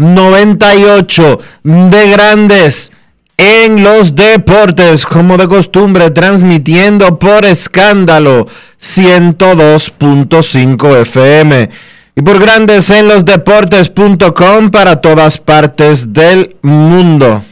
[0.00, 2.92] 2598 de Grandes
[3.36, 8.46] en los Deportes, como de costumbre, transmitiendo por escándalo
[8.80, 11.70] 102.5 FM
[12.16, 17.42] y por Grandes en los Deportes.com para todas partes del mundo.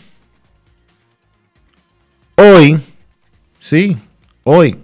[2.34, 2.80] Hoy
[3.68, 3.98] Sí,
[4.44, 4.78] hoy.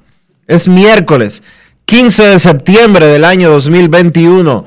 [0.47, 1.43] Es miércoles
[1.87, 4.67] 15 de septiembre del año 2021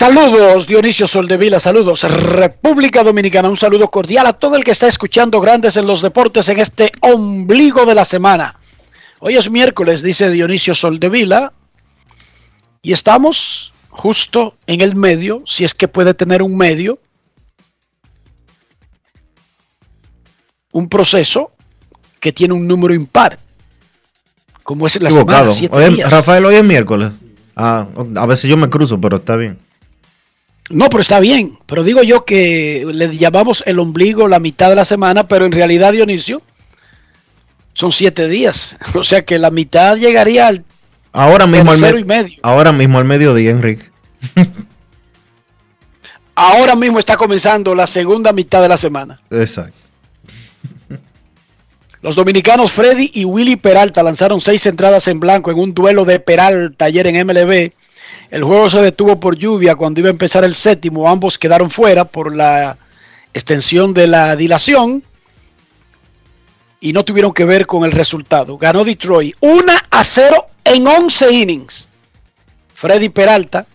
[0.00, 5.40] Saludos Dionisio Soldevila, saludos República Dominicana, un saludo cordial a todo el que está escuchando
[5.40, 8.56] Grandes en los Deportes en este ombligo de la semana.
[9.20, 11.54] Hoy es miércoles, dice Dionisio Soldevila,
[12.82, 16.98] y estamos justo en el medio, si es que puede tener un medio,
[20.72, 21.52] un proceso
[22.20, 23.38] que tiene un número impar,
[24.62, 25.52] como es la Equivocado.
[25.52, 26.12] semana, siete Hoy es- días.
[26.12, 27.12] Rafael, hoy es miércoles.
[27.56, 27.86] Ah,
[28.16, 29.64] a veces yo me cruzo, pero está bien.
[30.70, 31.58] No, pero está bien.
[31.66, 35.52] Pero digo yo que le llamamos el ombligo la mitad de la semana, pero en
[35.52, 36.42] realidad, Dionisio,
[37.72, 38.76] son siete días.
[38.94, 40.64] O sea que la mitad llegaría al
[41.12, 42.38] Ahora mismo al y medio.
[42.42, 43.90] Ahora mismo al mediodía, Enrique.
[46.34, 49.18] Ahora mismo está comenzando la segunda mitad de la semana.
[49.30, 49.78] Exacto.
[52.02, 56.20] Los dominicanos Freddy y Willy Peralta lanzaron seis entradas en blanco en un duelo de
[56.20, 57.72] Peralta ayer en MLB.
[58.30, 61.08] El juego se detuvo por lluvia cuando iba a empezar el séptimo.
[61.08, 62.76] Ambos quedaron fuera por la
[63.32, 65.02] extensión de la dilación
[66.80, 68.58] y no tuvieron que ver con el resultado.
[68.58, 71.88] Ganó Detroit 1 a 0 en 11 innings.
[72.74, 73.66] Freddy Peralta,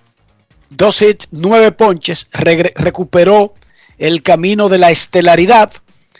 [0.69, 3.53] dos hits, nueve ponches, recuperó
[3.97, 5.71] el camino de la estelaridad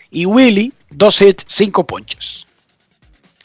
[0.10, 2.48] y Willy, dos hits, cinco ponches.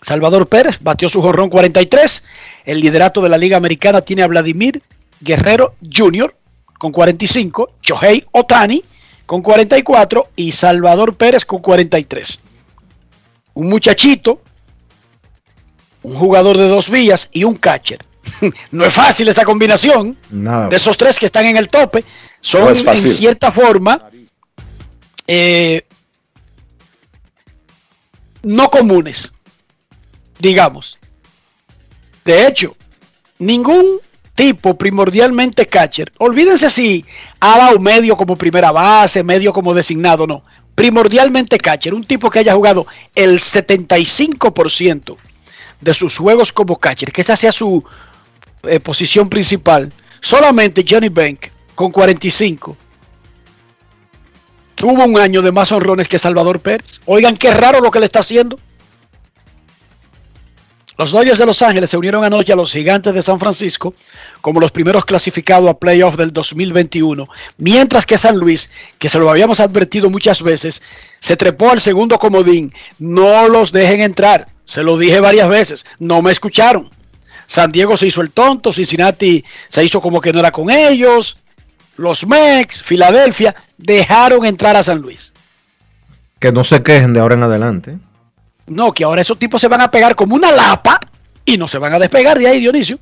[0.03, 2.24] Salvador Pérez batió su jorrón 43.
[2.66, 4.82] El liderato de la Liga Americana tiene a Vladimir
[5.21, 6.37] Guerrero Jr.
[6.78, 8.84] con 45, Shohei Otani
[9.25, 12.41] con 44 y Salvador Pérez con 43.
[13.54, 14.43] Un muchachito,
[16.03, 18.04] un jugador de dos vías y un catcher.
[18.72, 20.69] No es fácil esa combinación Nada.
[20.69, 22.04] de esos tres que están en el tope
[22.41, 24.10] son No en cierta forma
[25.28, 25.86] eh,
[28.42, 29.33] no comunes,
[30.39, 30.98] digamos.
[32.27, 32.77] De hecho,
[33.39, 34.01] ningún
[34.34, 37.05] tipo primordialmente catcher, olvídense si
[37.41, 40.43] ha dado medio como primera base, medio como designado, no.
[40.75, 45.17] Primordialmente catcher, un tipo que haya jugado el 75%
[45.81, 47.83] de sus juegos como catcher, que esa sea su
[48.65, 49.93] eh, posición principal.
[50.21, 51.47] Solamente Johnny Bank
[51.77, 52.77] con 45
[54.75, 57.01] tuvo un año de más honrones que Salvador Pérez.
[57.07, 58.59] Oigan qué raro lo que le está haciendo.
[60.98, 63.95] Los Dodgers de Los Ángeles se unieron anoche a los Gigantes de San Francisco
[64.41, 67.27] como los primeros clasificados a playoff del 2021,
[67.59, 70.81] mientras que San Luis, que se lo habíamos advertido muchas veces,
[71.21, 72.72] se trepó al segundo comodín.
[72.98, 76.89] No los dejen entrar, se lo dije varias veces, no me escucharon.
[77.47, 81.39] San Diego se hizo el tonto, Cincinnati se hizo como que no era con ellos,
[81.97, 85.33] los Mex, Filadelfia, dejaron entrar a San Luis.
[86.39, 87.99] Que no se quejen de ahora en adelante.
[88.66, 90.98] No, que ahora esos tipos se van a pegar como una lapa
[91.45, 92.98] y no se van a despegar de ahí, Dionisio.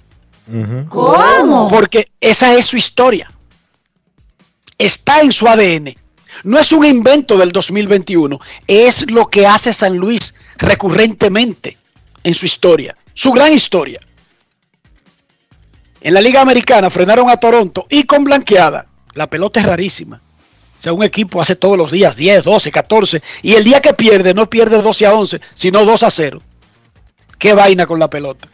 [0.89, 1.69] ¿Cómo?
[1.69, 3.31] Porque esa es su historia.
[4.77, 5.95] Está en su ADN.
[6.43, 8.39] No es un invento del 2021.
[8.67, 11.79] Es lo que hace San Luis recurrentemente
[12.23, 12.97] en su historia.
[13.15, 14.01] Su gran historia.
[16.01, 18.87] En la Liga Americana frenaron a Toronto y con blanqueada.
[19.15, 20.21] La pelota es rarísima.
[20.79, 23.23] O sea, un equipo hace todos los días 10, 12, 14.
[23.43, 26.41] Y el día que pierde, no pierde 12 a 11, sino 2 a 0.
[27.39, 28.49] Qué vaina con la pelota.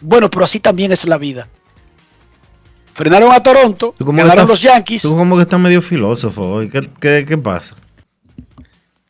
[0.00, 1.48] Bueno, pero así también es la vida.
[2.94, 5.02] Frenaron a Toronto, ganaron estás- los Yankees.
[5.02, 6.70] Tú como que estás medio filósofo hoy.
[6.70, 7.74] ¿Qué, qué, qué pasa?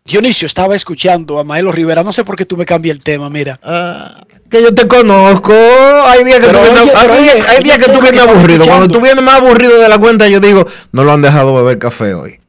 [0.04, 2.02] Dionisio estaba escuchando a Maelo Rivera.
[2.02, 3.58] No sé por qué tú me cambias el tema, mira.
[3.62, 5.52] Ah, que yo te conozco.
[5.52, 8.64] Hay días que Pero tú vienes, hay oye, hay días que tú vienes aburrido.
[8.66, 11.78] Cuando tú vienes más aburrido de la cuenta, yo digo, no lo han dejado beber
[11.78, 12.40] café hoy.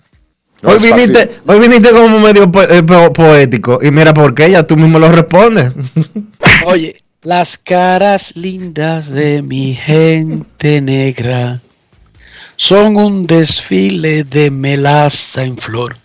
[0.62, 3.80] No hoy, viniste, hoy viniste como medio po- eh, po- poético.
[3.81, 5.71] Y mira por qué, ya tú mismo lo respondes.
[6.65, 11.62] Oye, las caras lindas de mi gente negra
[12.56, 15.95] son un desfile de melaza en flor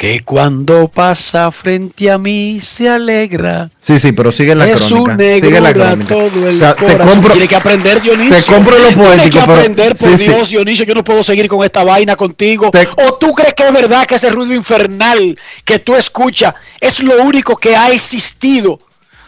[0.00, 3.68] que cuando pasa frente a mí se alegra.
[3.80, 5.12] sí, sí, pero sigue la es crónica.
[5.12, 6.14] un Sigue la crónica.
[6.14, 8.34] todo el O sea, te compro, Tiene que aprender, Dionisio.
[8.34, 10.32] te compro lo Tiene poético, que pero- aprender, por sí, sí.
[10.32, 10.86] Dios, Dionisio.
[10.86, 12.70] Yo no puedo seguir con esta vaina contigo.
[12.70, 17.00] Te- ¿O tú crees que es verdad que ese ruido infernal que tú escuchas es
[17.00, 18.80] lo único que ha existido?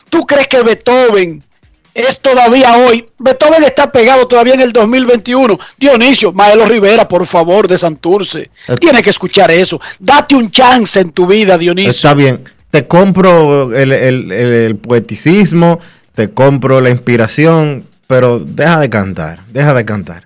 [0.08, 1.44] ¿Tú crees que Beethoven
[1.94, 3.06] es todavía hoy?
[3.18, 5.58] Beethoven está pegado todavía en el 2021.
[5.78, 8.50] Dionisio, Maelo Rivera, por favor, de Santurce.
[8.68, 8.76] Eh.
[8.80, 9.80] Tienes que escuchar eso.
[9.98, 11.90] Date un chance en tu vida, Dionisio.
[11.90, 12.44] Está bien.
[12.70, 15.78] Te compro el, el- el- el poeticismo,
[16.14, 20.24] te compro la inspiración, pero deja de cantar, deja de cantar.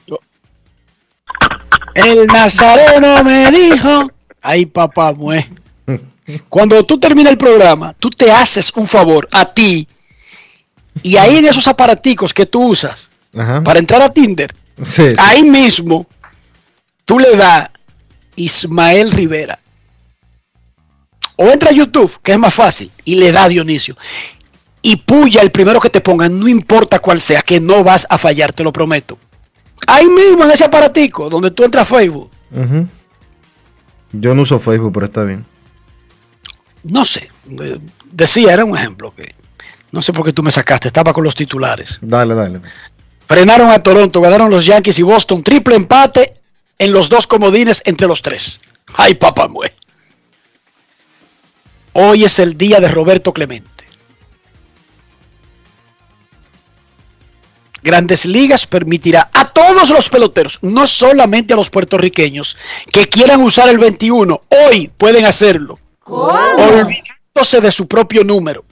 [1.95, 4.11] El nazareno me dijo,
[4.43, 5.49] ay papá, mue.
[6.49, 9.89] Cuando tú terminas el programa, tú te haces un favor a ti
[11.03, 13.63] y ahí en esos aparaticos que tú usas Ajá.
[13.63, 15.17] para entrar a Tinder, Sí, sí.
[15.19, 16.07] ahí mismo
[17.05, 17.71] tú le das
[18.37, 19.59] Ismael Rivera.
[21.37, 23.97] O entra a YouTube, que es más fácil, y le da Dionisio.
[24.81, 28.17] Y puya el primero que te pongan, no importa cuál sea, que no vas a
[28.17, 29.19] fallar, te lo prometo.
[29.87, 32.31] Ahí mismo en ese aparatico, donde tú entras a Facebook.
[34.13, 35.45] Yo no uso Facebook, pero está bien.
[36.85, 37.79] no sé, eh,
[38.11, 39.35] decía, era un ejemplo que
[39.97, 41.99] no sé por qué tú me sacaste, estaba con los titulares.
[42.03, 42.61] Dale, dale.
[43.27, 46.35] Frenaron a Toronto, ganaron los Yankees y Boston, triple empate
[46.79, 48.61] en los dos comodines entre los tres.
[48.95, 49.75] Ay, papá, mue.
[51.95, 53.71] Hoy es el día de Roberto Clemente.
[57.83, 62.59] Grandes Ligas permitirá a todos los peloteros, no solamente a los puertorriqueños,
[62.93, 68.65] que quieran usar el 21, hoy pueden hacerlo olvidándose de su propio número.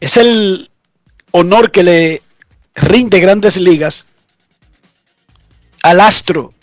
[0.00, 0.70] Es el
[1.32, 2.22] honor que le
[2.74, 4.06] rinde grandes ligas
[5.82, 6.54] al astro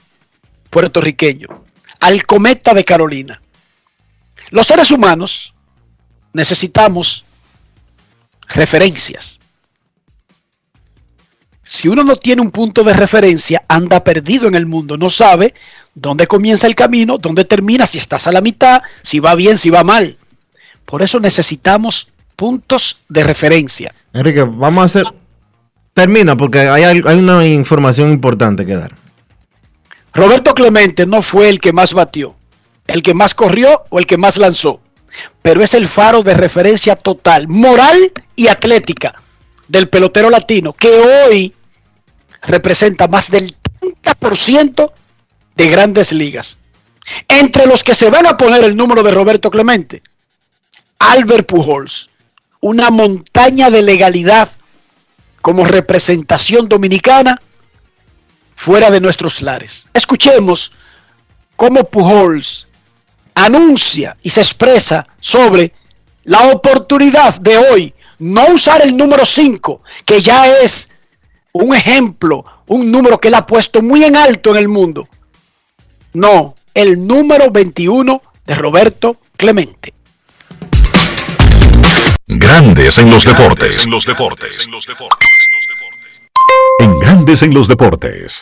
[0.69, 1.47] puertorriqueño,
[1.99, 3.41] al cometa de Carolina.
[4.49, 5.53] Los seres humanos
[6.33, 7.25] necesitamos
[8.47, 9.39] referencias.
[11.63, 15.55] Si uno no tiene un punto de referencia, anda perdido en el mundo, no sabe
[15.95, 19.71] dónde comienza el camino, dónde termina, si estás a la mitad, si va bien, si
[19.71, 20.17] va mal.
[20.85, 23.93] Por eso necesitamos puntos de referencia.
[24.13, 25.05] Enrique, vamos a hacer.
[25.93, 28.93] Termina, porque hay, una información importante que dar.
[30.13, 32.35] Roberto Clemente no fue el que más batió,
[32.87, 34.81] el que más corrió o el que más lanzó,
[35.41, 39.21] pero es el faro de referencia total, moral y atlética
[39.67, 41.53] del pelotero latino, que hoy
[42.41, 43.55] representa más del
[44.03, 44.91] 30%
[45.55, 46.57] de grandes ligas.
[47.27, 50.01] Entre los que se van a poner el número de Roberto Clemente,
[50.99, 52.09] Albert Pujols,
[52.61, 54.49] una montaña de legalidad
[55.41, 57.41] como representación dominicana
[58.55, 59.85] fuera de nuestros lares.
[59.93, 60.71] Escuchemos
[61.55, 62.67] cómo Pujols
[63.35, 65.73] anuncia y se expresa sobre
[66.23, 70.89] la oportunidad de hoy no usar el número 5, que ya es
[71.51, 75.07] un ejemplo, un número que él ha puesto muy en alto en el mundo.
[76.13, 79.94] No, el número 21 de Roberto Clemente.
[82.27, 83.85] Grandes en los deportes.
[83.85, 84.67] En los deportes.
[86.79, 88.41] En Grandes en los deportes.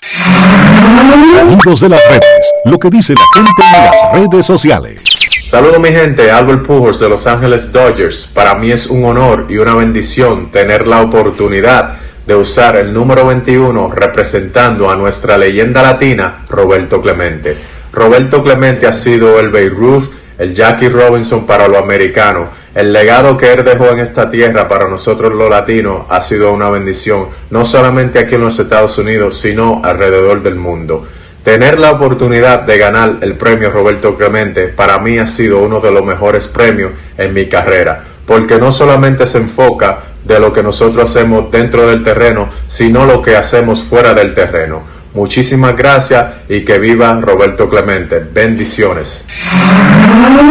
[1.30, 2.54] Sonidos de las redes.
[2.64, 5.04] Lo que dice la gente en las redes sociales.
[5.50, 8.26] Saludos mi gente, Albert Pujols de Los Ángeles Dodgers.
[8.34, 13.26] Para mí es un honor y una bendición tener la oportunidad de usar el número
[13.26, 17.58] 21 representando a nuestra leyenda latina, Roberto Clemente.
[17.92, 22.63] Roberto Clemente ha sido el Beirut, el Jackie Robinson para lo americano.
[22.76, 26.72] El legado que él dejó en esta tierra para nosotros los latinos ha sido una
[26.72, 31.06] bendición, no solamente aquí en los Estados Unidos, sino alrededor del mundo.
[31.44, 35.92] Tener la oportunidad de ganar el premio Roberto Clemente para mí ha sido uno de
[35.92, 41.12] los mejores premios en mi carrera, porque no solamente se enfoca de lo que nosotros
[41.12, 44.82] hacemos dentro del terreno, sino lo que hacemos fuera del terreno.
[45.14, 48.20] Muchísimas gracias y que viva Roberto Clemente.
[48.20, 49.28] Bendiciones.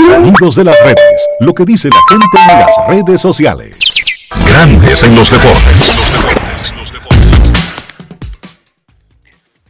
[0.06, 1.28] Sonidos de las redes.
[1.40, 3.78] Lo que dice la gente en las redes sociales.
[4.46, 6.02] Grandes en los deportes.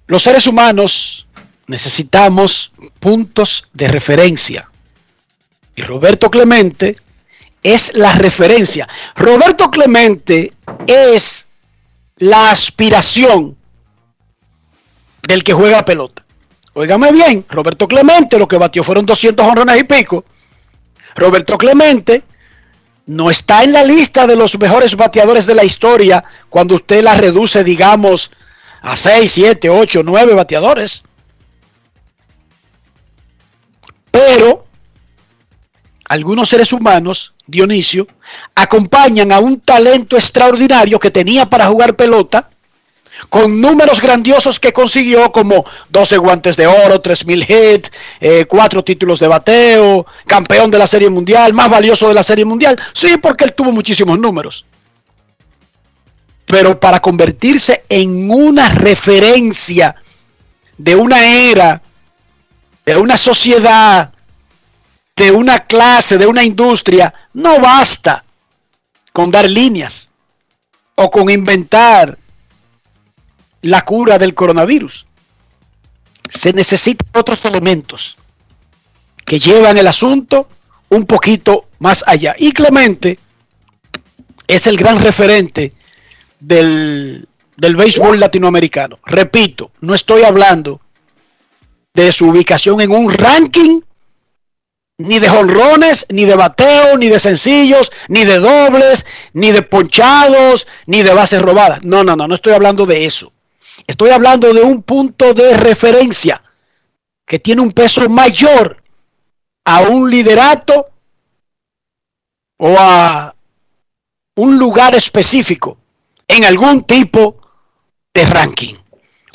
[0.06, 1.26] Los seres humanos
[1.68, 4.68] necesitamos puntos de referencia.
[5.74, 6.96] Y Roberto Clemente
[7.62, 8.86] es la referencia.
[9.16, 10.52] Roberto Clemente
[10.86, 11.46] es
[12.16, 13.56] la aspiración
[15.22, 16.24] del que juega pelota.
[16.74, 20.24] Óigame bien, Roberto Clemente lo que batió fueron 200 honrones y pico.
[21.14, 22.22] Roberto Clemente
[23.06, 27.14] no está en la lista de los mejores bateadores de la historia cuando usted la
[27.14, 28.30] reduce, digamos,
[28.80, 31.02] a 6, 7, 8, 9 bateadores.
[34.10, 34.66] Pero
[36.08, 38.06] algunos seres humanos, Dionisio,
[38.54, 42.50] acompañan a un talento extraordinario que tenía para jugar pelota,
[43.28, 49.20] con números grandiosos que consiguió como 12 guantes de oro, 3.000 hits, eh, 4 títulos
[49.20, 52.80] de bateo, campeón de la Serie Mundial, más valioso de la Serie Mundial.
[52.92, 54.66] Sí, porque él tuvo muchísimos números.
[56.46, 59.94] Pero para convertirse en una referencia
[60.76, 61.80] de una era,
[62.84, 64.12] de una sociedad,
[65.16, 68.24] de una clase, de una industria, no basta
[69.12, 70.10] con dar líneas
[70.94, 72.18] o con inventar
[73.62, 75.06] la cura del coronavirus.
[76.28, 78.16] Se necesitan otros elementos
[79.24, 80.48] que llevan el asunto
[80.88, 82.34] un poquito más allá.
[82.38, 83.18] Y Clemente
[84.46, 85.72] es el gran referente
[86.38, 87.26] del,
[87.56, 88.98] del béisbol latinoamericano.
[89.06, 90.80] Repito, no estoy hablando
[91.94, 93.80] de su ubicación en un ranking,
[94.98, 100.66] ni de jonrones, ni de bateo, ni de sencillos, ni de dobles, ni de ponchados,
[100.86, 101.82] ni de bases robadas.
[101.82, 103.32] No, no, no, no estoy hablando de eso.
[103.86, 106.42] Estoy hablando de un punto de referencia
[107.26, 108.82] que tiene un peso mayor
[109.64, 110.88] a un liderato
[112.58, 113.34] o a
[114.36, 115.78] un lugar específico
[116.26, 117.36] en algún tipo
[118.14, 118.74] de ranking.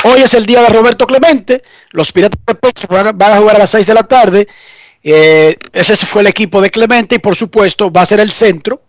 [0.04, 1.62] Hoy es el día de Roberto Clemente.
[1.92, 4.48] Los Piratas de Pittsburgh van a jugar a las 6 de la tarde.
[5.04, 8.82] Eh, ese fue el equipo de Clemente y por supuesto va a ser el centro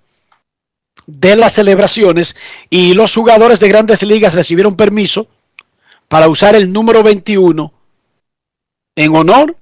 [1.07, 2.37] de las celebraciones
[2.69, 5.29] y los jugadores de grandes ligas recibieron permiso
[6.09, 7.73] para usar el número 21
[8.97, 9.57] en honor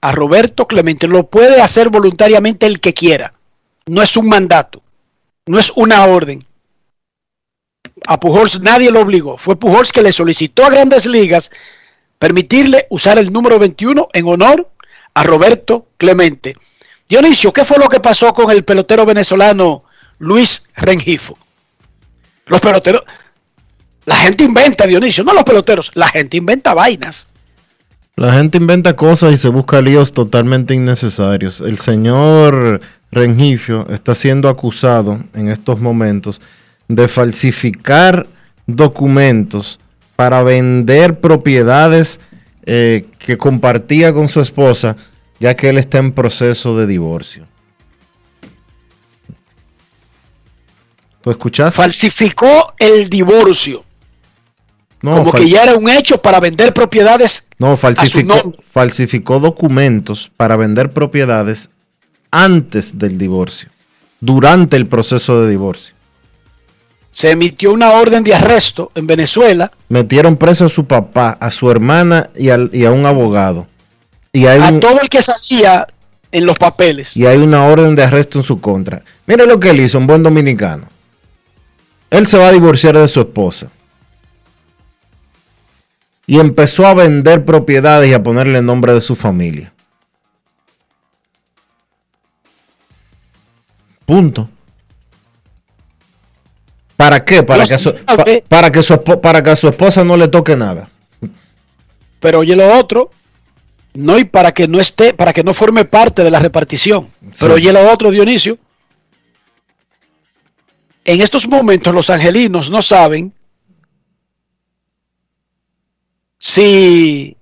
[0.00, 1.06] a Roberto Clemente.
[1.06, 3.34] Lo puede hacer voluntariamente el que quiera.
[3.86, 4.82] No es un mandato,
[5.46, 6.46] no es una orden.
[8.06, 9.36] A Pujols nadie lo obligó.
[9.36, 11.50] Fue Pujols que le solicitó a grandes ligas
[12.18, 14.70] permitirle usar el número 21 en honor
[15.14, 16.54] a Roberto Clemente.
[17.08, 19.84] Dionisio, ¿qué fue lo que pasó con el pelotero venezolano
[20.18, 21.36] Luis Rengifo?
[22.46, 23.02] Los peloteros,
[24.06, 27.26] la gente inventa, Dionisio, no los peloteros, la gente inventa vainas.
[28.16, 31.60] La gente inventa cosas y se busca líos totalmente innecesarios.
[31.60, 32.80] El señor
[33.10, 36.40] Rengifio está siendo acusado en estos momentos
[36.88, 38.26] de falsificar
[38.66, 39.80] documentos
[40.16, 42.20] para vender propiedades
[42.66, 44.96] eh, que compartía con su esposa,
[45.38, 47.46] ya que él está en proceso de divorcio.
[51.22, 51.76] ¿Tú escuchaste?
[51.76, 53.84] Falsificó el divorcio.
[55.02, 57.46] No, como que ya era un hecho para vender propiedades.
[57.58, 61.70] no falsificó, falsificó documentos para vender propiedades
[62.30, 63.70] antes del divorcio,
[64.20, 65.94] durante el proceso de divorcio.
[67.10, 71.68] Se emitió una orden de arresto en Venezuela Metieron preso a su papá, a su
[71.70, 73.66] hermana y, al- y a un abogado.
[74.32, 75.88] Y hay, a un- todo el que salía
[76.30, 77.16] en los papeles.
[77.16, 79.02] y hay una orden de arresto en su contra.
[79.26, 80.84] Mire lo que él hizo, un buen dominicano.
[82.10, 83.68] Él se va a divorciar de su esposa.
[86.30, 89.72] Y empezó a vender propiedades y a ponerle el nombre de su familia.
[94.06, 94.48] Punto.
[96.96, 97.42] ¿Para qué?
[97.42, 97.98] Para, que, su,
[98.48, 100.88] para, que su, para que a su esposa no le toque nada.
[102.20, 103.10] Pero oye lo otro,
[103.94, 107.08] no y para que no esté, para que no forme parte de la repartición.
[107.40, 108.56] Pero oye lo otro, Dionisio.
[111.04, 113.32] En estos momentos los angelinos no saben
[116.40, 117.36] si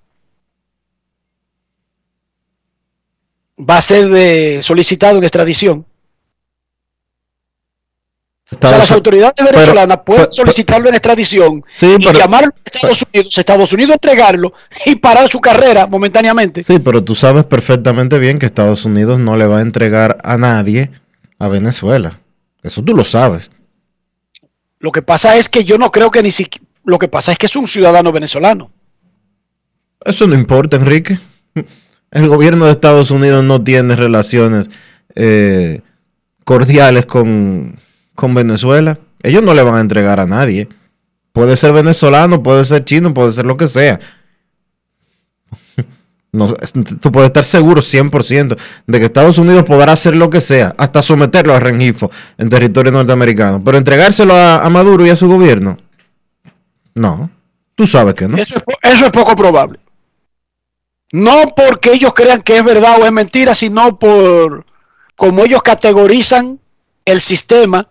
[3.59, 5.87] va a ser de, solicitado en extradición
[8.51, 13.73] o sea, las autoridades venezolanas pueden solicitarlo en extradición y llamarlo a Estados Unidos, Estados
[13.73, 14.55] Unidos entregarlo
[14.87, 16.63] y parar su carrera momentáneamente.
[16.63, 20.39] Sí, pero tú sabes perfectamente bien que Estados Unidos no le va a entregar a
[20.39, 20.91] nadie
[21.39, 22.21] a Venezuela.
[22.63, 23.51] Eso tú lo sabes.
[24.81, 26.67] Lo que pasa es que yo no creo que ni siquiera...
[26.85, 28.71] Lo que pasa es que es un ciudadano venezolano.
[30.05, 31.19] Eso no importa, Enrique.
[32.11, 34.71] El gobierno de Estados Unidos no tiene relaciones
[35.15, 35.83] eh,
[36.45, 37.79] cordiales con
[38.19, 38.99] con Venezuela.
[39.23, 40.69] Ellos no le van a entregar a nadie.
[41.33, 44.01] Puede ser venezolano, puede ser chino, puede ser lo que sea.
[46.31, 46.55] No,
[47.01, 51.01] tú puedes estar seguro 100% de que Estados Unidos podrá hacer lo que sea, hasta
[51.01, 53.65] someterlo a Rengifo en territorio norteamericano.
[53.65, 55.79] Pero entregárselo a, Maduro y a su gobierno,
[56.95, 57.31] no.
[57.75, 58.37] Tú sabes que no.
[58.37, 59.79] Eso es, eso es poco probable.
[61.13, 64.67] No porque ellos crean que es verdad o es mentira, sino por
[65.17, 66.61] como ellos categorizan
[67.05, 67.89] el sistema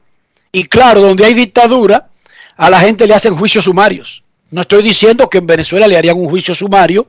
[0.52, 2.10] y claro, donde hay dictadura,
[2.56, 4.24] a la gente le hacen juicios sumarios.
[4.50, 7.08] No estoy diciendo que en Venezuela le harían un juicio sumario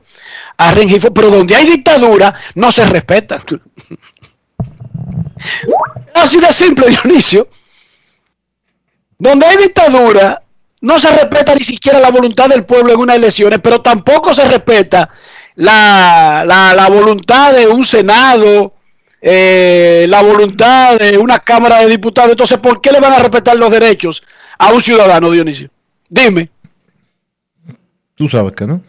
[0.57, 3.39] a Rengifo, pero donde hay dictadura no se respeta.
[6.13, 7.47] Así de simple, Dionisio.
[9.17, 10.43] Donde hay dictadura,
[10.81, 14.45] no se respeta ni siquiera la voluntad del pueblo en unas elecciones, pero tampoco se
[14.45, 15.09] respeta
[15.55, 18.73] la, la, la voluntad de un Senado,
[19.21, 22.31] eh, la voluntad de una Cámara de Diputados.
[22.31, 24.23] Entonces, ¿por qué le van a respetar los derechos
[24.57, 25.69] a un ciudadano, Dionisio?
[26.07, 26.49] Dime.
[28.15, 28.81] Tú sabes que no.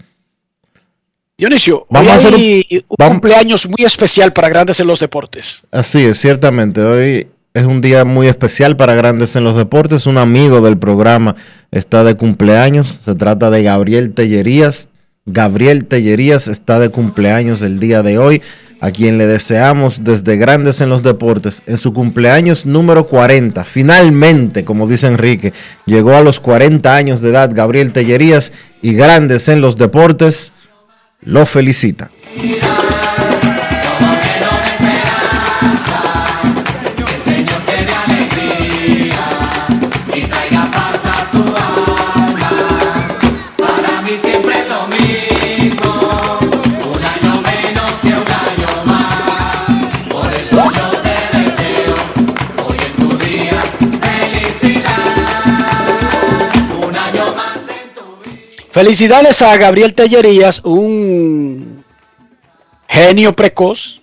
[1.37, 5.63] Dionisio, vamos a hacer un, cumpleaños muy especial para Grandes en los Deportes.
[5.71, 6.83] Así es, ciertamente.
[6.83, 10.07] Hoy es un día muy especial para Grandes en los Deportes.
[10.07, 11.37] Un amigo del programa
[11.71, 12.87] está de cumpleaños.
[12.87, 14.89] Se trata de Gabriel Tellerías.
[15.33, 18.43] Gabriel Tellerías está de cumpleaños el día de hoy
[18.81, 23.65] a quien le deseamos desde Grandes en los Deportes, en su cumpleaños número 40.
[23.65, 25.53] Finalmente, como dice Enrique,
[25.85, 30.53] llegó a los 40 años de edad Gabriel Tellerías y Grandes en los Deportes
[31.23, 32.11] lo felicita.
[58.71, 61.85] Felicidades a Gabriel Tellerías, un
[62.89, 64.01] genio precoz.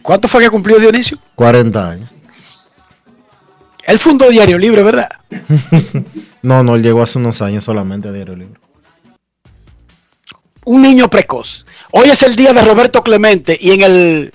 [0.00, 1.18] ¿Cuánto fue que cumplió Dionisio?
[1.34, 2.10] 40 años.
[3.86, 5.08] Él fundó Diario Libre, ¿verdad?
[6.42, 8.58] no, no, él llegó hace unos años solamente a Diario Libre.
[10.64, 11.66] Un niño precoz.
[11.92, 14.32] Hoy es el día de Roberto Clemente y en el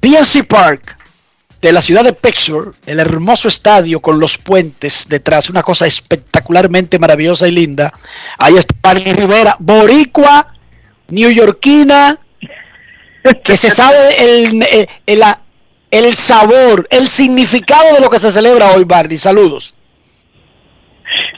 [0.00, 0.96] PNC Park
[1.60, 6.98] de la ciudad de Pittsburgh, el hermoso estadio con los puentes detrás, una cosa espectacularmente
[6.98, 7.92] maravillosa y linda.
[8.38, 10.54] Ahí está Barney Rivera, boricua,
[11.08, 12.18] neoyorquina,
[13.44, 14.66] que se sabe el,
[15.06, 15.22] el,
[15.90, 19.18] el, sabor, el significado de lo que se celebra hoy, Barney.
[19.18, 19.74] Saludos.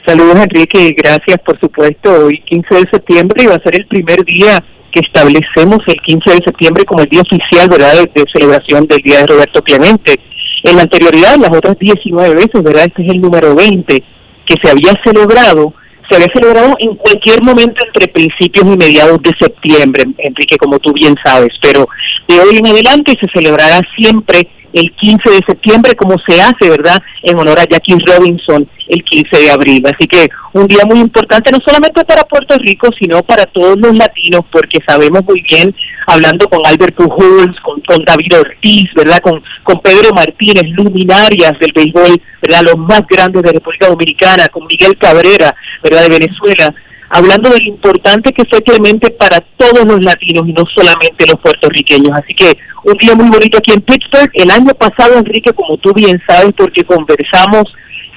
[0.05, 2.25] Saludos, Enrique, gracias, por supuesto.
[2.25, 6.45] Hoy, 15 de septiembre, va a ser el primer día que establecemos el 15 de
[6.45, 7.93] septiembre como el día oficial ¿verdad?
[8.13, 10.19] De, celebración del Día de Roberto Clemente.
[10.63, 12.85] En la anterioridad, las otras 19 veces, ¿verdad?
[12.85, 14.03] Este es el número 20
[14.45, 15.73] que se había celebrado,
[16.09, 20.93] se había celebrado en cualquier momento entre principios y mediados de septiembre, Enrique, como tú
[20.93, 21.87] bien sabes, pero
[22.27, 27.01] de hoy en adelante se celebrará siempre el 15 de septiembre, como se hace, ¿verdad?,
[27.21, 29.83] en honor a Jackie Robinson el 15 de abril.
[29.85, 33.95] Así que un día muy importante, no solamente para Puerto Rico, sino para todos los
[33.95, 35.73] latinos, porque sabemos muy bien,
[36.07, 42.21] hablando con Albert Pujols, con, David Ortiz, ¿verdad?, con, con Pedro Martínez, luminarias del béisbol,
[42.41, 46.73] ¿verdad?, los más grandes de República Dominicana, con Miguel Cabrera, ¿verdad?, de Venezuela,
[47.13, 51.39] hablando de lo importante que fue Clemente para todos los latinos y no solamente los
[51.41, 52.11] puertorriqueños.
[52.11, 54.31] Así que un día muy bonito aquí en Pittsburgh.
[54.33, 57.65] El año pasado, Enrique, como tú bien sabes, porque conversamos,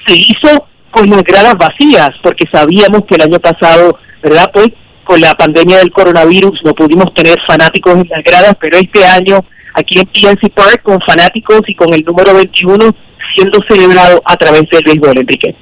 [0.07, 4.49] se hizo con las gradas vacías, porque sabíamos que el año pasado, ¿verdad?
[4.51, 4.69] Pues
[5.03, 9.45] con la pandemia del coronavirus no pudimos tener fanáticos en las gradas, pero este año
[9.75, 12.95] aquí en PNC Park con fanáticos y con el número 21
[13.35, 15.55] siendo celebrado a través del béisbol, Enrique.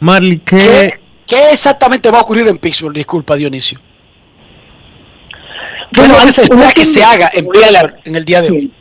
[0.00, 0.92] Marley, ¿qué,
[1.28, 2.94] ¿Qué, exactamente va a ocurrir en Pittsburgh?
[2.94, 3.78] Disculpa, Dionisio.
[5.94, 8.72] Bueno, ¿Qué se espera una que se haga en Pittsburgh en el día de hoy?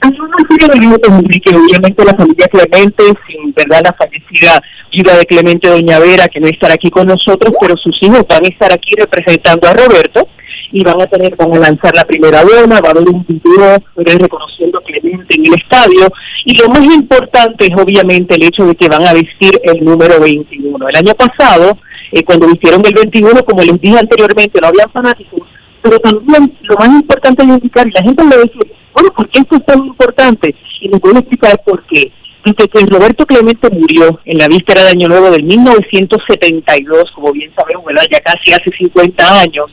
[0.00, 5.16] Hace una serie de minutos, Enrique, obviamente la familia Clemente, sin verdad la fallecida viuda
[5.18, 8.48] de Clemente Doña Vera, que no estará aquí con nosotros, pero sus hijos van a
[8.48, 10.28] estar aquí representando a Roberto
[10.72, 13.76] y van a tener, van a lanzar la primera dona, va a haber un video
[13.96, 16.08] reconociendo a Clemente en el estadio
[16.44, 20.18] y lo más importante es obviamente el hecho de que van a vestir el número
[20.18, 20.88] 21.
[20.88, 21.78] El año pasado,
[22.10, 25.46] eh, cuando vistieron el 21, como les dije anteriormente, no había fanáticos,
[25.82, 29.10] pero también lo más importante es indicar, y la gente me va a decir, bueno,
[29.16, 30.54] ¿por qué esto es tan importante?
[30.80, 32.10] Y les voy a explicar por qué.
[32.44, 37.52] Desde que Roberto Clemente murió en la víspera de Año Nuevo del 1972, como bien
[37.56, 38.02] sabemos, ¿verdad?
[38.10, 39.66] ya casi hace 50 años,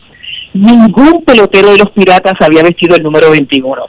[0.53, 3.81] ningún pelotero de los Piratas había vestido el número 21.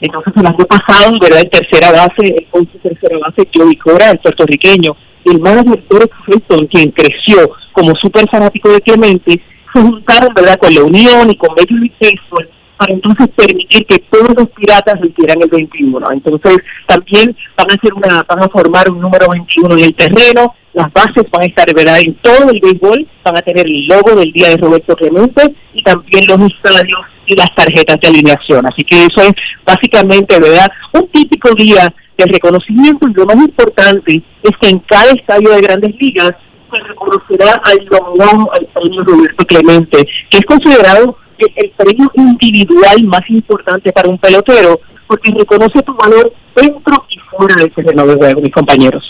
[0.00, 1.42] Entonces, el año pasado, ¿verdad?
[1.42, 6.66] En tercera base, coach de tercera base, Joey Cora, el puertorriqueño, el manager Derek Felton,
[6.66, 11.50] quien creció como súper fanático de Clemente, se juntaron, ¿verdad?, con la Unión y con
[11.50, 16.06] Major League Baseball para entonces permitir que todos los piratas vistieran el 21.
[16.12, 20.54] Entonces, también van a hacer una, van a formar un número 21 en el terreno,
[20.74, 24.14] las bases van a estar, ¿verdad?, en todo el béisbol, van a tener el logo
[24.14, 28.64] del día de Roberto Clemente y también los estadios y las tarjetas de alineación.
[28.66, 29.32] Así que eso es
[29.66, 35.10] básicamente, ¿verdad?, un típico día de reconocimiento y lo más importante es que en cada
[35.10, 36.32] estadio de grandes ligas
[36.70, 43.04] se reconocerá al nominado al premio Roberto Clemente, que es considerado el, el premio individual
[43.04, 48.14] más importante para un pelotero, porque reconoce tu valor dentro y fuera del terreno de
[48.14, 49.04] juego, mis compañeros.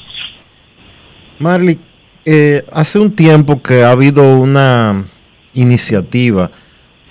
[1.38, 1.78] Marley,
[2.24, 5.06] eh, hace un tiempo que ha habido una
[5.54, 6.50] iniciativa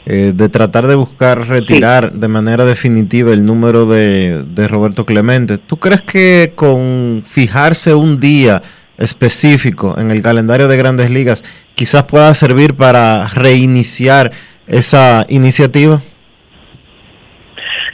[0.06, 5.58] eh, de tratar de buscar retirar de manera definitiva el número de, de Roberto Clemente.
[5.58, 8.62] ¿Tú crees que con fijarse un día
[8.98, 11.44] específico en el calendario de grandes ligas
[11.76, 14.32] quizás pueda servir para reiniciar
[14.68, 16.02] esa iniciativa?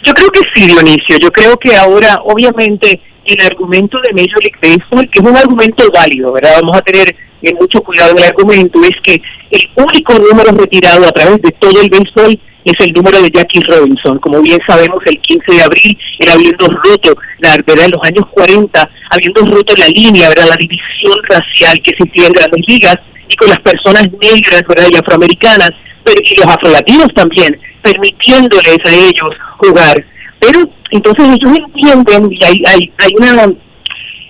[0.04, 1.18] Yo creo que sí, Dionisio.
[1.22, 5.90] Yo creo que ahora, obviamente, el argumento de Major League Baseball, que es un argumento
[5.94, 6.60] válido, ¿verdad?
[6.62, 11.12] Vamos a tener eh, mucho cuidado el argumento, es que el único número retirado a
[11.12, 14.20] través de todo el béisbol es el número de Jackie Robinson.
[14.20, 18.26] Como bien sabemos, el 15 de abril era habiendo roto, la verdad, en los años
[18.32, 20.48] 40, habiendo roto la línea, ¿verdad?
[20.50, 22.96] La división racial que existía en grandes ligas
[23.28, 24.88] y con las personas negras, ¿verdad?
[24.92, 25.72] Y afroamericanas,
[26.06, 30.06] y los afrolatinos también, permitiéndoles a ellos jugar.
[30.40, 30.60] Pero
[30.92, 33.54] entonces ellos entienden y hay, hay, hay una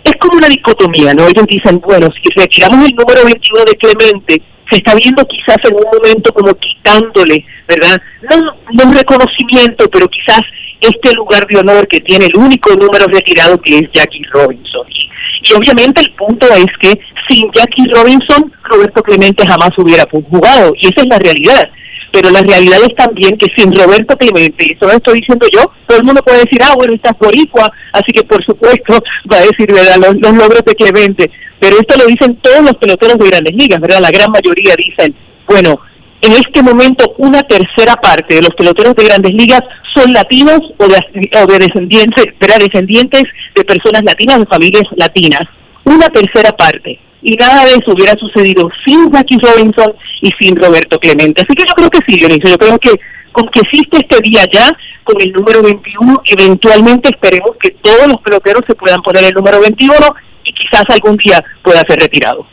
[0.04, 1.28] es como una dicotomía, ¿no?
[1.28, 5.76] Ellos dicen, bueno, si retiramos el número 21 de Clemente, se está viendo quizás en
[5.76, 8.02] un momento como quitándole, ¿verdad?
[8.30, 8.38] No,
[8.74, 10.42] no un reconocimiento, pero quizás
[10.82, 14.88] este lugar de honor que tiene el único número retirado que es Jackie Robinson.
[15.43, 20.88] Y, obviamente el punto es que sin Jackie Robinson, Roberto Clemente jamás hubiera jugado, y
[20.88, 21.69] esa es la realidad
[22.13, 25.62] pero la realidad es también que sin Roberto Clemente, y eso lo estoy diciendo yo,
[25.88, 28.93] todo el mundo puede decir, ah, bueno, estás boricua, así que por supuesto
[29.34, 32.75] va a decir, ¿verdad?, los, los logros de Clemente, pero esto lo dicen todos los
[32.75, 35.15] peloteros de grandes ligas, ¿verdad?, la gran mayoría dicen,
[35.47, 35.79] bueno,
[36.24, 39.62] en este momento una tercera parte de los peloteros de grandes ligas
[39.94, 40.98] son latinos o de,
[41.42, 45.42] o de descendientes, ¿verdad?, descendientes de personas latinas, de familias latinas,
[45.84, 51.00] una tercera parte y nada de eso hubiera sucedido sin Jackie Robinson y sin Roberto
[51.00, 51.42] Clemente.
[51.42, 52.92] Así que yo creo que sí, Dionisio, yo creo que
[53.32, 54.72] con que existe este día ya,
[55.04, 59.60] con el número 21, eventualmente esperemos que todos los peloteros se puedan poner el número
[59.60, 59.96] 21
[60.44, 62.46] y quizás algún día pueda ser retirado.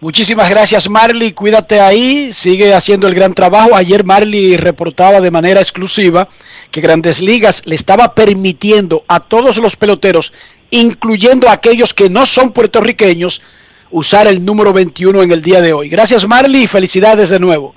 [0.00, 3.74] Muchísimas gracias Marley, cuídate ahí, sigue haciendo el gran trabajo.
[3.74, 6.28] Ayer Marley reportaba de manera exclusiva
[6.70, 10.32] que Grandes Ligas le estaba permitiendo a todos los peloteros,
[10.70, 13.42] incluyendo a aquellos que no son puertorriqueños,
[13.90, 15.88] usar el número 21 en el día de hoy.
[15.88, 17.74] Gracias Marley y felicidades de nuevo.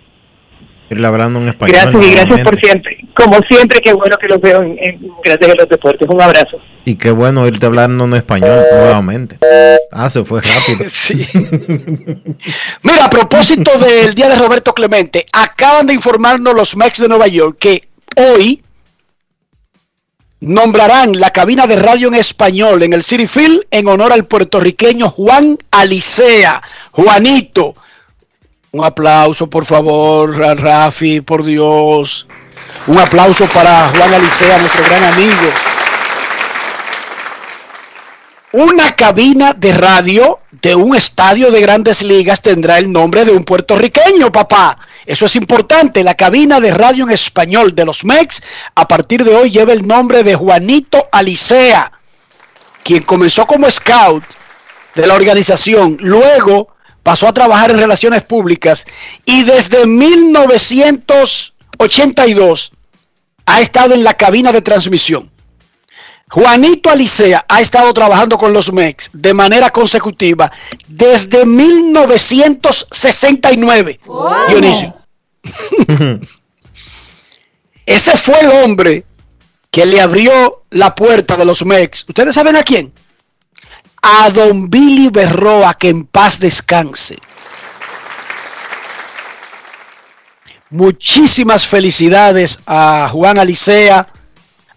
[0.92, 1.78] Irle hablando en español.
[1.94, 2.98] Gracias y gracias por siempre.
[3.16, 6.08] Como siempre, qué bueno que los veo en, en Grandes de los Deportes.
[6.10, 6.58] Un abrazo.
[6.84, 9.38] Y qué bueno irte hablando en español nuevamente.
[9.92, 10.90] Ah, se fue rápido.
[10.90, 11.26] Sí.
[12.84, 17.28] Mira, a propósito del día de Roberto Clemente, acaban de informarnos los Mex de Nueva
[17.28, 18.62] York que hoy
[20.42, 25.10] nombrarán la cabina de radio en español en el City Field en honor al puertorriqueño
[25.10, 26.62] Juan Alicea.
[26.92, 27.76] Juanito.
[28.74, 32.26] Un aplauso, por favor, a Rafi, por Dios.
[32.88, 35.50] Un aplauso para Juan Alicea, nuestro gran amigo.
[38.54, 43.44] Una cabina de radio de un estadio de grandes ligas tendrá el nombre de un
[43.44, 44.78] puertorriqueño, papá.
[45.06, 46.02] Eso es importante.
[46.02, 48.42] La cabina de radio en español de los Mex
[48.74, 51.92] a partir de hoy lleva el nombre de Juanito Alicea,
[52.84, 54.24] quien comenzó como scout
[54.96, 55.98] de la organización.
[56.00, 56.70] Luego
[57.04, 58.86] pasó a trabajar en relaciones públicas
[59.26, 62.72] y desde 1982
[63.46, 65.30] ha estado en la cabina de transmisión.
[66.30, 70.50] Juanito Alicea ha estado trabajando con los MEX de manera consecutiva
[70.88, 74.00] desde 1969.
[74.48, 74.96] Dionisio.
[77.86, 79.04] Ese fue el hombre
[79.70, 82.06] que le abrió la puerta de los MEX.
[82.08, 82.94] ¿Ustedes saben a quién?
[84.02, 87.20] A don Billy Berroa, que en paz descanse.
[90.70, 94.08] Muchísimas felicidades a Juan Alicea,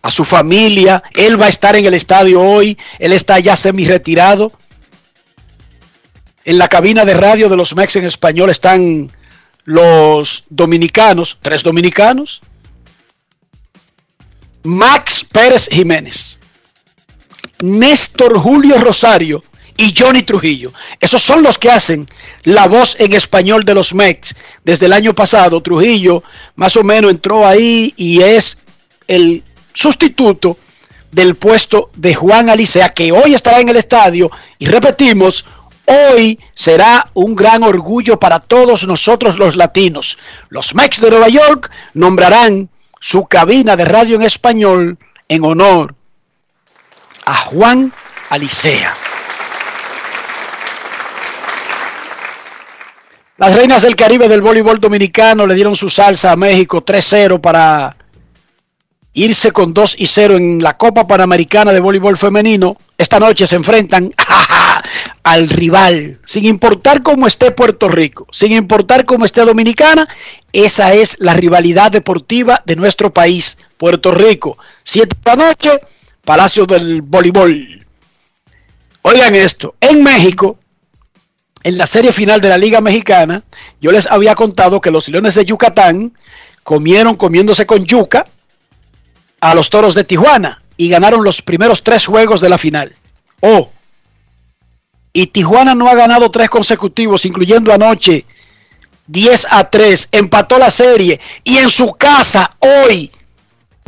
[0.03, 1.03] a su familia.
[1.15, 2.77] Él va a estar en el estadio hoy.
[2.99, 4.53] Él está ya semi retirado.
[6.45, 9.11] En la cabina de radio de los Mex en español están
[9.65, 12.43] los dominicanos, tres dominicanos.
[14.63, 16.39] Max Pérez Jiménez,
[17.65, 19.43] Néstor Julio Rosario
[19.79, 20.75] y Johnny Trujillo.
[21.01, 22.07] Esos son los que hacen
[22.43, 24.37] la voz en español de los Mex.
[24.63, 26.23] Desde el año pasado, Trujillo
[26.57, 28.59] más o menos entró ahí y es
[29.09, 30.59] el sustituto
[31.11, 34.31] del puesto de Juan Alicea, que hoy estará en el estadio.
[34.59, 35.47] Y repetimos,
[35.87, 40.19] hoy será un gran orgullo para todos nosotros los latinos.
[40.51, 42.69] Los Mex de Nueva York nombrarán
[43.01, 44.99] su cabina de radio en español
[45.29, 45.95] en honor
[47.25, 47.93] a Juan
[48.31, 48.95] Alicea.
[53.37, 57.97] Las reinas del Caribe del voleibol dominicano le dieron su salsa a México 3-0 para
[59.13, 62.77] irse con 2 y 0 en la Copa Panamericana de Voleibol Femenino.
[62.97, 64.13] Esta noche se enfrentan
[65.23, 70.07] al rival, sin importar cómo esté Puerto Rico, sin importar cómo esté Dominicana,
[70.53, 74.59] esa es la rivalidad deportiva de nuestro país, Puerto Rico.
[74.93, 75.81] De la noche,
[76.25, 77.85] Palacio del Voleibol.
[79.03, 80.59] Oigan esto, en México,
[81.63, 83.43] en la serie final de la Liga Mexicana,
[83.81, 86.13] yo les había contado que los Leones de Yucatán
[86.63, 88.27] comieron comiéndose con yuca
[89.41, 92.95] a los Toros de Tijuana y ganaron los primeros tres juegos de la final.
[93.41, 93.71] Oh,
[95.13, 98.25] y Tijuana no ha ganado tres consecutivos, incluyendo anoche
[99.07, 103.13] 10 a 3, empató la serie y en su casa hoy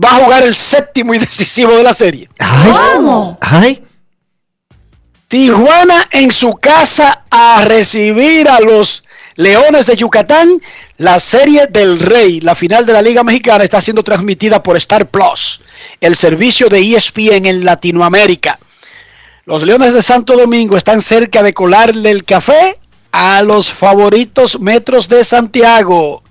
[0.03, 2.29] va a jugar el séptimo y decisivo de la serie.
[2.39, 3.39] ¿Cómo?
[3.41, 3.83] Ay.
[5.29, 9.03] Tijuana en su casa a recibir a los
[9.35, 10.61] Leones de Yucatán
[10.99, 15.07] la serie del Rey, la final de la Liga Mexicana, está siendo transmitida por Star
[15.07, 15.61] Plus,
[16.01, 18.59] el servicio de ESPN en Latinoamérica.
[19.45, 22.79] Los Leones de Santo Domingo están cerca de colarle el café
[23.13, 26.23] a los favoritos Metros de Santiago.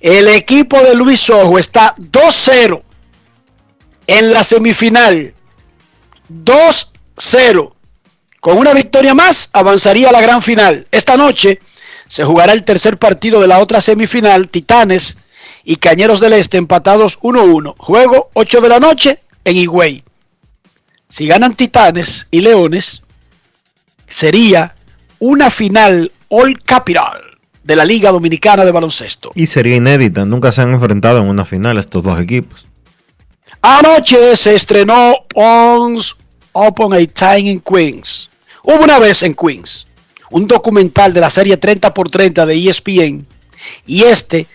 [0.00, 2.82] El equipo de Luis Ojo está 2-0
[4.06, 5.34] en la semifinal.
[6.30, 7.72] 2-0.
[8.40, 10.86] Con una victoria más avanzaría a la gran final.
[10.90, 11.60] Esta noche
[12.08, 15.18] se jugará el tercer partido de la otra semifinal, Titanes
[15.64, 17.74] y Cañeros del Este empatados 1-1.
[17.78, 20.02] Juego 8 de la noche en Higüey.
[21.08, 23.02] Si ganan Titanes y Leones,
[24.06, 24.74] sería
[25.18, 27.22] una final All Capital
[27.64, 29.32] de la Liga Dominicana de Baloncesto.
[29.34, 32.65] Y sería inédita, nunca se han enfrentado en una final estos dos equipos.
[33.62, 36.14] Anoche se estrenó Once
[36.52, 38.30] Upon a Time in Queens.
[38.62, 39.86] Hubo una vez en Queens
[40.30, 43.26] un documental de la serie 30 por 30 de ESPN
[43.86, 44.46] y este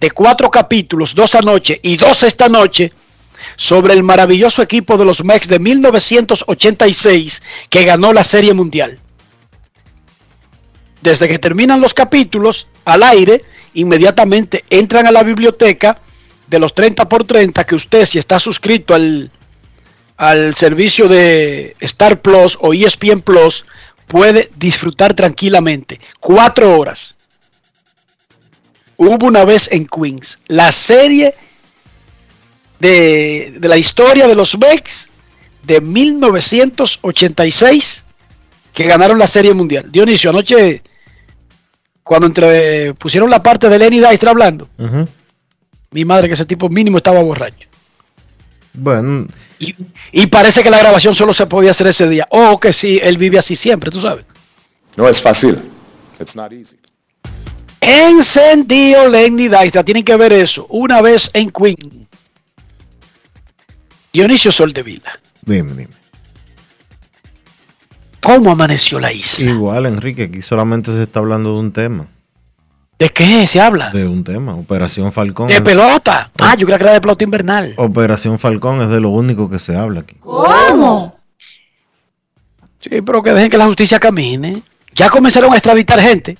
[0.00, 2.92] de cuatro capítulos, dos anoche y dos esta noche,
[3.56, 8.98] sobre el maravilloso equipo de los Mex de 1986 que ganó la Serie Mundial.
[11.00, 15.98] Desde que terminan los capítulos al aire, inmediatamente entran a la biblioteca
[16.46, 19.30] de los 30 por 30 que usted si está suscrito al,
[20.16, 23.66] al servicio de Star Plus o ESPN Plus
[24.06, 26.00] puede disfrutar tranquilamente.
[26.20, 27.16] Cuatro horas.
[28.96, 30.38] Hubo una vez en Queens.
[30.46, 31.34] La serie
[32.78, 35.10] de, de la historia de los Mex
[35.64, 38.04] de 1986
[38.72, 39.90] que ganaron la serie mundial.
[39.90, 40.82] Dionisio, anoche
[42.06, 44.68] cuando entre, pusieron la parte de Lenny Dystra hablando,
[45.96, 47.66] mi madre que ese tipo mínimo estaba borracho.
[48.74, 49.26] Bueno.
[49.58, 49.74] Y,
[50.12, 52.28] y, parece que la grabación solo se podía hacer ese día.
[52.30, 54.26] O que sí, él vive así siempre, tú sabes.
[54.94, 55.58] No es fácil.
[56.20, 56.76] It's not easy.
[57.80, 59.48] Encendido Lenny.
[59.86, 60.66] Tienen que ver eso.
[60.68, 62.06] Una vez en Queen.
[64.12, 65.18] Dionisio Soldevila.
[65.46, 65.94] Dime, dime.
[68.20, 69.50] ¿Cómo amaneció la isla?
[69.50, 72.08] Igual, Enrique, aquí solamente se está hablando de un tema.
[72.98, 73.90] ¿De qué se habla?
[73.90, 75.48] De un tema, Operación Falcón.
[75.48, 76.30] ¿De pelota?
[76.38, 77.74] Ah, yo creo que era de pelota invernal.
[77.76, 80.16] Operación Falcón es de lo único que se habla aquí.
[80.20, 81.18] ¿Cómo?
[82.80, 84.62] Sí, pero que dejen que la justicia camine.
[84.94, 86.38] Ya comenzaron a extraditar gente.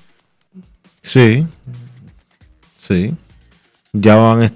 [1.03, 1.47] Sí.
[2.79, 3.12] Sí.
[3.92, 4.47] Ya van a,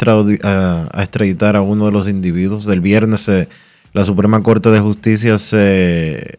[1.02, 2.66] extraditar a uno de los individuos.
[2.66, 3.48] El viernes se-
[3.92, 6.38] la Suprema Corte de Justicia se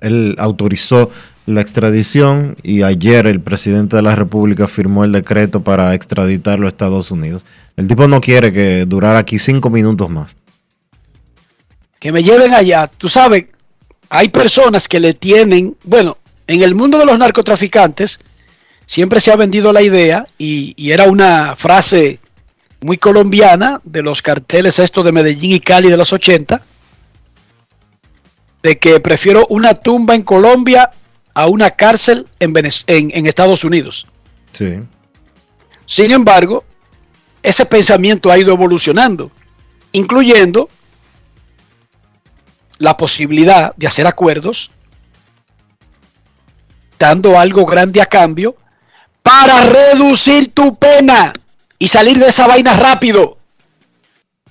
[0.00, 1.10] él autorizó
[1.48, 6.68] la extradición y ayer el presidente de la República firmó el decreto para extraditarlo a
[6.68, 7.42] Estados Unidos.
[7.76, 10.36] El tipo no quiere que durara aquí cinco minutos más.
[11.98, 12.86] Que me lleven allá.
[12.86, 13.46] Tú sabes,
[14.10, 18.20] hay personas que le tienen, bueno, en el mundo de los narcotraficantes
[18.84, 22.20] siempre se ha vendido la idea y, y era una frase
[22.82, 26.60] muy colombiana de los carteles estos de Medellín y Cali de los 80,
[28.62, 30.90] de que prefiero una tumba en Colombia
[31.34, 32.54] a una cárcel en,
[32.86, 34.06] en Estados Unidos.
[34.50, 34.80] Sí.
[35.86, 36.64] Sin embargo,
[37.42, 39.30] ese pensamiento ha ido evolucionando,
[39.92, 40.68] incluyendo
[42.78, 44.70] la posibilidad de hacer acuerdos,
[46.98, 48.56] dando algo grande a cambio,
[49.22, 51.32] para reducir tu pena
[51.78, 53.37] y salir de esa vaina rápido.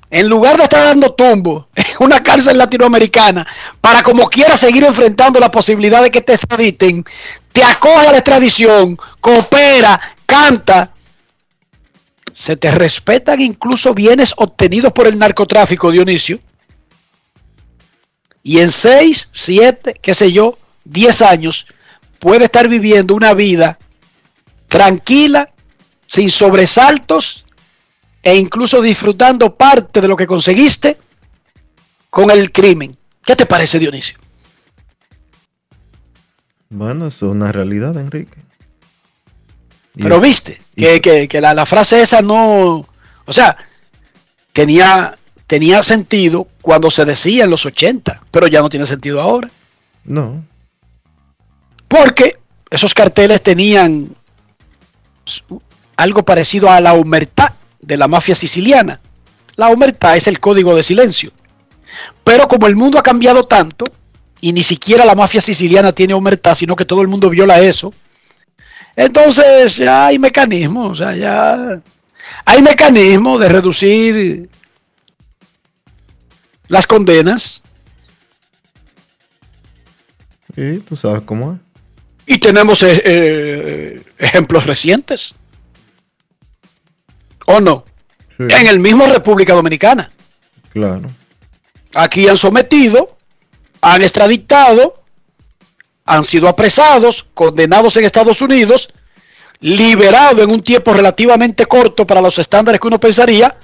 [0.09, 3.45] En lugar de estar dando tumbo en una cárcel latinoamericana
[3.81, 7.03] para como quiera seguir enfrentando la posibilidad de que te extraditen,
[7.51, 10.91] te acoge a la extradición, coopera, canta,
[12.33, 16.39] se te respetan incluso bienes obtenidos por el narcotráfico, Dionisio.
[18.43, 21.67] Y en 6, 7, qué sé yo, 10 años,
[22.19, 23.79] puede estar viviendo una vida
[24.67, 25.49] tranquila,
[26.05, 27.43] sin sobresaltos
[28.27, 30.97] e incluso disfrutando parte de lo que conseguiste
[32.09, 32.97] con el crimen.
[33.25, 34.17] ¿Qué te parece, Dionisio?
[36.69, 38.39] Bueno, eso es una realidad, Enrique.
[39.95, 42.85] Y Pero es- viste que, que- que la, la frase esa no,
[43.25, 43.55] o sea,
[44.51, 49.49] tenía, tenía sentido cuando se decía en los 80, pero ya no tiene sentido ahora.
[50.03, 50.43] No.
[51.87, 52.37] Porque
[52.69, 54.09] esos carteles tenían
[55.95, 58.99] algo parecido a la humertad de la mafia siciliana.
[59.55, 61.31] La humertad es el código de silencio.
[62.23, 63.85] Pero como el mundo ha cambiado tanto,
[64.41, 67.93] y ni siquiera la mafia siciliana tiene humertad, sino que todo el mundo viola eso,
[68.95, 71.81] entonces ya hay mecanismos, o sea, ya
[72.45, 74.49] hay mecanismos de reducir
[76.67, 77.61] las condenas
[80.57, 82.35] Y tú sabes cómo es.
[82.35, 85.35] y tenemos eh, eh, ejemplos recientes.
[87.49, 87.85] ¿O no?
[88.37, 90.11] Sí, En el mismo República Dominicana.
[90.71, 91.09] claro.
[91.95, 93.17] Aquí han sometido,
[93.81, 95.01] han extraditado,
[96.05, 98.89] han sido apresados, condenados en Estados Unidos,
[99.61, 103.55] liberados en un tiempo relativamente corto para los estándares que uno pensaría,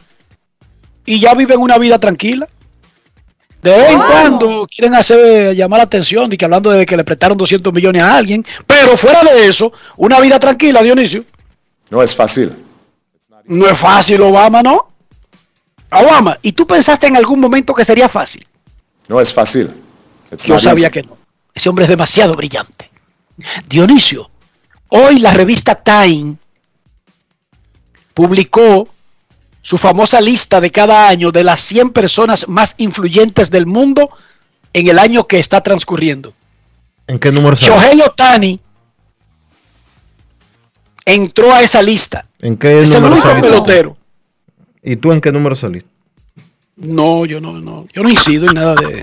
[1.06, 2.48] y ya viven una vida tranquila.
[3.62, 7.04] De vez en cuando quieren hacer llamar la atención y que hablando de que le
[7.04, 11.26] prestaron 200 millones a alguien, pero fuera de eso, una vida tranquila, Dionisio.
[11.90, 12.54] No es fácil.
[13.46, 14.88] No es fácil, Obama, ¿no?
[15.92, 18.48] Obama, ¿y tú pensaste en algún momento que sería fácil?
[19.08, 19.72] No es fácil.
[20.32, 20.94] It's Yo sabía easy.
[20.94, 21.18] que no.
[21.54, 22.90] Ese hombre es demasiado brillante.
[23.68, 24.30] Dionisio,
[24.90, 26.38] hoy la revista Time
[28.14, 28.88] publicó
[29.62, 34.10] su famosa lista de cada año de las 100 personas más influyentes del mundo
[34.74, 36.34] en el año que está transcurriendo.
[37.08, 37.56] ¿En qué número?
[37.56, 38.60] Shohei Otani
[41.06, 42.26] entró a esa lista.
[42.42, 43.50] ¿En qué Es el número único saliste?
[43.50, 43.98] pelotero.
[44.82, 45.90] ¿Y tú en qué número saliste?
[46.76, 49.02] No, yo no, no, yo no incido en nada de,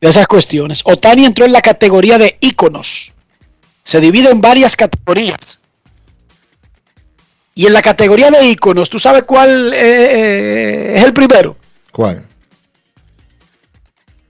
[0.00, 0.80] de esas cuestiones.
[0.84, 3.12] Otani entró en la categoría de íconos.
[3.84, 5.60] Se divide en varias categorías.
[7.54, 11.56] Y en la categoría de íconos, ¿tú sabes cuál eh, eh, es el primero?
[11.90, 12.24] ¿Cuál?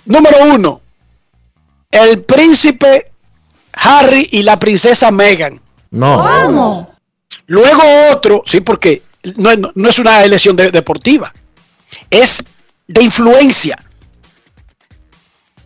[0.06, 0.80] Número uno,
[1.92, 3.12] el príncipe
[3.74, 5.60] Harry y la princesa Meghan.
[5.92, 6.18] No.
[6.18, 6.94] ¿Cómo?
[7.46, 9.02] Luego otro, sí, porque
[9.36, 11.32] no, es- no es una elección de- deportiva,
[12.10, 12.42] es
[12.88, 13.78] de influencia.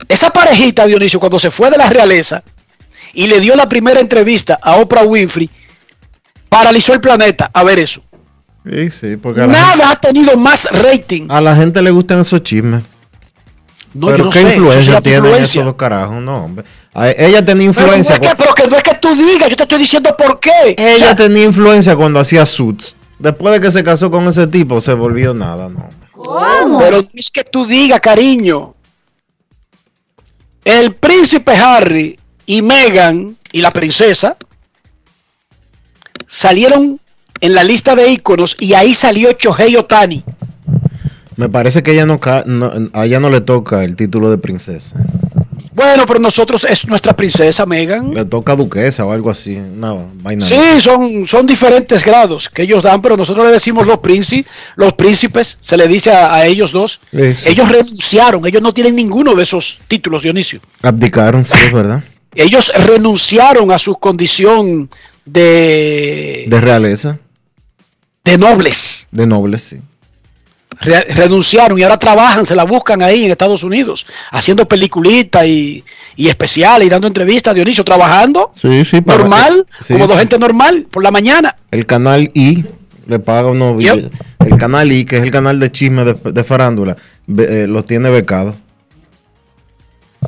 [0.09, 2.43] Esa parejita, Dionisio, cuando se fue de la realeza
[3.15, 5.49] y le dio la primera entrevista a Oprah Winfrey,
[6.49, 8.03] paralizó el planeta a ver eso.
[8.69, 11.29] Sí, sí, porque gente, Nada ha tenido más rating.
[11.31, 12.83] a la gente le gustan esos chismes.
[13.95, 15.61] No, pero yo no qué sé, influencia tienen influencia.
[15.61, 16.67] esos dos carajos, no, hombre.
[16.99, 18.15] Ella tenía Pero, no influencia.
[18.15, 20.75] es que, pero que no es que tú digas, yo te estoy diciendo por qué.
[20.79, 22.97] Ella O sea, tenía influencia cuando hacía suits.
[23.19, 25.89] Después de que se casó con ese tipo, se volvió nada, no.
[26.13, 26.79] ¿Cómo?
[26.79, 28.75] Pero no es que tú digas, cariño.
[30.65, 34.37] El príncipe Harry y Meghan y la princesa
[36.27, 37.01] salieron
[37.41, 40.25] en la lista de íconos y ahí salió Shohei Otani.
[41.37, 44.97] Me parece que ella no, no- a ella no le toca el título de princesa.
[45.77, 48.15] Bueno, pero nosotros es nuestra princesa Megan.
[48.15, 49.57] Le toca duquesa o algo así.
[49.57, 50.47] Una vaina.
[50.47, 54.95] Sí, son, son diferentes grados que ellos dan, pero nosotros le decimos los príncipes, los
[54.95, 57.01] príncipes, se le dice a, a ellos dos.
[57.13, 60.61] Ellos renunciaron, ellos no tienen ninguno de esos títulos, Dionisio.
[60.81, 62.03] Abdicaron, sí, es verdad.
[62.35, 64.89] Ellos renunciaron a su condición
[65.27, 67.19] de, De realeza,
[68.25, 69.07] de nobles.
[69.11, 69.81] de nobles, sí.
[70.81, 75.83] Re- renunciaron y ahora trabajan, se la buscan ahí en Estados Unidos, haciendo peliculitas y,
[76.17, 79.01] y especiales y dando entrevistas, Dionisio, trabajando Sí, sí.
[79.01, 81.57] para- normal, sí, como dos gente normal, por la mañana.
[81.71, 82.65] El canal I
[83.07, 84.13] le paga unos Yep.
[84.41, 86.97] El canal I, que es el canal de chisme de, de farándula,
[87.39, 88.55] eh, los tiene becados.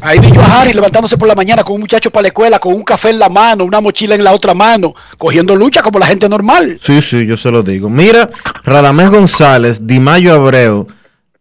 [0.00, 2.58] Ahí vi yo a Harry levantándose por la mañana con un muchacho para la escuela,
[2.58, 5.98] con un café en la mano, una mochila en la otra mano, cogiendo lucha como
[5.98, 6.80] la gente normal.
[6.84, 7.88] Sí, sí, yo se lo digo.
[7.90, 8.30] Mira,
[8.64, 10.86] Radamés González, Dimayo Abreu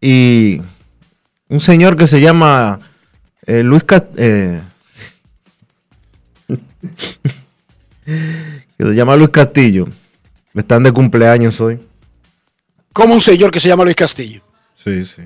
[0.00, 0.60] y
[1.48, 2.80] un señor que se llama
[3.46, 4.60] eh, Luis Cast- eh,
[8.04, 9.88] que se llama Luis Castillo.
[10.54, 11.78] Están de cumpleaños hoy.
[12.92, 14.40] Como un señor que se llama Luis Castillo.
[14.82, 15.22] Sí, sí.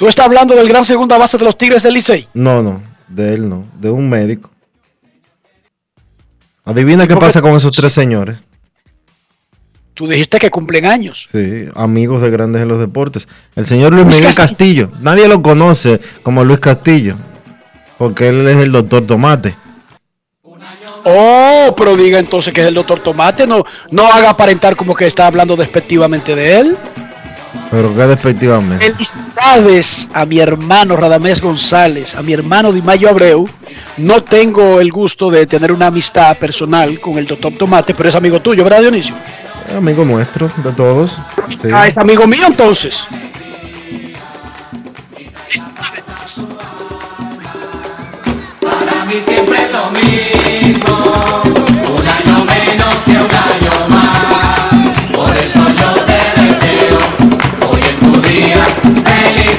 [0.00, 2.26] Tú estás hablando del gran segunda base de los Tigres del Licey.
[2.32, 4.50] No, no, de él no, de un médico.
[6.64, 8.38] Adivina qué pasa con esos tres señores.
[9.92, 11.28] Tú dijiste que cumplen años.
[11.30, 13.28] Sí, amigos de grandes en los deportes.
[13.54, 14.90] El señor Luis Luis Miguel Castillo.
[15.02, 17.16] Nadie lo conoce como Luis Castillo.
[17.98, 19.54] Porque él es el doctor Tomate.
[21.04, 23.46] Oh, pero diga entonces que es el doctor Tomate.
[23.46, 26.76] No, no haga aparentar como que está hablando despectivamente de él.
[27.70, 28.90] Pero que despectivamente.
[28.90, 33.48] Felicidades a mi hermano Radamés González, a mi hermano Dimayo Abreu.
[33.96, 38.14] No tengo el gusto de tener una amistad personal con el doctor Tomate, pero es
[38.14, 39.14] amigo tuyo, ¿verdad, Dionisio?
[39.76, 41.12] Amigo nuestro, de todos.
[41.50, 41.68] Sí.
[41.72, 43.06] Ah, es amigo mío entonces.
[48.60, 51.12] Para mí siempre es lo mismo,
[51.96, 53.39] un año menos que un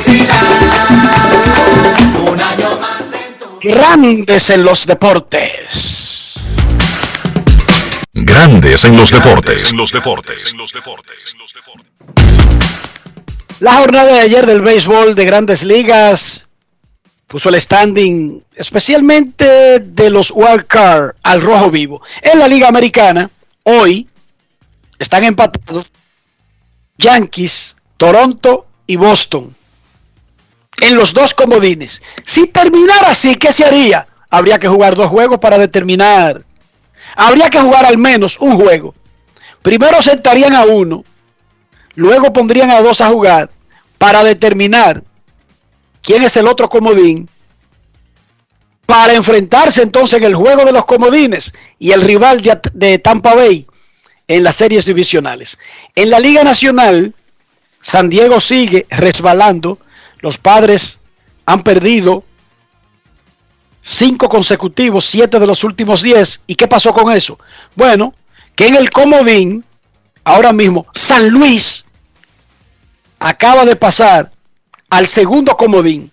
[0.02, 0.42] felicidad.
[2.28, 6.36] Un año más en tu Grandes en los deportes.
[8.14, 9.72] Grandes en los deportes.
[9.72, 10.52] En los deportes.
[10.52, 11.36] En los deportes.
[13.60, 16.46] La jornada de ayer del béisbol de grandes ligas
[17.28, 22.02] puso el standing especialmente de los wild card al rojo vivo.
[22.22, 23.30] En la liga americana,
[23.64, 24.08] hoy
[25.00, 25.92] están empatados
[26.98, 29.56] Yankees, Toronto y Boston.
[30.82, 32.02] En los dos comodines.
[32.26, 34.06] Si terminara así, ¿qué se haría?
[34.30, 36.44] Habría que jugar dos juegos para determinar.
[37.16, 38.94] Habría que jugar al menos un juego.
[39.62, 41.06] Primero sentarían a uno
[41.96, 43.50] Luego pondrían a dos a jugar
[43.98, 45.04] para determinar
[46.02, 47.30] quién es el otro comodín.
[48.86, 53.36] Para enfrentarse entonces en el juego de los comodines y el rival de, de Tampa
[53.36, 53.68] Bay
[54.28, 55.58] en las series divisionales.
[55.96, 57.14] En la Liga Nacional,
[57.82, 59.80] San Diego sigue resbalando.
[60.22, 61.00] Los padres
[61.46, 62.24] han perdido
[63.82, 66.42] cinco consecutivos, siete de los últimos diez.
[66.48, 67.40] ¿Y qué pasó con eso?
[67.76, 68.14] Bueno,
[68.56, 69.66] que en el comodín
[70.24, 71.86] ahora mismo San Luis
[73.20, 74.32] acaba de pasar
[74.90, 76.12] al segundo comodín.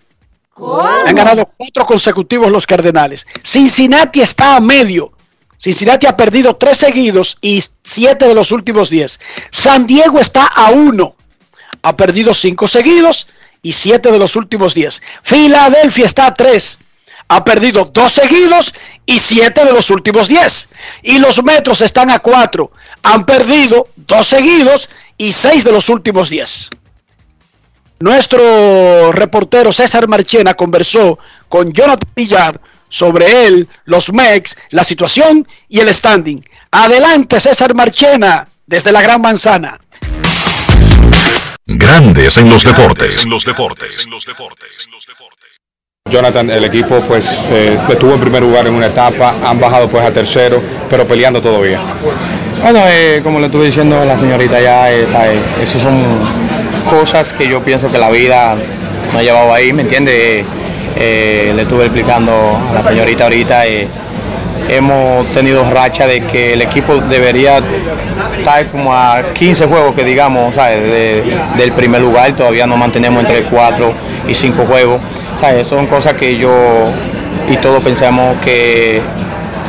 [1.05, 3.25] Han ganado cuatro consecutivos los Cardenales.
[3.43, 5.13] Cincinnati está a medio.
[5.57, 9.19] Cincinnati ha perdido tres seguidos y siete de los últimos diez.
[9.51, 11.15] San Diego está a uno.
[11.81, 13.27] Ha perdido cinco seguidos
[13.61, 15.01] y siete de los últimos diez.
[15.23, 16.79] Filadelfia está a tres.
[17.27, 18.73] Ha perdido dos seguidos
[19.05, 20.69] y siete de los últimos diez.
[21.03, 22.71] Y los Metros están a cuatro.
[23.03, 26.69] Han perdido dos seguidos y seis de los últimos diez.
[27.99, 35.79] Nuestro reportero César Marchena conversó con Jonathan Villar sobre él, los Mex, la situación y
[35.81, 36.41] el standing.
[36.71, 39.79] Adelante César Marchena desde la Gran Manzana.
[41.71, 43.23] Grandes en los deportes.
[43.23, 44.05] En los deportes.
[44.05, 44.87] En los deportes.
[46.09, 50.03] Jonathan, el equipo pues eh, estuvo en primer lugar en una etapa, han bajado pues
[50.03, 50.59] a tercero,
[50.89, 51.79] pero peleando todavía.
[52.63, 55.93] Bueno, eh, como le estuve diciendo a la señorita ya, eh, sabe, eso son
[56.89, 58.57] cosas que yo pienso que la vida
[59.13, 60.39] me ha llevado ahí, ¿me entiende?
[60.39, 60.45] Eh,
[60.97, 63.87] eh, le estuve explicando a la señorita ahorita, eh,
[64.69, 67.59] hemos tenido racha de que el equipo debería
[68.37, 70.79] estar como a 15 juegos que digamos, ¿sabe?
[70.81, 71.23] De-
[71.57, 73.93] del primer lugar, todavía nos mantenemos entre 4
[74.27, 75.01] y 5 juegos.
[75.35, 75.63] ¿sabe?
[75.63, 76.51] Son cosas que yo
[77.49, 79.01] y todos pensamos que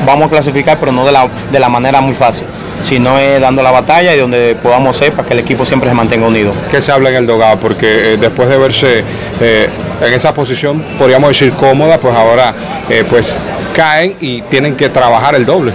[0.07, 2.47] vamos a clasificar, pero no de la, de la manera muy fácil,
[2.83, 5.95] sino es dando la batalla y donde podamos ser para que el equipo siempre se
[5.95, 6.53] mantenga unido.
[6.71, 7.59] ¿Qué se habla en el dogado?
[7.59, 9.05] Porque eh, después de verse
[9.41, 9.69] eh,
[10.05, 12.55] en esa posición, podríamos decir cómoda, pues ahora
[12.89, 13.37] eh, pues
[13.75, 15.73] caen y tienen que trabajar el doble.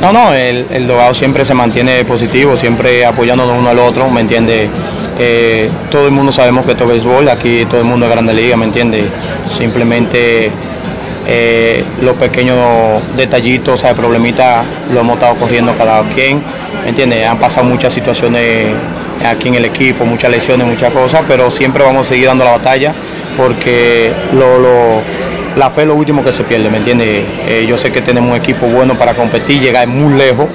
[0.00, 4.22] No, no, el, el dogado siempre se mantiene positivo, siempre apoyándonos uno al otro, ¿me
[4.22, 4.68] entiende?
[5.22, 8.32] Eh, todo el mundo sabemos que esto es béisbol, aquí todo el mundo es grande
[8.32, 9.04] liga, ¿me entiende?
[9.52, 10.50] Simplemente
[11.26, 12.56] eh, los pequeños
[13.16, 16.42] detallitos, o sea, problemitas, lo hemos estado corriendo cada quien,
[16.82, 17.24] ¿me entiende?
[17.24, 18.68] Han pasado muchas situaciones
[19.24, 22.52] aquí en el equipo, muchas lesiones, muchas cosas, pero siempre vamos a seguir dando la
[22.52, 22.94] batalla
[23.36, 24.58] porque lo,
[25.56, 27.24] la fe es lo último que se pierde, ¿me entiende?
[27.46, 30.48] Eh, yo sé que tenemos un equipo bueno para competir, llegar muy lejos.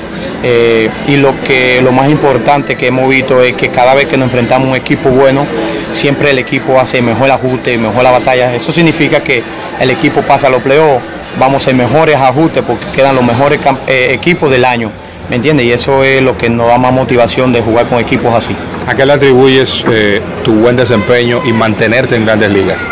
[0.43, 4.18] eh, y lo que lo más importante que hemos visto es que cada vez que
[4.18, 5.45] nos enfrentamos a un equipo bueno,
[5.91, 8.53] siempre el equipo hace mejor ajuste, mejor la batalla.
[8.53, 9.41] Eso significa que
[9.80, 11.03] el equipo pasa a los playoffs,
[11.39, 14.91] vamos a hacer mejores ajustes porque quedan los mejores eh, equipos del año.
[15.30, 15.65] ¿Me entiendes?
[15.65, 18.55] Y eso es lo que nos da más motivación de jugar con equipos así.
[18.88, 22.86] ¿A qué le atribuyes eh, tu buen desempeño y mantenerte en grandes ligas?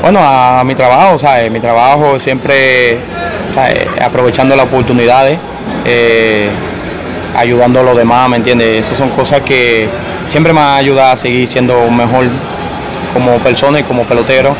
[0.00, 1.50] Bueno, a, mi trabajo, ¿sabes?
[1.50, 2.98] Mi trabajo siempre
[3.54, 3.88] ¿sabes?
[4.00, 5.38] aprovechando las oportunidades,
[5.84, 6.48] eh,
[7.36, 8.86] ayudando a los demás, ¿me entiendes?
[8.86, 9.88] Esas son cosas que
[10.28, 12.26] siempre me han ayudado a seguir siendo mejor
[13.12, 14.54] como persona y como pelotero.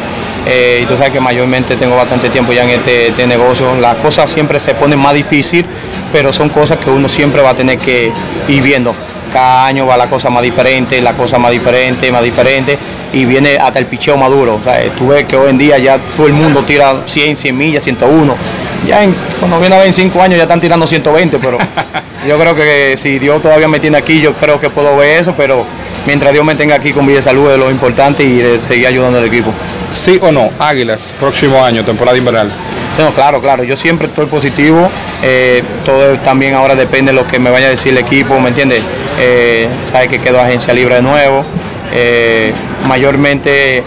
[0.47, 3.75] Eh, y tú sabes que mayormente tengo bastante tiempo ya en este, este negocio.
[3.81, 5.65] Las cosas siempre se ponen más difícil,
[6.13, 8.13] pero son cosas que uno siempre va a tener que
[8.49, 8.95] ir viendo.
[9.33, 12.77] Cada año va la cosa más diferente, la cosa más diferente, más diferente,
[13.13, 14.57] y viene hasta el picheo maduro.
[14.57, 17.57] O sea, tú ves que hoy en día ya todo el mundo tira 100, 100
[17.57, 18.35] millas, 101.
[18.89, 21.59] Ya en, cuando viene a ver en 5 años ya están tirando 120, pero
[22.29, 25.35] yo creo que si Dios todavía me tiene aquí, yo creo que puedo ver eso,
[25.37, 25.65] pero
[26.07, 28.89] mientras Dios me tenga aquí con vida y salud es lo importante y de seguir
[28.89, 29.53] ayudando al equipo.
[29.91, 30.51] ¿Sí o no?
[30.59, 32.51] Águilas, próximo año, temporada invernal.
[32.99, 34.89] No, claro, claro, yo siempre estoy positivo,
[35.23, 38.51] eh, todo también ahora depende de lo que me vaya a decir el equipo, ¿me
[38.51, 38.85] entiendes?
[39.19, 41.45] Eh, sabe que quedó agencia libre de nuevo,
[41.93, 42.53] eh,
[42.89, 43.83] mayormente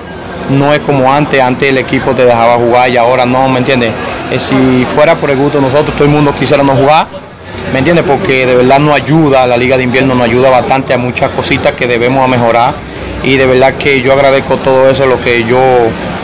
[0.49, 3.91] no es como antes, antes el equipo te dejaba jugar y ahora no, ¿me entiendes?
[4.32, 7.08] Eh, si fuera por el gusto nosotros, todo el mundo quisiera no jugar,
[7.72, 8.04] ¿me entiendes?
[8.06, 11.74] Porque de verdad nos ayuda, la liga de invierno nos ayuda bastante a muchas cositas
[11.74, 12.74] que debemos mejorar
[13.24, 15.60] y de verdad que yo agradezco todo eso, lo que yo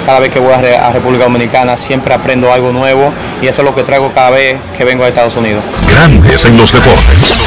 [0.05, 3.61] cada vez que voy a, Re- a República Dominicana siempre aprendo algo nuevo y eso
[3.61, 5.63] es lo que traigo cada vez que vengo a Estados Unidos.
[5.87, 7.43] Grandes en los deportes.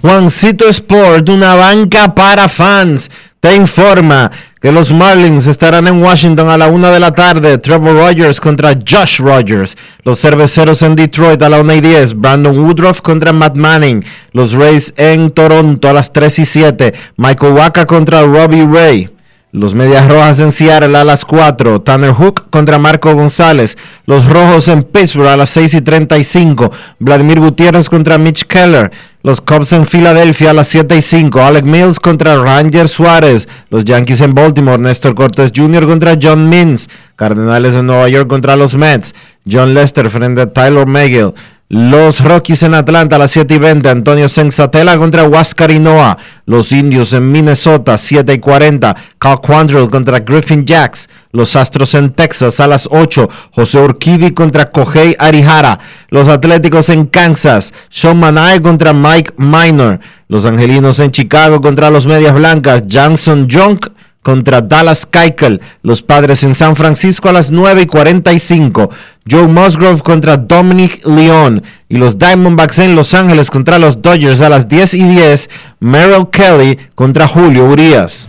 [0.00, 4.30] Juancito Sport, una banca para fans, te informa
[4.62, 7.58] que los Marlins estarán en Washington a la una de la tarde.
[7.58, 9.76] Trevor Rogers contra Josh Rogers.
[10.04, 12.14] Los cerveceros en Detroit a la una y 10.
[12.14, 14.04] Brandon Woodruff contra Matt Manning.
[14.30, 16.94] Los Rays en Toronto a las 3 y 7.
[17.16, 19.10] Michael Waka contra Robbie Ray.
[19.50, 21.82] Los Medias Rojas en Seattle a las 4.
[21.82, 23.76] Tanner Hook contra Marco González.
[24.06, 26.70] Los Rojos en Pittsburgh a las 6 y 35.
[27.00, 28.92] Vladimir Gutiérrez contra Mitch Keller.
[29.24, 31.40] Los Cubs en Filadelfia a las 7 y 5.
[31.40, 33.48] Alec Mills contra Ranger Suárez.
[33.70, 34.82] Los Yankees en Baltimore.
[34.82, 35.86] Néstor Cortés Jr.
[35.86, 36.90] contra John Means.
[37.14, 39.14] Cardenales en Nueva York contra los Mets.
[39.48, 41.34] John Lester frente a Tyler Megill.
[41.74, 43.88] Los Rockies en Atlanta a las 7 y 20.
[43.88, 46.18] Antonio Sensatela contra Huáscar Noah.
[46.44, 48.94] Los Indios en Minnesota 7 y 40.
[49.18, 51.08] Cal Quantrill contra Griffin Jacks.
[51.30, 53.26] Los Astros en Texas a las 8.
[53.52, 55.78] José Urquidi contra Kohei Arihara.
[56.10, 57.72] Los Atléticos en Kansas.
[57.88, 59.98] Sean Manae contra Mike Minor.
[60.28, 62.84] Los Angelinos en Chicago contra los Medias Blancas.
[62.86, 63.86] Johnson Junk
[64.22, 68.90] contra Dallas Keuchel, los padres en San Francisco a las 9 y 45,
[69.28, 74.48] Joe Musgrove contra Dominic León y los Diamondbacks en Los Ángeles contra los Dodgers a
[74.48, 75.50] las 10 y 10,
[75.80, 78.28] Merrill Kelly contra Julio Urias.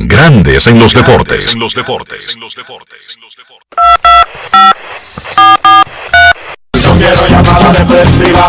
[0.00, 1.54] Grandes en los deportes.
[1.54, 2.38] En los deportes.
[2.40, 2.46] No
[6.96, 8.46] quiero llamada depresiva.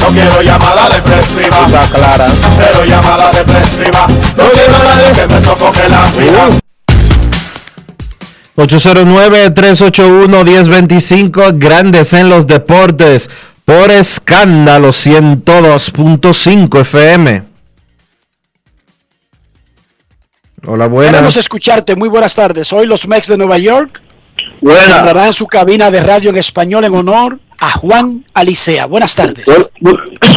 [0.00, 1.68] No quiero llamada depresiva.
[1.94, 2.26] clara.
[2.56, 4.08] Cero llamada depresiva.
[4.36, 6.48] No quiero a nadie que me sofoque la vida.
[8.56, 13.30] 809-381-1025, Grandes en los Deportes,
[13.64, 17.53] por escándalo 102.5 FM.
[20.66, 21.36] Hola, Queremos buenas.
[21.36, 21.94] escucharte.
[21.96, 22.72] Muy buenas tardes.
[22.72, 24.00] Hoy los Mex de Nueva York
[24.62, 28.86] cerrarán su cabina de radio en español en honor a Juan Alicea.
[28.86, 29.44] Buenas tardes.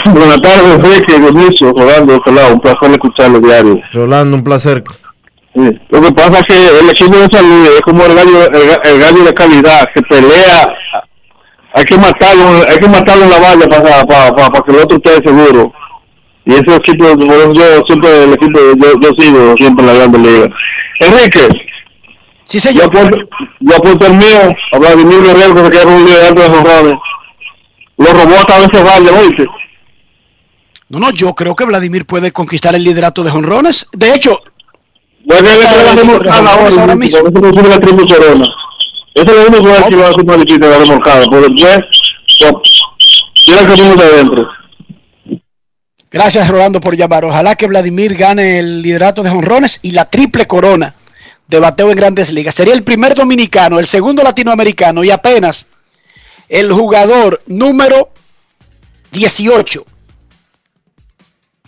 [0.05, 3.79] Buenas tardes, Enrique, Dionisio, Rolando, Colado, un placer escucharlo diario.
[3.93, 4.83] Rolando, un placer.
[5.55, 5.69] Sí.
[5.89, 8.99] Lo que pasa es que el equipo de salud es como el gallo, el, el
[8.99, 10.67] gallo de calidad, que pelea,
[11.73, 14.79] hay que matarlo, hay que matarlo en la valla para, para, para, para que el
[14.79, 15.73] otro esté seguro.
[16.47, 20.47] Y ese equipo, yo siempre, el equipo, yo, yo sigo siempre en la grande liga.
[21.01, 21.49] Enrique.
[22.45, 22.83] Sí, señor.
[22.83, 23.17] Yo apuesto,
[23.59, 26.95] yo apuesto el mío, a Vladimir Guerrero, que se queda con un liderazgo de jorrones.
[27.97, 29.45] Lo robó hasta veces vaya, ¿oíste?
[30.87, 33.85] No, no, yo creo que Vladimir puede conquistar el liderato de jonrones.
[33.91, 34.39] De hecho,
[35.25, 37.17] Bueno, en la ahora, ahora mismo.
[37.17, 38.45] Eso no sube la triple corona.
[39.15, 41.25] Eso es lo único que va a ser más difícil de remolcada.
[41.25, 41.47] Porque
[42.27, 42.61] so,
[43.43, 44.49] tiene el camino de adentro.
[46.09, 47.25] Gracias, Rolando, por llamar.
[47.25, 50.95] Ojalá que Vladimir gane el liderato de jonrones y la triple corona
[51.47, 52.55] de bateo en grandes ligas.
[52.55, 55.67] Sería el primer dominicano, el segundo latinoamericano y apenas
[56.47, 58.09] el jugador número
[59.11, 59.85] 18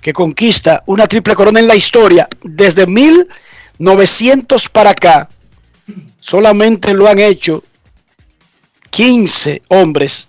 [0.01, 5.27] que conquista una triple corona en la historia desde 1900 para acá.
[6.19, 7.63] Solamente lo han hecho
[8.89, 10.28] 15 hombres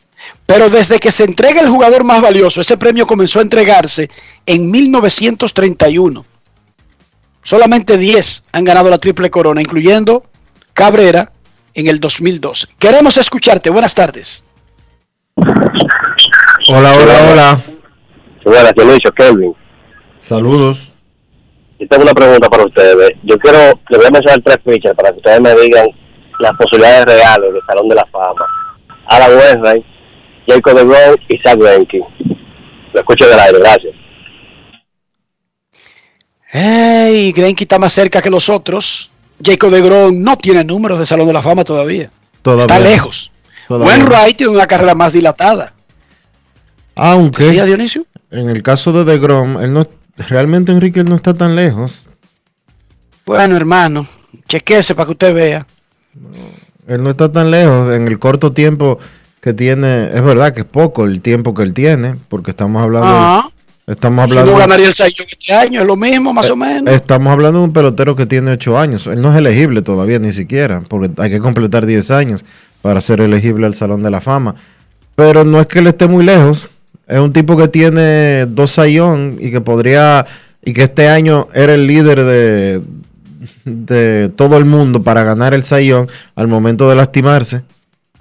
[0.50, 4.10] pero desde que se entrega el jugador más valioso, ese premio comenzó a entregarse
[4.44, 6.24] en 1931.
[7.42, 10.24] Solamente 10 han ganado la triple corona, incluyendo
[10.72, 11.30] Cabrera
[11.72, 12.66] en el 2012.
[12.80, 13.70] Queremos escucharte.
[13.70, 14.44] Buenas tardes.
[16.68, 17.60] Hola, hola, hola.
[18.44, 19.54] Buenas, Dionisio, Kelvin.
[20.18, 20.92] Saludos.
[21.78, 23.10] Yo tengo una pregunta para ustedes.
[23.22, 25.86] Yo quiero, le voy a mencionar tres fichas para que ustedes me digan
[26.40, 28.46] las posibilidades reales del Salón de la Fama.
[29.06, 29.84] Alan Wainwright,
[30.50, 32.00] Jacob DeGrom y Zach Greinke.
[32.92, 33.94] Lo escucho del aire, gracias.
[36.52, 39.10] Hey, Greinke está más cerca que los otros.
[39.42, 42.10] Jacob de Grom no tiene números de Salón de la Fama todavía.
[42.42, 42.76] Todavía.
[42.76, 43.30] Está lejos.
[43.68, 45.72] Wainwright tiene una carrera más dilatada.
[46.96, 48.04] Aunque, ¿Sí, Dionisio?
[48.30, 49.86] en el caso de DeGrom, él no,
[50.28, 52.02] realmente Enrique él no está tan lejos.
[53.24, 54.06] Bueno, hermano,
[54.48, 55.66] chequese para que usted vea.
[56.88, 58.98] Él no está tan lejos en el corto tiempo
[59.40, 60.10] que tiene.
[60.14, 63.08] Es verdad que es poco el tiempo que él tiene, porque estamos hablando.
[63.08, 63.50] Ah.
[63.86, 64.52] Estamos Si hablando.
[64.52, 66.94] no ganaría el Sayón este año, es lo mismo, más o menos.
[66.94, 69.06] Estamos hablando de un pelotero que tiene 8 años.
[69.08, 72.44] Él no es elegible todavía, ni siquiera, porque hay que completar 10 años
[72.82, 74.54] para ser elegible al Salón de la Fama.
[75.16, 76.68] Pero no es que él esté muy lejos.
[77.08, 80.24] Es un tipo que tiene dos sayón y que podría.
[80.64, 82.82] Y que este año era el líder de,
[83.64, 87.62] de todo el mundo para ganar el sayón al momento de lastimarse.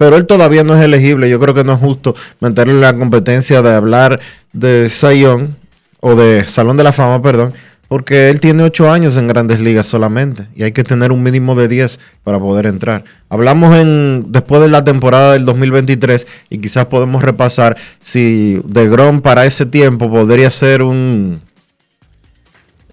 [0.00, 1.28] Pero él todavía no es elegible.
[1.28, 4.18] Yo creo que no es justo meterle la competencia de hablar
[4.54, 5.56] de sayón
[6.00, 7.52] o de Salón de la Fama, perdón,
[7.86, 11.54] porque él tiene 8 años en grandes ligas solamente y hay que tener un mínimo
[11.54, 13.04] de 10 para poder entrar.
[13.28, 19.20] Hablamos en después de la temporada del 2023 y quizás podemos repasar si de Grom
[19.20, 21.42] para ese tiempo podría ser un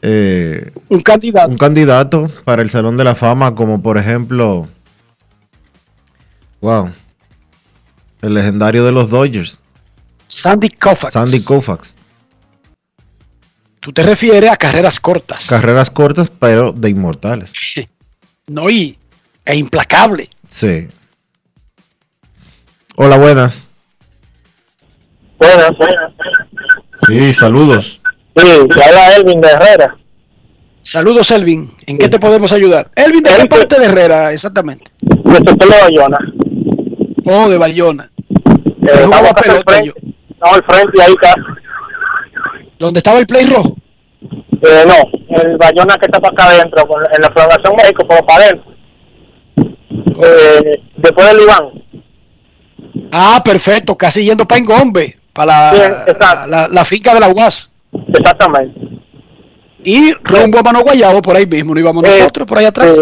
[0.02, 1.52] eh, un candidato.
[1.52, 4.68] un candidato para el Salón de la Fama como por ejemplo
[6.62, 6.90] wow
[8.22, 9.60] el legendario de los Dodgers
[10.28, 11.14] Sandy Koufax.
[11.14, 11.96] Sandy Koufax
[13.80, 15.48] Tú te refieres a carreras cortas.
[15.48, 17.52] carreras cortas pero de inmortales
[18.48, 18.98] No, y
[19.46, 20.30] e implacable.
[20.50, 20.88] Sí.
[22.96, 23.66] Hola, buenas.
[25.38, 26.14] Buenas, buenas.
[27.08, 28.00] Sí, saludos.
[28.36, 28.48] Sí,
[28.86, 29.98] habla Elvin de Herrera.
[30.82, 31.74] Saludos, Elvin.
[31.86, 32.90] ¿En qué te podemos ayudar?
[32.96, 34.90] Elvin, ¿de qué parte de Herrera exactamente?
[35.02, 35.82] De Sotelo de
[37.30, 38.10] Oh, de Bayona.
[38.82, 39.92] Eh, jugaba pelota yo.
[40.30, 41.36] estamos al frente y ahí está.
[42.80, 43.76] ¿Dónde estaba el play rojo?
[44.62, 46.84] Eh, no, el Bayona que está para acá adentro,
[47.16, 48.72] en la Federación México, como para adentro.
[50.24, 51.70] Eh, después del Iván.
[53.12, 53.96] Ah, perfecto.
[53.96, 55.74] Casi yendo para Engombe, para
[56.48, 57.72] la- la finca de la UAS.
[58.10, 58.80] Exactamente.
[59.84, 61.74] Y rumbo a Mano Guayabo, por ahí mismo.
[61.74, 62.96] No íbamos Eh, nosotros, por ahí atrás.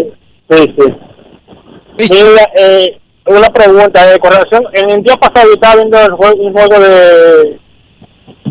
[0.50, 2.06] Sí, sí.
[2.06, 2.12] sí.
[2.12, 4.64] Mira, eh, una pregunta de correlación.
[4.72, 7.58] En el día pasado estaba viendo un juego de,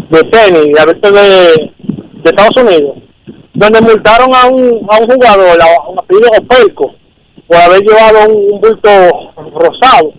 [0.09, 0.71] de tenis,
[1.01, 1.71] de, de,
[2.23, 2.97] de Estados Unidos,
[3.53, 6.95] donde multaron a un, a un jugador, a un apellido Opelco,
[7.47, 8.89] por haber llevado un, bulto
[9.53, 10.13] rosado.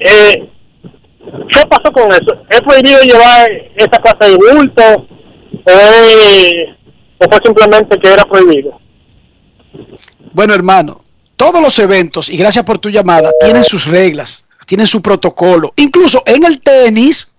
[0.00, 0.48] Eh,
[1.48, 2.34] ¿Qué pasó con eso?
[2.50, 4.82] ¿Es prohibido llevar esa clase de bulto
[5.64, 6.54] es-
[7.18, 8.78] o fue simplemente que era prohibido?
[10.32, 11.02] Bueno, hermano,
[11.42, 15.72] todos los eventos, y gracias por tu llamada, tienen sus reglas, tienen su protocolo.
[15.74, 17.32] Incluso en el tenis,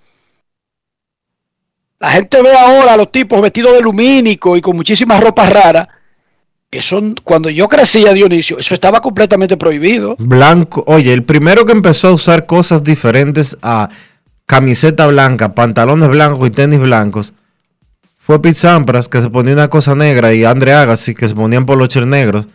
[2.00, 5.88] la gente ve ahora a los tipos vestidos de lumínico y con muchísimas ropas raras.
[6.70, 10.18] Eso, cuando yo crecía, Dionisio, eso estaba completamente prohibido.
[10.20, 13.88] Blanco, oye, el primero que empezó a usar cosas diferentes a
[14.46, 17.32] camiseta blanca, pantalones blancos y tenis blancos
[18.20, 21.66] fue Pete Sampras, que se ponía una cosa negra, y Andre Agassi, que se ponían
[21.66, 22.48] poloches negros.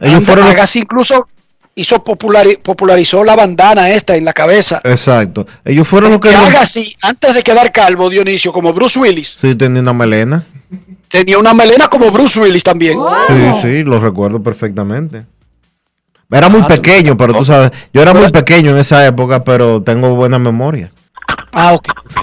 [0.00, 1.28] Ellos fueron Agassi incluso
[1.74, 4.80] hizo populari popularizó la bandana esta en la cabeza.
[4.84, 5.46] Exacto.
[5.64, 6.34] Ellos fueron los que...
[6.34, 9.36] Agassi, antes de quedar calvo, Dionisio, como Bruce Willis.
[9.40, 10.44] Sí, tenía una melena.
[11.08, 12.98] Tenía una melena como Bruce Willis también.
[13.28, 15.24] Sí, sí, lo recuerdo perfectamente.
[16.30, 20.14] Era muy pequeño, pero tú sabes, yo era muy pequeño en esa época, pero tengo
[20.14, 20.90] buena memoria.
[21.52, 21.88] Ah, ok.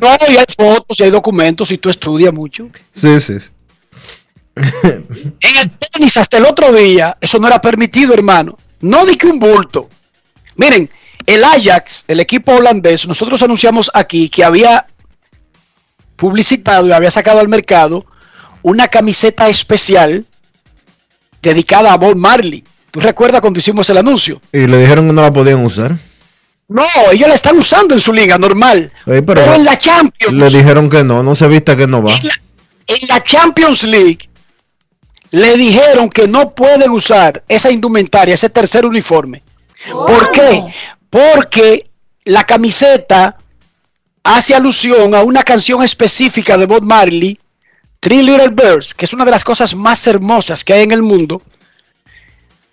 [0.00, 2.68] no, y hay fotos y hay documentos y tú estudias mucho.
[2.92, 3.34] Sí, sí.
[4.56, 8.56] En el tenis hasta el otro día, eso no era permitido, hermano.
[8.80, 9.88] No di que un bulto.
[10.56, 10.90] Miren,
[11.26, 14.86] el Ajax, el equipo holandés, nosotros anunciamos aquí que había
[16.16, 18.06] publicitado y había sacado al mercado
[18.62, 20.24] una camiseta especial
[21.42, 22.64] dedicada a Bob Marley.
[22.90, 24.40] ¿Tú recuerdas cuando hicimos el anuncio?
[24.52, 25.96] Y le dijeron que no la podían usar.
[26.68, 28.90] No, ellos la están usando en su liga normal.
[29.04, 30.34] pero, en la Champions.
[30.34, 32.12] Le dijeron que no, no se vista que no va.
[32.88, 34.28] En la, Champions League
[35.30, 39.42] le dijeron que no pueden usar esa indumentaria, ese tercer uniforme.
[39.90, 40.64] ¿Por qué?
[41.10, 41.90] Porque
[42.24, 43.36] la camiseta
[44.22, 47.38] hace alusión a una canción específica de Bob Marley,
[48.00, 51.02] Three Little Birds, que es una de las cosas más hermosas que hay en el
[51.02, 51.42] mundo.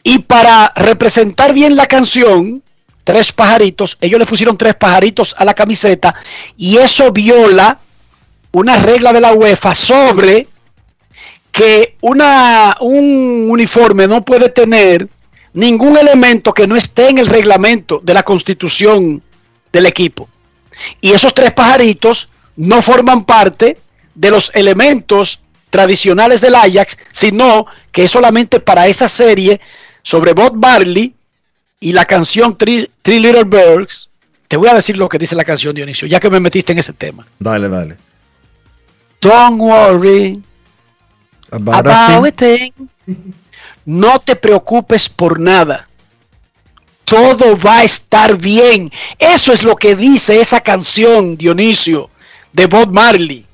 [0.03, 2.61] Y para representar bien la canción,
[3.03, 6.13] tres pajaritos, ellos le pusieron tres pajaritos a la camiseta
[6.57, 7.79] y eso viola
[8.51, 10.47] una regla de la UEFA sobre
[11.53, 15.07] que una, un uniforme no puede tener
[15.53, 19.21] ningún elemento que no esté en el reglamento de la constitución
[19.71, 20.27] del equipo.
[20.99, 23.77] Y esos tres pajaritos no forman parte
[24.15, 29.61] de los elementos tradicionales del Ajax, sino que es solamente para esa serie
[30.01, 31.13] sobre Bob Barley
[31.79, 34.09] y la canción Three, Little Birds,
[34.47, 36.79] te voy a decir lo que dice la canción, Dionisio, ya que me metiste en
[36.79, 37.27] ese tema.
[37.37, 37.97] Dale, dale.
[39.21, 40.41] Don't worry
[41.53, 42.71] about, a thing.
[43.85, 45.87] No te preocupes por nada.
[47.05, 48.89] Todo va a estar bien.
[49.19, 52.09] Eso es lo que dice esa canción, Dionisio,
[52.53, 53.45] de Bob Marley.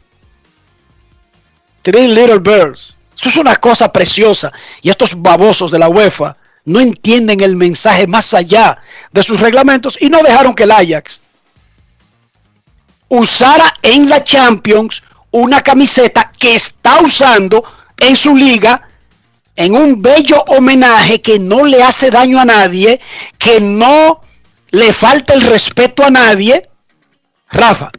[1.82, 2.96] Three Little Birds.
[3.18, 4.52] Eso es una cosa preciosa.
[4.82, 8.78] Y estos babosos de la UEFA no entienden el mensaje más allá
[9.12, 11.22] de sus reglamentos y no dejaron que el Ajax
[13.10, 17.64] usara en la Champions una camiseta que está usando
[18.00, 18.88] en su liga
[19.56, 23.02] en un bello homenaje que no le hace daño a nadie,
[23.38, 24.22] que no
[24.72, 26.64] le falta el respeto a nadie.
[27.52, 27.92] Rafa,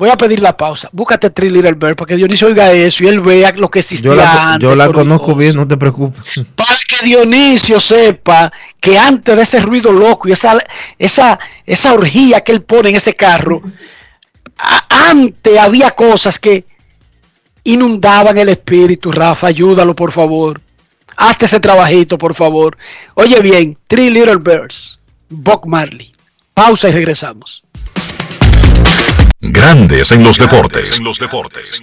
[0.00, 0.88] Voy a pedir la pausa.
[0.92, 4.10] Búscate Three Little Bird para que Dionisio oiga eso y él vea lo que existía
[4.10, 4.62] yo la, antes.
[4.66, 6.24] Yo la conozco bien, no te preocupes.
[6.54, 10.56] Para que Dionisio sepa que antes de ese ruido loco y esa,
[10.98, 13.60] esa, esa orgía que él pone en ese carro,
[14.88, 16.64] antes había cosas que
[17.64, 19.12] inundaban el espíritu.
[19.12, 20.60] Rafa, ayúdalo por favor.
[21.16, 22.76] Hazte ese trabajito, por favor.
[23.14, 24.98] Oye bien, Three Little Birds,
[25.28, 26.14] Bob Marley.
[26.54, 27.62] Pausa y regresamos.
[29.40, 30.98] Grandes en los deportes.
[30.98, 31.82] En los deportes.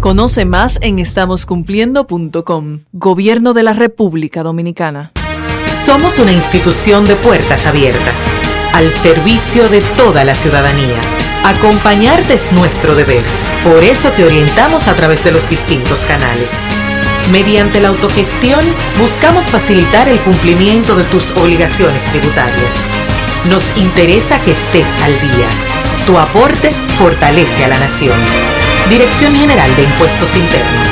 [0.00, 2.80] Conoce más en estamoscumpliendo.com.
[2.92, 5.12] Gobierno de la República Dominicana.
[5.84, 8.24] Somos una institución de puertas abiertas,
[8.72, 10.96] al servicio de toda la ciudadanía.
[11.44, 13.22] Acompañarte es nuestro deber.
[13.62, 16.54] Por eso te orientamos a través de los distintos canales.
[17.30, 18.60] Mediante la autogestión,
[18.98, 22.90] buscamos facilitar el cumplimiento de tus obligaciones tributarias.
[23.50, 25.48] Nos interesa que estés al día.
[26.06, 28.18] Tu aporte fortalece a la nación.
[28.88, 30.88] Dirección General de Impuestos Internos.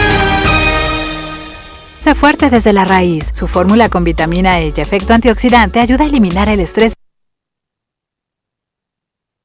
[2.00, 3.30] Se fuerte desde la raíz.
[3.32, 6.94] Su fórmula con vitamina E y efecto antioxidante ayuda a eliminar el estrés.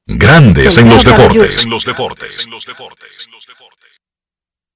[0.06, 1.66] Grandes en los deportes.
[1.66, 2.46] Los deportes.
[2.48, 3.28] Los deportes.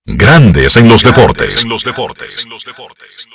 [0.05, 1.65] Grandes en los deportes.
[1.67, 2.47] Los deportes.
[2.47, 3.29] Los deportes.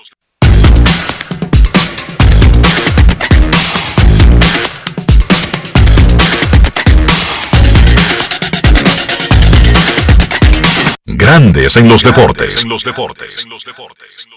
[11.16, 12.66] Grandes en los deportes.
[12.66, 13.46] Los deportes.
[13.48, 14.28] Los deportes.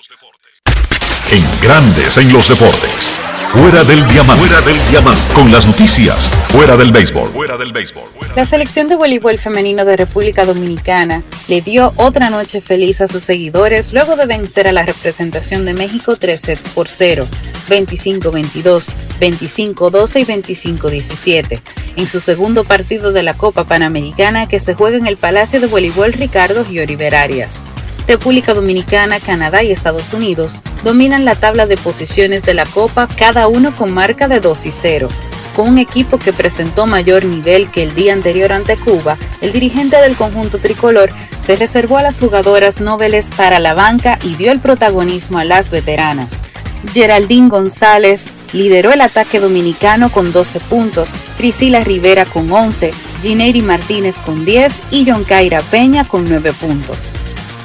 [1.30, 3.26] En Grandes en los deportes.
[3.48, 4.44] Fuera del diamante.
[4.44, 5.34] Fuera del diamante.
[5.34, 6.28] Con las noticias.
[6.48, 7.30] Fuera del béisbol.
[7.30, 8.04] Fuera del béisbol.
[8.36, 13.22] La selección de voleibol femenino de República Dominicana le dio otra noche feliz a sus
[13.22, 17.26] seguidores luego de vencer a la representación de México 3 sets por 0,
[17.70, 20.24] 25-22, 25-12 y
[20.76, 21.60] 25-17,
[21.96, 25.66] en su segundo partido de la Copa Panamericana que se juega en el Palacio de
[25.66, 27.62] Voleibol Ricardo Giori Arias.
[28.06, 33.48] República Dominicana, Canadá y Estados Unidos dominan la tabla de posiciones de la Copa, cada
[33.48, 35.08] uno con marca de 2 y 0.
[35.56, 39.96] Con un equipo que presentó mayor nivel que el día anterior ante Cuba, el dirigente
[39.96, 44.60] del conjunto tricolor se reservó a las jugadoras noveles para la banca y dio el
[44.60, 46.42] protagonismo a las veteranas.
[46.92, 52.92] Geraldine González lideró el ataque dominicano con 12 puntos, Priscila Rivera con 11,
[53.22, 57.14] Gineiri Martínez con 10 y Yonkaira Peña con 9 puntos.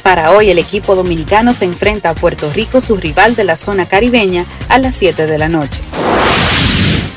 [0.03, 3.85] Para hoy el equipo dominicano se enfrenta a Puerto Rico, su rival de la zona
[3.85, 5.79] caribeña, a las 7 de la noche.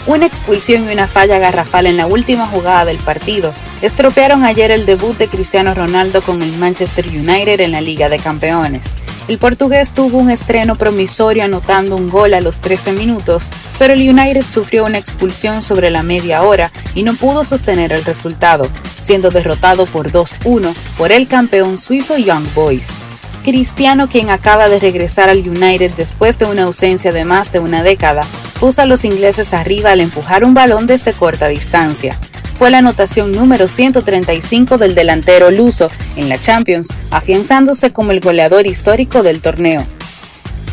[0.07, 4.85] Una expulsión y una falla garrafal en la última jugada del partido estropearon ayer el
[4.85, 8.97] debut de Cristiano Ronaldo con el Manchester United en la Liga de Campeones.
[9.29, 14.07] El portugués tuvo un estreno promisorio anotando un gol a los 13 minutos, pero el
[14.07, 19.31] United sufrió una expulsión sobre la media hora y no pudo sostener el resultado, siendo
[19.31, 22.99] derrotado por 2-1 por el campeón suizo Young Boys.
[23.45, 27.85] Cristiano, quien acaba de regresar al United después de una ausencia de más de una
[27.85, 28.25] década,
[28.59, 32.19] puso a los ingleses arriba al empujar un balón desde corta distancia
[32.57, 38.67] fue la anotación número 135 del delantero luso en la Champions, afianzándose como el goleador
[38.67, 39.85] histórico del torneo.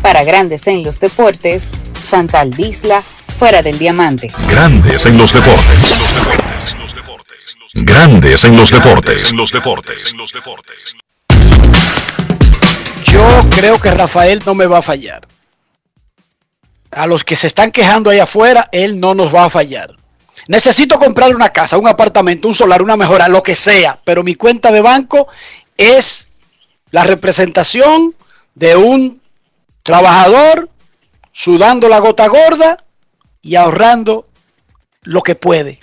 [0.00, 3.02] Para Grandes en los Deportes, Chantal Disla,
[3.38, 4.30] fuera del diamante.
[4.48, 6.02] Grandes en los deportes.
[7.74, 9.34] Grandes en los deportes.
[13.56, 15.26] Creo que Rafael no me va a fallar.
[16.90, 19.94] A los que se están quejando ahí afuera, él no nos va a fallar.
[20.48, 24.34] Necesito comprar una casa, un apartamento, un solar, una mejora, lo que sea, pero mi
[24.34, 25.28] cuenta de banco
[25.76, 26.28] es
[26.90, 28.14] la representación
[28.54, 29.22] de un
[29.82, 30.68] trabajador
[31.32, 32.84] sudando la gota gorda
[33.40, 34.26] y ahorrando
[35.02, 35.80] lo que puede.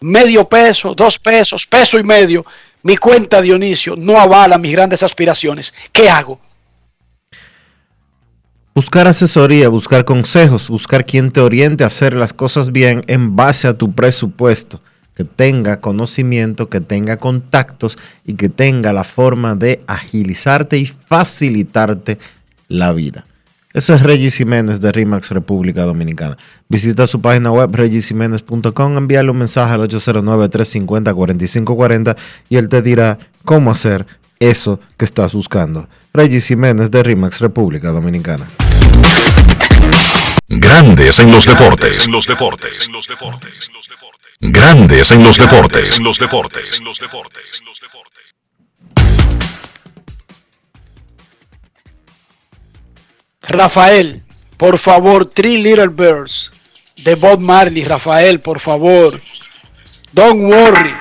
[0.00, 2.46] Medio peso, dos pesos, peso y medio.
[2.82, 5.74] Mi cuenta Dionisio no avala mis grandes aspiraciones.
[5.92, 6.40] ¿Qué hago?
[8.76, 13.68] Buscar asesoría, buscar consejos, buscar quien te oriente a hacer las cosas bien en base
[13.68, 14.82] a tu presupuesto,
[15.14, 17.96] que tenga conocimiento, que tenga contactos
[18.26, 22.18] y que tenga la forma de agilizarte y facilitarte
[22.68, 23.24] la vida.
[23.72, 26.36] Ese es Regis Jiménez de RIMAX República Dominicana.
[26.68, 32.14] Visita su página web regisjiménez.com, envíale un mensaje al 809-350-4540
[32.50, 34.04] y él te dirá cómo hacer
[34.38, 35.88] eso que estás buscando.
[36.12, 38.46] Regis Jiménez de RIMAX República Dominicana.
[40.48, 42.08] Grandes en los deportes.
[42.08, 42.88] Los deportes.
[42.90, 43.70] Los deportes.
[44.40, 46.00] Grandes en los deportes.
[46.00, 46.80] Los deportes.
[46.80, 47.62] Los deportes.
[53.42, 54.22] Rafael,
[54.56, 56.50] por favor, Three Little Birds
[57.04, 57.84] de Bob Marley.
[57.84, 59.20] Rafael, por favor.
[60.12, 60.94] Don't worry.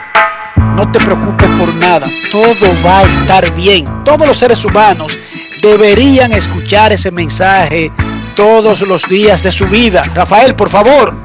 [0.75, 2.09] No te preocupes por nada.
[2.31, 3.85] Todo va a estar bien.
[4.03, 5.17] Todos los seres humanos
[5.65, 7.91] deberían escuchar ese mensaje
[8.35, 10.03] todos los días de su vida.
[10.13, 11.24] Rafael, por favor.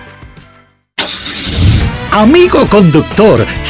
[2.11, 3.47] Amigo conductor,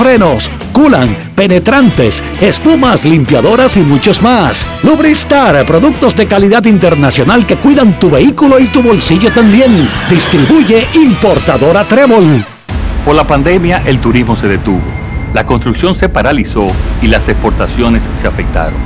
[0.00, 4.64] frenos, culan, penetrantes, espumas, limpiadoras y muchos más.
[4.82, 9.86] Lubristar, productos de calidad internacional que cuidan tu vehículo y tu bolsillo también.
[10.08, 12.42] Distribuye importadora Trébol.
[13.04, 14.80] Por la pandemia, el turismo se detuvo,
[15.34, 16.68] la construcción se paralizó
[17.02, 18.78] y las exportaciones se afectaron.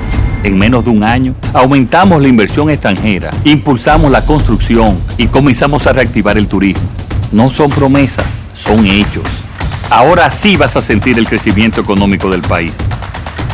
[0.43, 5.93] En menos de un año, aumentamos la inversión extranjera, impulsamos la construcción y comenzamos a
[5.93, 6.83] reactivar el turismo.
[7.31, 9.45] No son promesas, son hechos.
[9.91, 12.77] Ahora sí vas a sentir el crecimiento económico del país.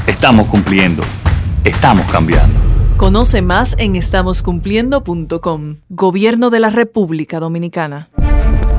[0.06, 1.02] Estamos cumpliendo,
[1.64, 2.58] estamos cambiando.
[2.96, 5.76] Conoce más en estamoscumpliendo.com.
[5.88, 8.10] Gobierno de la República Dominicana.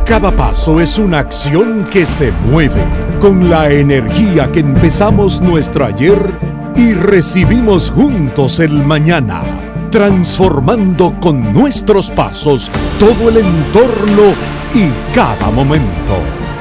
[0.06, 2.84] Cada paso es una acción que se mueve
[3.20, 6.18] con la energía que empezamos nuestro ayer
[6.76, 9.44] y recibimos juntos el mañana,
[9.92, 14.34] transformando con nuestros pasos todo el entorno
[14.74, 16.41] y cada momento.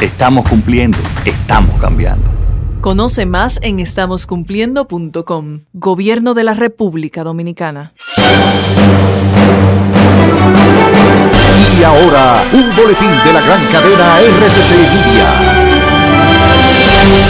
[0.00, 2.30] Estamos cumpliendo, estamos cambiando.
[2.80, 5.62] Conoce más en estamoscumpliendo.com.
[5.72, 7.94] Gobierno de la República Dominicana.
[11.76, 15.67] Y ahora, un boletín de la gran cadena RCC Media.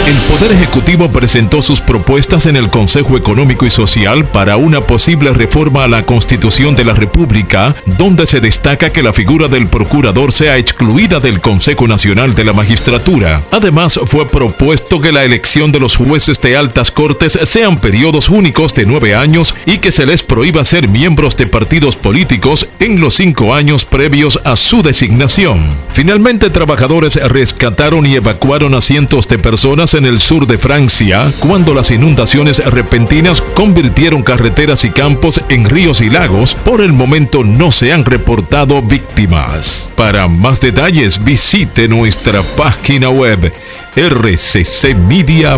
[0.07, 5.31] El Poder Ejecutivo presentó sus propuestas en el Consejo Económico y Social para una posible
[5.31, 10.33] reforma a la Constitución de la República, donde se destaca que la figura del procurador
[10.33, 13.41] sea excluida del Consejo Nacional de la Magistratura.
[13.51, 18.73] Además, fue propuesto que la elección de los jueces de altas cortes sean periodos únicos
[18.73, 23.13] de nueve años y que se les prohíba ser miembros de partidos políticos en los
[23.13, 25.63] cinco años previos a su designación.
[25.93, 31.75] Finalmente, trabajadores rescataron y evacuaron a cientos de personas en el sur de Francia cuando
[31.75, 36.55] las inundaciones repentinas convirtieron carreteras y campos en ríos y lagos.
[36.55, 39.91] Por el momento no se han reportado víctimas.
[39.95, 43.53] Para más detalles visite nuestra página web
[43.95, 45.49] rccmedia.com.do.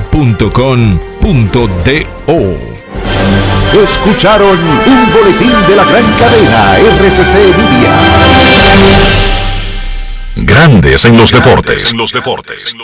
[3.82, 8.62] Escucharon un boletín de la gran cadena RCC Media.
[10.36, 11.92] Grandes en los deportes.
[11.92, 12.76] En los deportes.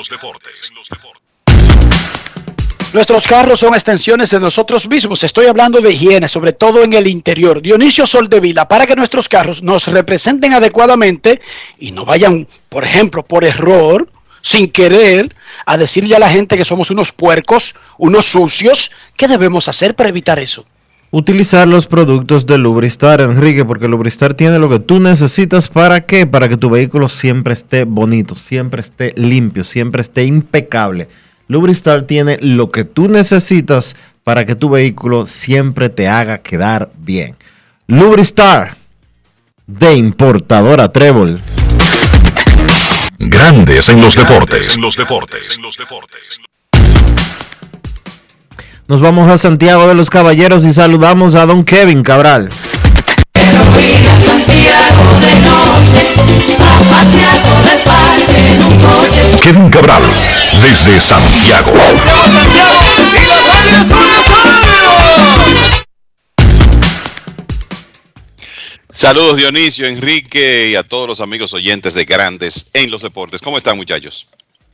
[2.93, 5.21] Nuestros carros son extensiones de nosotros mismos.
[5.23, 7.61] Estoy hablando de higiene, sobre todo en el interior.
[7.61, 11.41] Dionisio Soldevila, para que nuestros carros nos representen adecuadamente
[11.77, 14.09] y no vayan, por ejemplo, por error,
[14.41, 15.35] sin querer,
[15.65, 18.91] a decirle a la gente que somos unos puercos, unos sucios.
[19.17, 20.65] ¿Qué debemos hacer para evitar eso?
[21.11, 26.25] Utilizar los productos de Lubristar, Enrique, porque Lubristar tiene lo que tú necesitas para qué?
[26.25, 31.09] Para que tu vehículo siempre esté bonito, siempre esté limpio, siempre esté impecable.
[31.47, 37.37] Lubristar tiene lo que tú necesitas para que tu vehículo siempre te haga quedar bien.
[37.87, 38.75] Lubristar
[39.65, 41.39] de importadora Trébol.
[43.19, 44.75] Grandes en los deportes.
[44.75, 45.59] En los deportes.
[48.87, 52.49] Nos vamos a Santiago de los Caballeros y saludamos a don Kevin Cabral.
[59.43, 60.03] Kevin Cabral,
[60.61, 61.73] desde Santiago.
[68.89, 73.41] Saludos Dionisio, Enrique y a todos los amigos oyentes de Grandes en los Deportes.
[73.41, 74.27] ¿Cómo están muchachos?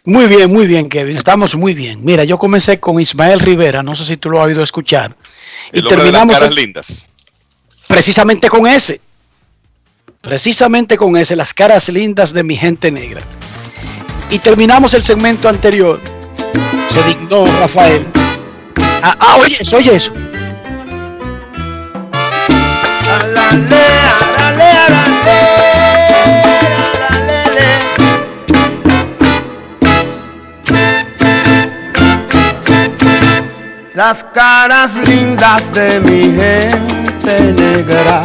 [0.05, 1.17] Muy bien, muy bien, Kevin.
[1.17, 2.03] Estamos muy bien.
[2.03, 5.15] Mira, yo comencé con Ismael Rivera, no sé si tú lo has oído escuchar.
[5.71, 7.07] El y de las terminamos caras lindas.
[7.87, 9.01] precisamente con ese.
[10.21, 13.21] Precisamente con ese, las caras lindas de mi gente negra.
[14.33, 15.99] Y terminamos el segmento anterior.
[16.91, 18.03] Se dignó Rafael.
[19.03, 20.11] Ah, ah, oye eso, oye eso.
[33.93, 38.23] Las caras lindas de mi gente negra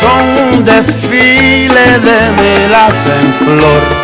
[0.00, 4.01] son un desfile de melas en flor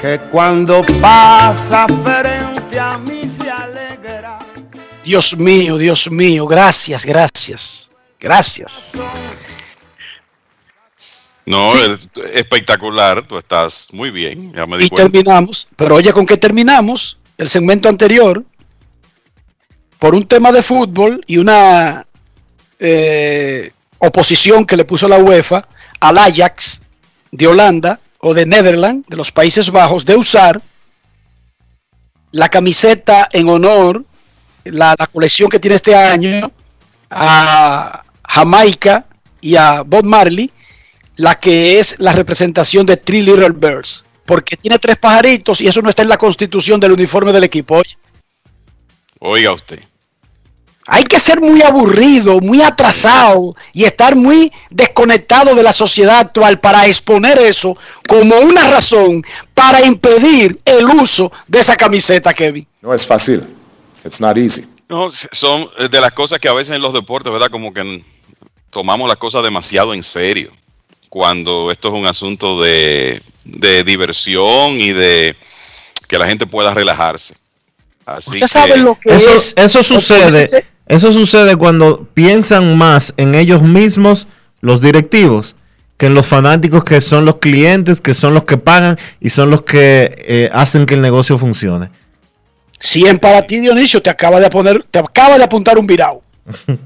[0.00, 4.38] que cuando pasa frente a mí se alegra.
[5.04, 8.92] Dios mío, Dios mío, gracias, gracias, gracias.
[11.46, 15.10] No, es- espectacular, tú estás muy bien, ya me di Y cuenta.
[15.10, 17.18] terminamos, pero oye, ¿con qué terminamos?
[17.36, 18.44] El segmento anterior,
[19.98, 22.06] por un tema de fútbol y una
[22.78, 25.66] eh, oposición que le puso la UEFA
[25.98, 26.82] al Ajax
[27.30, 30.60] de Holanda o de Netherlands, de los Países Bajos, de usar
[32.32, 34.04] la camiseta en honor,
[34.64, 36.50] la, la colección que tiene este año,
[37.10, 39.06] a Jamaica
[39.40, 40.50] y a Bob Marley,
[41.16, 45.82] la que es la representación de Three Little Birds, porque tiene tres pajaritos y eso
[45.82, 47.82] no está en la constitución del uniforme del equipo.
[49.18, 49.80] Oiga usted.
[50.92, 56.58] Hay que ser muy aburrido, muy atrasado y estar muy desconectado de la sociedad actual
[56.58, 57.76] para exponer eso
[58.08, 59.24] como una razón
[59.54, 62.66] para impedir el uso de esa camiseta, Kevin.
[62.82, 63.46] No es fácil.
[64.04, 64.66] It's not easy.
[64.88, 67.50] No, son eh, de las cosas que a veces en los deportes, ¿verdad?
[67.52, 68.02] Como que
[68.70, 70.50] tomamos las cosas demasiado en serio.
[71.08, 75.36] Cuando esto es un asunto de, de diversión y de
[76.08, 77.36] que la gente pueda relajarse.
[78.04, 79.52] Así Usted sabe lo que Eso, es.
[79.56, 80.48] eso sucede,
[80.90, 84.26] eso sucede cuando piensan más en ellos mismos
[84.60, 85.54] los directivos
[85.96, 89.50] que en los fanáticos que son los clientes, que son los que pagan y son
[89.50, 91.90] los que eh, hacen que el negocio funcione.
[92.80, 96.22] 100 para ti, Dionisio, te acaba de poner, te acaba de apuntar un virado.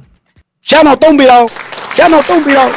[0.60, 1.46] Se anotó un virado,
[1.94, 2.70] se anotó un virado.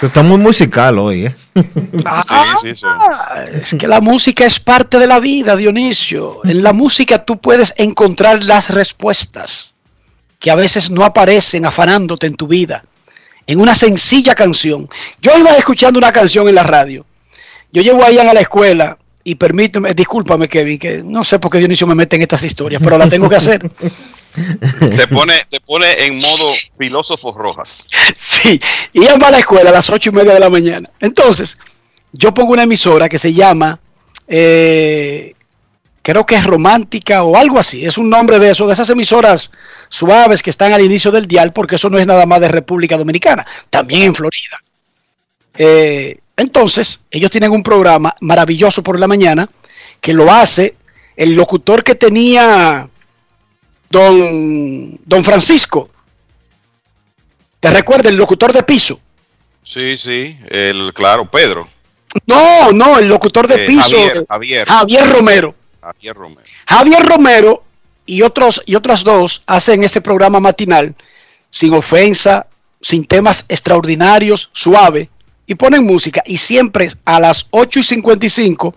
[0.00, 1.34] Está muy musical hoy, ¿eh?
[2.06, 2.54] Ah,
[3.52, 6.40] Es que la música es parte de la vida, Dionisio.
[6.44, 9.73] En la música tú puedes encontrar las respuestas
[10.44, 12.84] que a veces no aparecen afanándote en tu vida.
[13.46, 14.90] En una sencilla canción.
[15.22, 17.06] Yo iba escuchando una canción en la radio.
[17.72, 21.50] Yo llevo a Ian a la escuela y permíteme, discúlpame Kevin, que no sé por
[21.50, 23.70] qué Dionisio me mete en estas historias, pero la tengo que hacer.
[24.34, 27.86] Te pone, te pone en modo filósofo rojas.
[28.16, 28.60] Sí,
[28.92, 30.90] Ian va a la escuela a las ocho y media de la mañana.
[30.98, 31.56] Entonces,
[32.12, 33.78] yo pongo una emisora que se llama,
[34.26, 35.34] eh,
[36.04, 37.84] creo que es romántica o algo así.
[37.84, 39.50] Es un nombre de eso, de esas emisoras
[39.88, 42.98] suaves que están al inicio del dial, porque eso no es nada más de República
[42.98, 44.62] Dominicana, también en Florida.
[45.56, 49.48] Eh, entonces, ellos tienen un programa maravilloso por la mañana
[50.02, 50.76] que lo hace
[51.16, 52.86] el locutor que tenía
[53.88, 55.88] don, don Francisco.
[57.60, 59.00] ¿Te recuerda el locutor de piso?
[59.62, 61.66] Sí, sí, el claro, Pedro.
[62.26, 63.96] No, no, el locutor de Eh, piso.
[63.96, 64.68] Javier, Javier.
[64.68, 65.54] Javier Romero.
[66.66, 67.62] Javier Romero.
[68.06, 70.94] Y otros y otras dos hacen este programa matinal
[71.50, 72.46] sin ofensa,
[72.82, 75.08] sin temas extraordinarios, suave,
[75.46, 78.74] y ponen música y siempre a las 8 y 55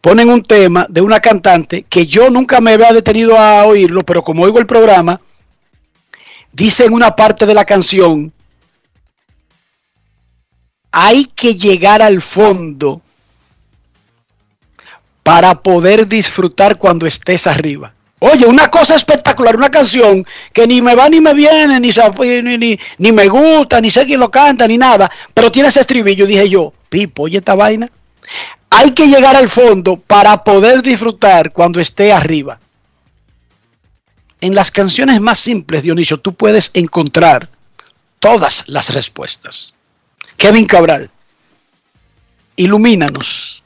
[0.00, 4.22] ponen un tema de una cantante que yo nunca me había detenido a oírlo, pero
[4.22, 5.20] como oigo el programa,
[6.52, 8.32] dice en una parte de la canción,
[10.90, 13.00] hay que llegar al fondo
[15.22, 17.94] para poder disfrutar cuando estés arriba.
[18.18, 21.90] Oye, una cosa espectacular, una canción que ni me va ni me viene, ni,
[22.42, 25.80] ni, ni- ni me gusta, ni sé quién lo canta, ni nada, pero tiene ese
[25.80, 26.24] estribillo.
[26.26, 27.90] Dije yo, Pipo, oye esta vaina.
[28.70, 32.60] Hay que llegar al fondo para poder disfrutar cuando esté arriba.
[34.40, 37.48] En las canciones más simples, Dionisio, tú puedes encontrar
[38.18, 39.74] todas las respuestas.
[40.36, 41.10] Kevin Cabral,
[42.56, 43.61] ilumínanos.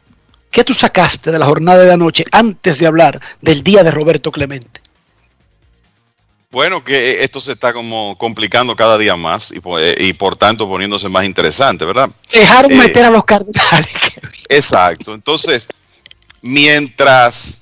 [0.56, 4.32] ¿Qué tú sacaste de la jornada de anoche antes de hablar del día de Roberto
[4.32, 4.80] Clemente?
[6.50, 9.60] Bueno, que esto se está como complicando cada día más y,
[9.98, 12.08] y por tanto poniéndose más interesante, ¿verdad?
[12.32, 13.92] Dejaron Eh, meter a los cardenales.
[14.48, 15.12] Exacto.
[15.12, 15.68] Entonces,
[16.40, 17.60] mientras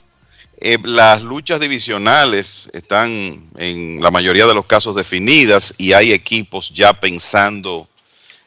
[0.60, 3.10] eh, las luchas divisionales están
[3.56, 7.88] en la mayoría de los casos definidas y hay equipos ya pensando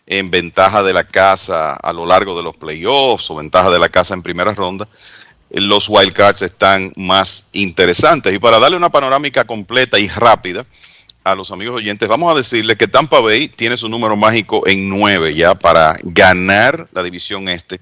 [0.08, 3.90] en ventaja de la casa a lo largo de los playoffs o ventaja de la
[3.90, 4.88] casa en primera ronda,
[5.50, 8.34] eh, los wildcards están más interesantes.
[8.34, 10.66] Y para darle una panorámica completa y rápida
[11.26, 14.90] a los amigos oyentes, vamos a decirle que Tampa Bay tiene su número mágico en
[14.90, 17.82] 9 ya para ganar la división este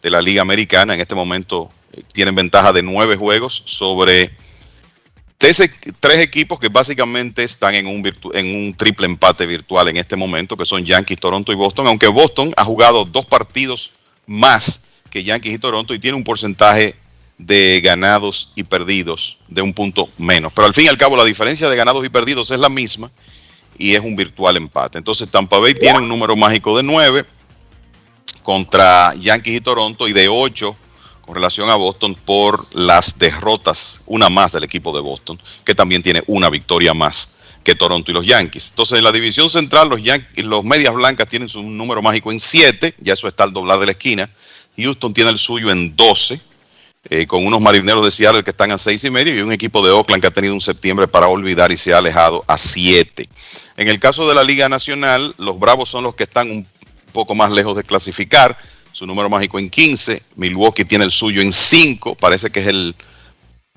[0.00, 0.94] de la Liga Americana.
[0.94, 4.30] En este momento eh, tienen ventaja de nueve juegos sobre
[5.38, 5.62] tres,
[6.00, 8.02] tres equipos que básicamente están en un,
[8.32, 12.08] en un triple empate virtual en este momento, que son Yankees, Toronto y Boston, aunque
[12.08, 13.92] Boston ha jugado dos partidos
[14.26, 16.96] más que Yankees y Toronto y tiene un porcentaje
[17.38, 20.52] de ganados y perdidos de un punto menos.
[20.52, 23.10] Pero al fin y al cabo la diferencia de ganados y perdidos es la misma
[23.76, 24.98] y es un virtual empate.
[24.98, 27.24] Entonces Tampa Bay tiene un número mágico de 9
[28.42, 30.76] contra Yankees y Toronto y de 8
[31.24, 36.02] con relación a Boston por las derrotas, una más del equipo de Boston, que también
[36.02, 38.68] tiene una victoria más que Toronto y los Yankees.
[38.68, 42.38] Entonces, en la división central, los, Yankees, los Medias Blancas tienen su número mágico en
[42.38, 44.28] 7, ya eso está al doblar de la esquina.
[44.76, 46.38] Houston tiene el suyo en 12,
[47.08, 49.84] eh, con unos marineros de Seattle que están a 6 y medio y un equipo
[49.84, 53.28] de Oakland que ha tenido un septiembre para olvidar y se ha alejado a 7.
[53.76, 56.66] En el caso de la Liga Nacional, los Bravos son los que están un
[57.12, 58.58] poco más lejos de clasificar,
[58.94, 62.94] su número mágico en 15, Milwaukee tiene el suyo en 5, parece que es el,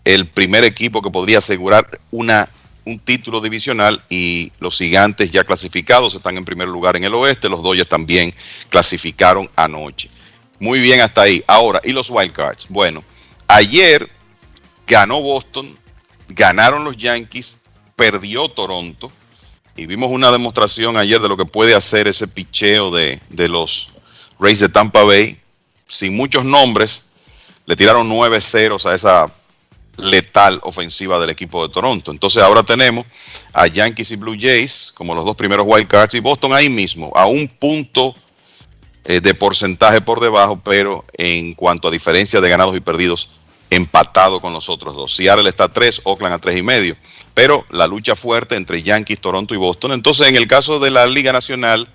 [0.06, 2.48] el primer equipo que podría asegurar una,
[2.86, 7.50] un título divisional y los gigantes ya clasificados están en primer lugar en el oeste,
[7.50, 8.32] los Dodgers también
[8.70, 10.12] clasificaron anoche.
[10.60, 11.44] Muy bien hasta ahí.
[11.48, 12.68] Ahora, ¿y los Wildcards?
[12.70, 13.04] Bueno,
[13.48, 14.08] ayer
[14.86, 15.76] ganó Boston,
[16.28, 17.58] ganaron los Yankees,
[17.96, 19.12] perdió Toronto
[19.76, 23.97] y vimos una demostración ayer de lo que puede hacer ese picheo de, de los
[24.40, 25.40] Rays de Tampa Bay.
[25.88, 27.06] Sin muchos nombres,
[27.66, 29.32] le tiraron 9 ceros a esa
[29.98, 32.12] letal ofensiva del equipo de Toronto.
[32.12, 33.06] Entonces ahora tenemos
[33.54, 37.12] a Yankees y Blue Jays como los dos primeros wild cards y Boston ahí mismo,
[37.16, 38.16] a un punto
[39.06, 43.30] eh, de porcentaje por debajo, pero en cuanto a diferencia de ganados y perdidos,
[43.70, 45.16] empatado con los otros dos.
[45.16, 46.96] Seattle está a 3, Oakland a tres y medio.
[47.34, 49.92] Pero la lucha fuerte entre Yankees, Toronto y Boston.
[49.92, 51.88] Entonces, en el caso de la Liga Nacional,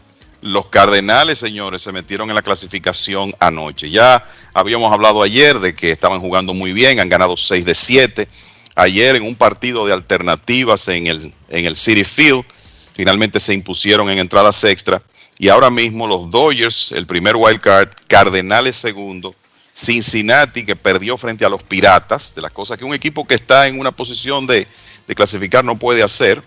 [0.43, 3.91] los Cardenales, señores, se metieron en la clasificación anoche.
[3.91, 8.29] Ya habíamos hablado ayer de que estaban jugando muy bien, han ganado 6 de 7.
[8.75, 12.45] Ayer en un partido de alternativas en el, en el City Field,
[12.93, 15.01] finalmente se impusieron en entradas extra.
[15.39, 19.37] Y ahora mismo los Dodgers, el primer wild card, Cardenales segundo,
[19.75, 23.69] Cincinnati que perdió frente a los Piratas, de las cosas que un equipo que está
[23.69, 24.67] en una posición de,
[25.07, 26.43] de clasificar no puede hacer.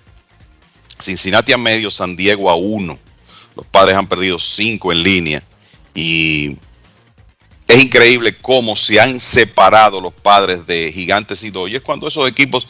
[0.99, 2.99] Cincinnati a medio, San Diego a uno.
[3.55, 5.43] Los padres han perdido cinco en línea
[5.93, 6.57] y
[7.67, 12.67] es increíble cómo se han separado los padres de Gigantes y Dodgers cuando esos equipos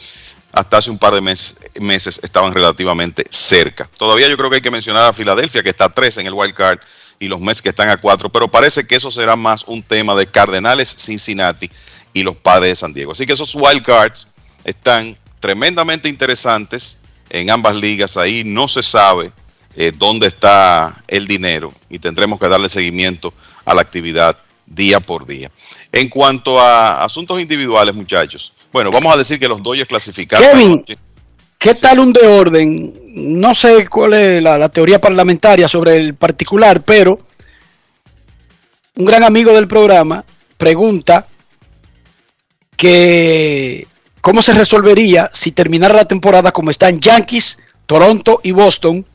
[0.52, 3.90] hasta hace un par de mes- meses estaban relativamente cerca.
[3.98, 6.32] Todavía yo creo que hay que mencionar a Filadelfia que está a 3 en el
[6.32, 6.78] wild card
[7.18, 10.14] y los Mets que están a 4, pero parece que eso será más un tema
[10.14, 11.70] de Cardenales, Cincinnati
[12.14, 13.12] y los padres de San Diego.
[13.12, 14.28] Así que esos wild cards
[14.64, 18.16] están tremendamente interesantes en ambas ligas.
[18.16, 19.32] Ahí no se sabe
[19.76, 23.32] eh, dónde está el dinero y tendremos que darle seguimiento
[23.64, 24.36] a la actividad
[24.66, 25.50] día por día.
[25.92, 30.48] En cuanto a asuntos individuales, muchachos, bueno, vamos a decir que los Dodgers clasificaron.
[30.48, 30.84] Kevin.
[31.58, 32.94] ¿qué tal un de orden?
[33.06, 37.18] No sé cuál es la, la teoría parlamentaria sobre el particular, pero
[38.96, 40.24] un gran amigo del programa
[40.56, 41.26] pregunta
[42.76, 43.86] que
[44.20, 49.06] cómo se resolvería si terminara la temporada como están Yankees, Toronto y Boston.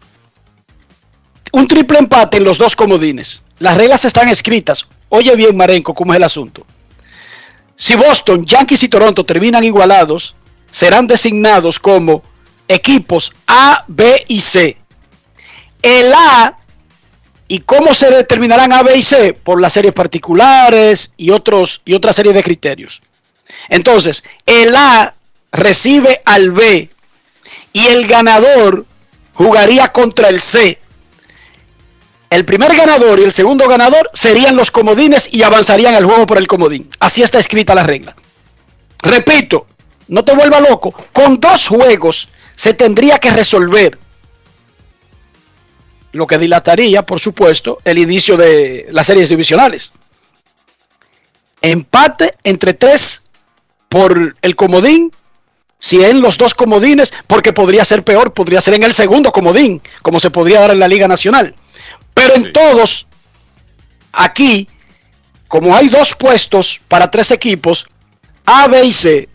[1.51, 3.41] Un triple empate en los dos comodines.
[3.59, 4.87] las reglas están escritas.
[5.09, 6.65] Oye bien, Marenco, cómo es el asunto.
[7.75, 10.35] Si Boston, Yankees y Toronto terminan igualados,
[10.71, 12.23] serán designados como
[12.67, 14.77] equipos A, B y C.
[15.81, 16.57] El A
[17.47, 21.93] y cómo se determinarán A, B y C por las series particulares y otros y
[21.93, 23.01] otra serie de criterios.
[23.67, 25.13] Entonces, el A
[25.51, 26.89] recibe al B
[27.73, 28.85] y el ganador
[29.33, 30.79] jugaría contra el C.
[32.31, 36.37] El primer ganador y el segundo ganador serían los comodines y avanzarían el juego por
[36.37, 36.89] el comodín.
[36.97, 38.15] Así está escrita la regla.
[38.99, 39.67] Repito,
[40.07, 40.93] no te vuelva loco.
[41.11, 43.99] Con dos juegos se tendría que resolver.
[46.13, 49.91] Lo que dilataría, por supuesto, el inicio de las series divisionales.
[51.61, 53.23] Empate entre tres
[53.89, 55.11] por el comodín.
[55.79, 59.81] Si en los dos comodines, porque podría ser peor, podría ser en el segundo comodín,
[60.01, 61.55] como se podría dar en la Liga Nacional.
[62.13, 63.07] Pero en todos,
[64.11, 64.67] aquí,
[65.47, 67.87] como hay dos puestos para tres equipos,
[68.45, 69.29] A, B y C,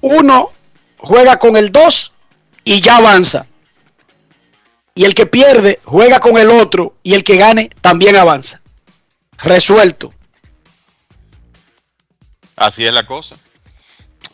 [0.00, 0.52] uno
[0.98, 2.12] juega con el 2
[2.64, 3.46] y ya avanza.
[4.94, 8.62] Y el que pierde juega con el otro y el que gane también avanza.
[9.38, 10.12] Resuelto.
[12.56, 13.36] Así es la cosa.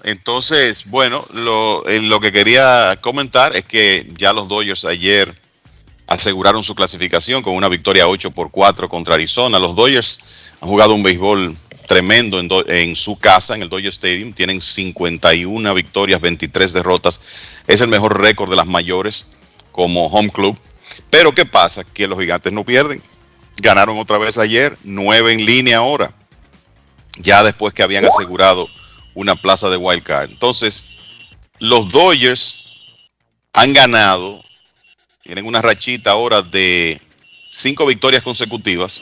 [0.04, 5.41] Entonces, bueno, lo, eh, lo, que quería comentar es que ya los Dodgers ayer
[6.12, 9.58] aseguraron su clasificación con una victoria 8 por 4 contra Arizona.
[9.58, 10.18] Los Dodgers
[10.60, 11.56] han jugado un béisbol
[11.86, 14.32] tremendo en, su casa, en el Dodger Stadium.
[14.32, 17.20] Tienen 51 victorias, 23 derrotas.
[17.66, 19.32] Es el mejor récord de las mayores
[19.72, 20.58] como home club.
[21.08, 21.82] Pero ¿qué pasa?
[21.84, 23.02] Que los gigantes no pierden.
[23.56, 26.12] Ganaron otra vez ayer, 9 en línea ahora.
[27.18, 28.68] Ya después que habían asegurado
[29.14, 30.30] una plaza de wild card.
[30.30, 30.90] Entonces,
[31.58, 32.72] los Dodgers
[33.52, 34.41] han ganado,
[35.32, 37.00] tienen una rachita ahora de
[37.48, 39.00] cinco victorias consecutivas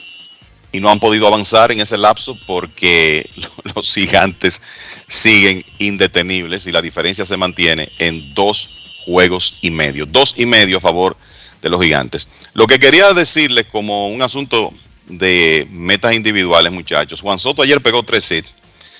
[0.71, 3.29] y no han podido avanzar en ese lapso porque
[3.75, 4.61] los gigantes
[5.09, 10.05] siguen indetenibles y la diferencia se mantiene en dos juegos y medio.
[10.05, 11.17] Dos y medio a favor
[11.61, 12.29] de los gigantes.
[12.53, 14.71] Lo que quería decirles como un asunto
[15.07, 17.19] de metas individuales, muchachos.
[17.19, 18.55] Juan Soto ayer pegó tres hits.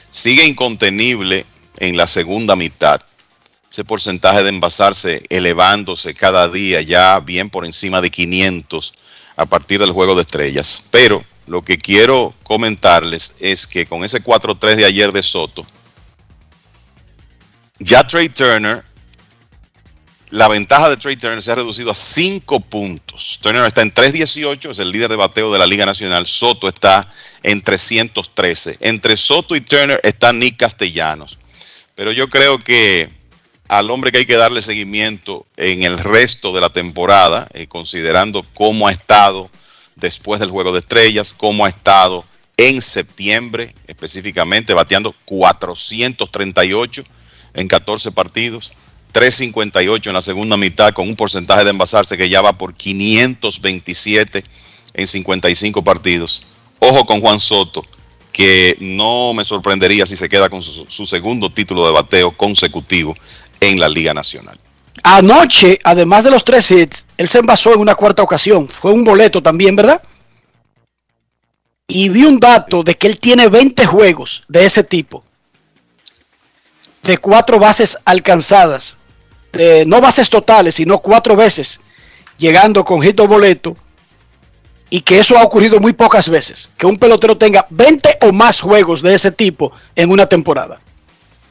[0.09, 1.45] Sigue incontenible
[1.77, 3.01] en la segunda mitad.
[3.71, 8.93] Ese porcentaje de envasarse elevándose cada día ya bien por encima de 500
[9.37, 10.87] a partir del juego de estrellas.
[10.91, 15.65] Pero lo que quiero comentarles es que con ese 4-3 de ayer de Soto,
[17.79, 18.83] ya Trey Turner,
[20.31, 23.39] la ventaja de Trey Turner se ha reducido a 5 puntos.
[23.41, 26.27] Turner está en 3.18, es el líder de bateo de la Liga Nacional.
[26.27, 27.09] Soto está
[27.41, 28.79] en 313.
[28.81, 31.37] Entre Soto y Turner está Nick Castellanos.
[31.95, 33.20] Pero yo creo que
[33.71, 38.45] al hombre que hay que darle seguimiento en el resto de la temporada, eh, considerando
[38.53, 39.49] cómo ha estado
[39.95, 42.25] después del Juego de Estrellas, cómo ha estado
[42.57, 47.03] en septiembre específicamente, bateando 438
[47.53, 48.73] en 14 partidos,
[49.13, 54.43] 358 en la segunda mitad con un porcentaje de envasarse que ya va por 527
[54.95, 56.43] en 55 partidos.
[56.79, 57.85] Ojo con Juan Soto,
[58.33, 63.15] que no me sorprendería si se queda con su, su segundo título de bateo consecutivo
[63.61, 64.57] en la Liga Nacional.
[65.03, 68.67] Anoche, además de los tres hits, él se envasó en una cuarta ocasión.
[68.67, 70.01] Fue un boleto también, ¿verdad?
[71.87, 75.23] Y vi un dato de que él tiene 20 juegos de ese tipo.
[77.03, 78.97] De cuatro bases alcanzadas.
[79.85, 81.79] No bases totales, sino cuatro veces.
[82.37, 83.75] Llegando con hit o boleto.
[84.89, 86.69] Y que eso ha ocurrido muy pocas veces.
[86.77, 90.79] Que un pelotero tenga 20 o más juegos de ese tipo en una temporada.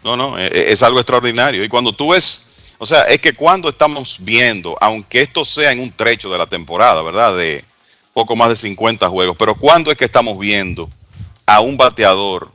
[0.03, 1.63] No, no, es algo extraordinario.
[1.63, 2.51] Y cuando tú ves
[2.83, 6.47] o sea, es que cuando estamos viendo, aunque esto sea en un trecho de la
[6.47, 7.37] temporada, ¿verdad?
[7.37, 7.63] De
[8.15, 10.89] poco más de 50 juegos, pero cuando es que estamos viendo
[11.45, 12.51] a un bateador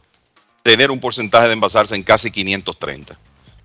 [0.64, 3.20] tener un porcentaje de envasarse en casi 530?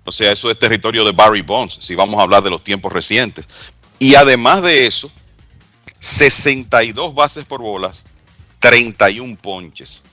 [0.05, 2.93] O sea, eso es territorio de Barry Bonds, si vamos a hablar de los tiempos
[2.93, 3.47] recientes.
[3.97, 5.09] Y además de eso,
[5.99, 8.05] 62 bases por bolas,
[8.59, 10.03] 31 ponches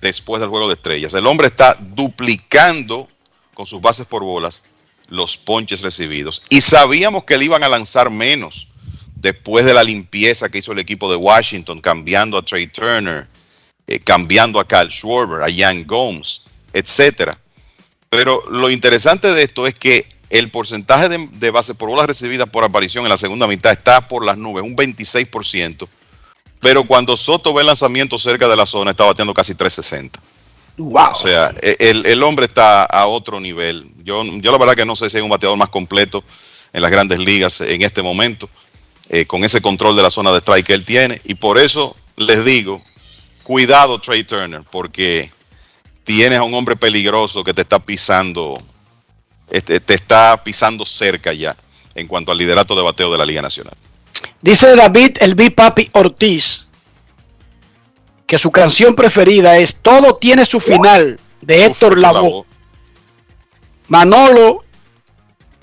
[0.00, 1.12] después del juego de estrellas.
[1.12, 3.10] El hombre está duplicando
[3.58, 4.62] con sus bases por bolas
[5.08, 6.42] los ponches recibidos.
[6.48, 8.68] Y sabíamos que le iban a lanzar menos
[9.16, 13.26] después de la limpieza que hizo el equipo de Washington, cambiando a Trey Turner,
[13.88, 17.36] eh, cambiando a Kyle Schwarber, a Jan Gomes, etcétera.
[18.08, 22.48] Pero lo interesante de esto es que el porcentaje de, de bases por bolas recibidas
[22.48, 25.88] por aparición en la segunda mitad está por las nubes, un 26%.
[26.60, 30.20] Pero cuando Soto ve el lanzamiento cerca de la zona, está bateando casi 360.
[30.78, 31.10] Wow.
[31.10, 33.86] O sea, e, el, el, hombre está a otro nivel.
[34.04, 36.22] Yo, yo la verdad que no sé si hay un bateador más completo
[36.72, 38.48] en las grandes ligas en este momento,
[39.08, 41.20] eh, con ese control de la zona de strike que él tiene.
[41.24, 42.80] Y por eso les digo,
[43.42, 45.32] cuidado Trey Turner, porque
[46.04, 48.62] tienes a un hombre peligroso que te está pisando,
[49.50, 51.56] este, te está pisando cerca ya
[51.94, 53.74] en cuanto al liderato de bateo de la Liga Nacional.
[54.40, 56.67] Dice David el B Papi Ortiz
[58.28, 62.44] que su canción preferida es Todo tiene su final de Héctor Lavoe.
[63.88, 64.64] Manolo,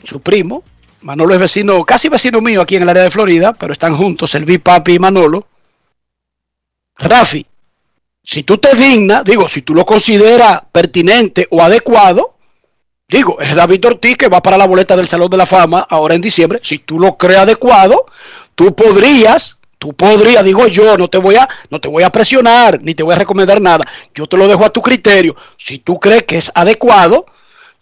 [0.03, 0.63] su primo,
[1.01, 4.33] Manolo es vecino, casi vecino mío aquí en el área de Florida, pero están juntos
[4.33, 5.45] el B Papi y Manolo.
[6.97, 7.45] Rafi,
[8.23, 12.35] si tú te dignas, digo, si tú lo consideras pertinente o adecuado,
[13.07, 16.15] digo, es David Ortiz que va para la boleta del Salón de la Fama ahora
[16.15, 16.59] en diciembre.
[16.63, 18.07] Si tú lo crees adecuado,
[18.55, 22.81] tú podrías, tú podrías, digo yo, no te voy a, no te voy a presionar,
[22.81, 23.85] ni te voy a recomendar nada.
[24.13, 25.35] Yo te lo dejo a tu criterio.
[25.57, 27.25] Si tú crees que es adecuado,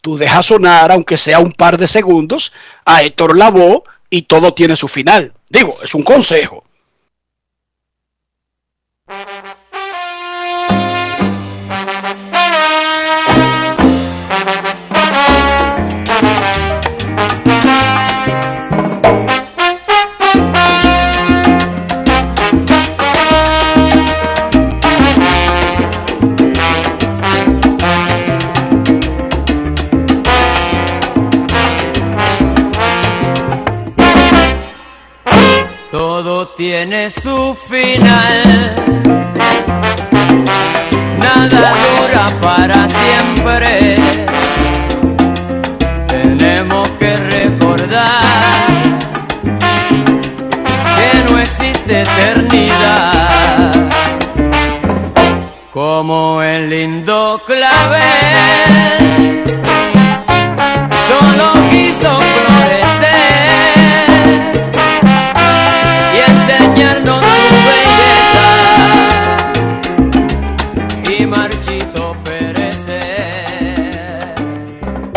[0.01, 2.51] tú dejas sonar, aunque sea un par de segundos,
[2.85, 5.33] a Héctor Lavoe y todo tiene su final.
[5.49, 6.63] Digo, es un consejo.
[36.45, 38.75] Tiene su final.
[41.17, 43.95] Nada dura para siempre.
[46.07, 48.23] Tenemos que recordar
[50.97, 53.71] que no existe eternidad.
[55.71, 59.42] Como el lindo clavel.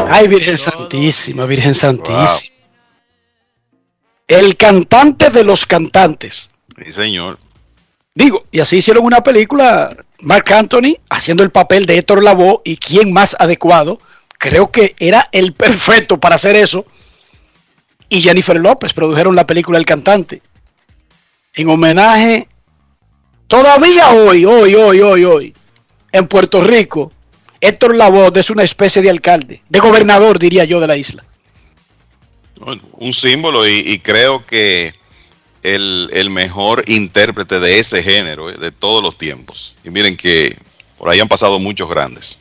[0.09, 2.55] Ay, Virgen Santísima, Virgen Santísima.
[4.29, 6.51] El cantante de los cantantes.
[6.77, 7.39] Sí, señor.
[8.15, 12.77] Digo, y así hicieron una película, Mark Anthony haciendo el papel de Héctor Lavoe y
[12.77, 14.01] quién más adecuado.
[14.39, 16.87] Creo que era el perfecto para hacer eso.
[18.09, 20.43] Y Jennifer López produjeron la película El cantante.
[21.55, 22.49] En homenaje,
[23.47, 25.55] todavía hoy, hoy, hoy, hoy, hoy,
[26.13, 27.13] en Puerto Rico,
[27.61, 31.25] Héctor Lavoe es una especie de alcalde, de gobernador, diría yo, de la isla.
[32.59, 34.95] Bueno, un símbolo y, y creo que
[35.63, 39.75] el, el mejor intérprete de ese género, eh, de todos los tiempos.
[39.85, 40.57] Y miren que
[40.97, 42.39] por ahí han pasado muchos grandes.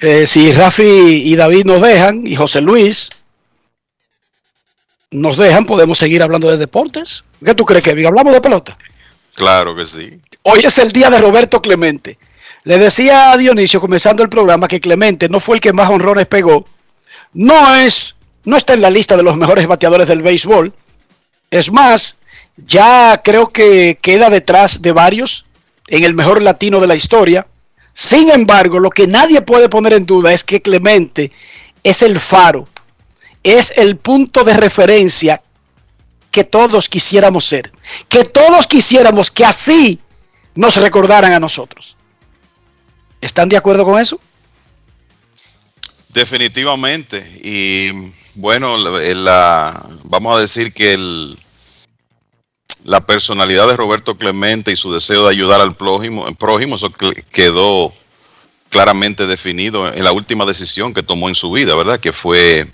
[0.00, 3.10] Eh, si Rafi y David nos dejan, y José Luis
[5.10, 7.22] nos dejan, podemos seguir hablando de deportes.
[7.44, 8.06] ¿Qué tú crees, Kevin?
[8.06, 8.76] ¿Hablamos de pelota?
[9.34, 10.18] Claro que sí.
[10.42, 12.18] Hoy es el día de Roberto Clemente.
[12.64, 16.26] Le decía a Dionisio, comenzando el programa, que Clemente no fue el que más honrones
[16.26, 16.66] pegó.
[17.34, 18.14] No es,
[18.44, 20.72] no está en la lista de los mejores bateadores del béisbol.
[21.50, 22.16] Es más,
[22.56, 25.44] ya creo que queda detrás de varios
[25.88, 27.46] en el mejor latino de la historia.
[27.92, 31.32] Sin embargo, lo que nadie puede poner en duda es que Clemente
[31.82, 32.66] es el faro,
[33.42, 35.42] es el punto de referencia
[36.30, 37.72] que todos quisiéramos ser,
[38.08, 40.00] que todos quisiéramos que así
[40.54, 41.94] nos recordaran a nosotros.
[43.24, 44.20] ¿Están de acuerdo con eso?
[46.10, 47.26] Definitivamente.
[47.42, 50.98] Y bueno, la- vamos a decir que
[52.84, 56.92] la personalidad de Roberto Clemente y su deseo de ayudar al prójimo, el prójimo eso
[57.30, 57.94] quedó
[58.68, 62.00] claramente definido en la última decisión que tomó en su vida, ¿verdad?
[62.00, 62.70] Que fue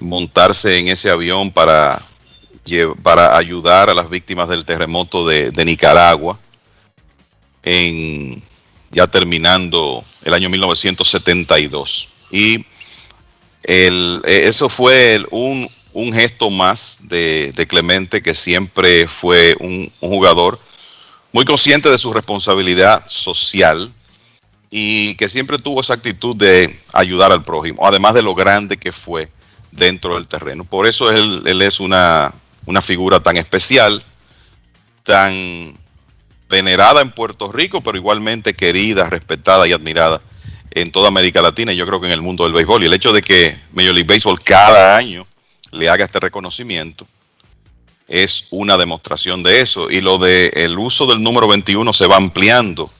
[0.00, 2.02] montarse en ese avión para
[3.38, 6.38] ayudar a las víctimas del terremoto de, de Nicaragua
[7.62, 8.42] en
[8.90, 12.08] ya terminando el año 1972.
[12.30, 12.64] Y
[13.62, 19.90] el, eh, eso fue un, un gesto más de, de Clemente, que siempre fue un,
[20.00, 20.58] un jugador
[21.32, 23.92] muy consciente de su responsabilidad social
[24.70, 28.92] y que siempre tuvo esa actitud de ayudar al prójimo, además de lo grande que
[28.92, 29.30] fue
[29.70, 30.64] dentro del terreno.
[30.64, 32.32] Por eso él, él es una,
[32.64, 34.02] una figura tan especial,
[35.02, 35.78] tan
[36.48, 40.22] venerada en Puerto Rico, pero igualmente querida, respetada y admirada
[40.70, 42.82] en toda América Latina y yo creo que en el mundo del béisbol.
[42.82, 45.26] Y el hecho de que Major League Baseball cada año
[45.72, 47.06] le haga este reconocimiento
[48.08, 49.90] es una demostración de eso.
[49.90, 52.90] Y lo de el uso del número 21 se va ampliando.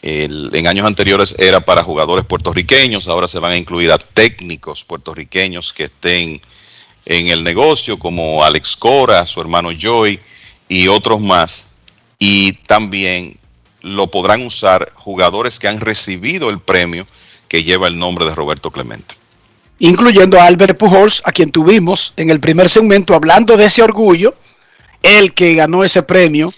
[0.00, 5.72] En años anteriores era para jugadores puertorriqueños, ahora se van a incluir a técnicos puertorriqueños
[5.72, 6.40] que estén
[7.06, 10.20] en el negocio, como Alex Cora, su hermano Joy
[10.68, 11.70] y otros más
[12.18, 13.38] y también
[13.80, 17.06] lo podrán usar jugadores que han recibido el premio
[17.46, 19.14] que lleva el nombre de Roberto Clemente.
[19.80, 24.34] incluyendo a Albert Pujols, a quien tuvimos en el primer segmento hablando de ese orgullo,
[25.04, 26.52] el que ganó ese premio,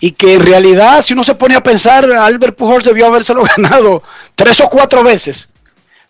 [0.00, 4.02] y que en realidad, si uno se pone a pensar, Albert Pujols debió habérselo ganado
[4.34, 5.50] tres o cuatro veces,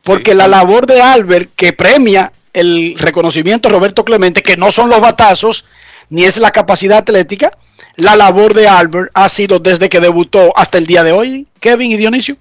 [0.05, 4.89] porque la labor de Albert, que premia el reconocimiento a Roberto Clemente, que no son
[4.90, 5.64] los batazos,
[6.09, 7.59] ni es la capacidad atlética,
[7.97, 11.93] la labor de Albert ha sido desde que debutó hasta el día de hoy, Kevin
[11.93, 12.36] y Dionisio.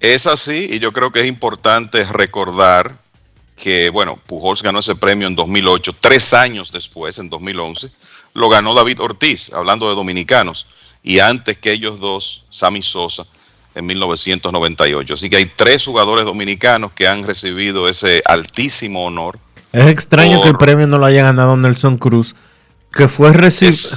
[0.00, 2.96] Es así y yo creo que es importante recordar
[3.56, 7.90] que, bueno, Pujols ganó ese premio en 2008, tres años después, en 2011,
[8.34, 10.66] lo ganó David Ortiz, hablando de dominicanos,
[11.02, 13.24] y antes que ellos dos, Sammy Sosa,
[13.74, 15.14] en 1998.
[15.14, 19.38] Así que hay tres jugadores dominicanos que han recibido ese altísimo honor.
[19.72, 22.34] Es extraño que el premio no lo haya ganado Nelson Cruz,
[22.92, 23.32] que fue,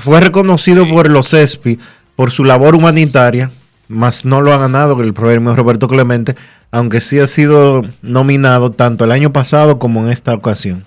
[0.04, 1.80] fue reconocido por los ESPI
[2.16, 3.52] por su labor humanitaria,
[3.88, 6.36] más no lo ha ganado el premio Roberto Clemente,
[6.72, 10.86] aunque sí ha sido nominado tanto el año pasado como en esta ocasión.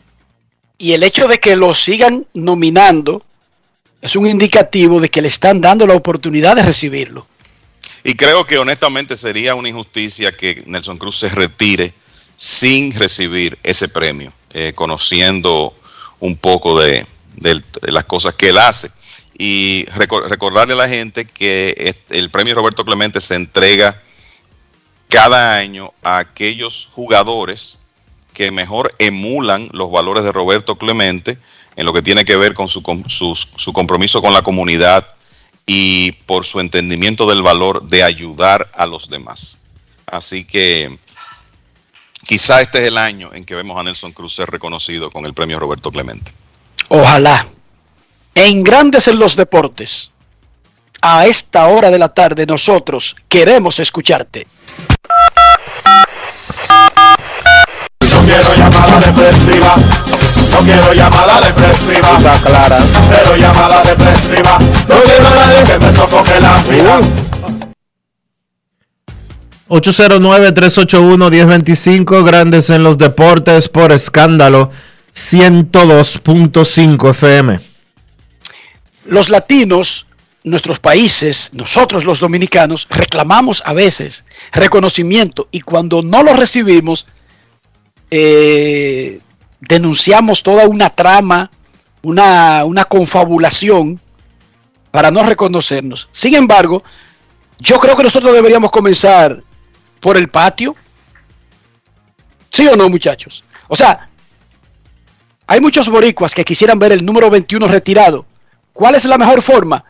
[0.79, 3.23] Y el hecho de que lo sigan nominando
[4.01, 7.27] es un indicativo de que le están dando la oportunidad de recibirlo.
[8.05, 11.93] Y creo que honestamente sería una injusticia que Nelson Cruz se retire
[12.37, 15.75] sin recibir ese premio, eh, conociendo
[16.21, 17.05] un poco de,
[17.41, 17.63] de
[17.93, 18.91] las cosas que él hace.
[19.39, 24.03] Y reco- recordarle a la gente que el premio Roberto Clemente se entrega
[25.09, 27.85] cada año a aquellos jugadores
[28.35, 31.39] que mejor emulan los valores de Roberto Clemente
[31.77, 35.07] en lo que tiene que ver con su, sus- su compromiso con la comunidad
[35.67, 39.59] y por su entendimiento del valor de ayudar a los demás.
[40.07, 40.99] Así que
[42.27, 45.35] quizá este es el año en que vemos a Nelson Cruz ser reconocido con el
[45.35, 46.33] premio Roberto Clemente.
[46.89, 47.47] Ojalá.
[48.35, 50.11] En Grandes en los Deportes,
[51.03, 54.47] a esta hora de la tarde nosotros queremos escucharte.
[58.01, 59.75] No quiero llamada depresiva.
[60.51, 62.19] No quiero llamada depresiva.
[62.43, 62.79] clara.
[63.09, 64.59] Cero llamada depresiva.
[64.89, 67.01] No quiero a nadie que me sofoque la vida.
[69.69, 74.71] 809-381-1025, grandes en los deportes por escándalo
[75.19, 77.59] 102.5 FM.
[79.07, 80.07] Los latinos,
[80.45, 87.07] nuestros países, nosotros los dominicanos, reclamamos a veces reconocimiento y cuando no lo recibimos,
[88.11, 89.21] eh,
[89.61, 91.51] denunciamos toda una trama,
[92.03, 94.01] una, una confabulación
[94.93, 96.09] para no reconocernos.
[96.13, 96.85] Sin embargo,
[97.59, 99.43] yo creo que nosotros deberíamos comenzar
[100.01, 100.77] por el patio.
[102.51, 103.43] ¿Sí o no, muchachos?
[103.67, 104.09] O sea,
[105.51, 108.27] hay muchos boricuas que quisieran ver el número 21 retirado.
[108.75, 109.83] ¿Cuál es la mejor forma?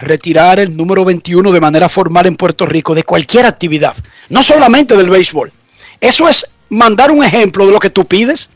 [0.00, 3.94] Retirar el número 21 de manera formal en Puerto Rico de cualquier actividad,
[4.30, 5.52] no solamente del béisbol.
[6.00, 8.48] Eso es mandar un ejemplo de lo que tú pides.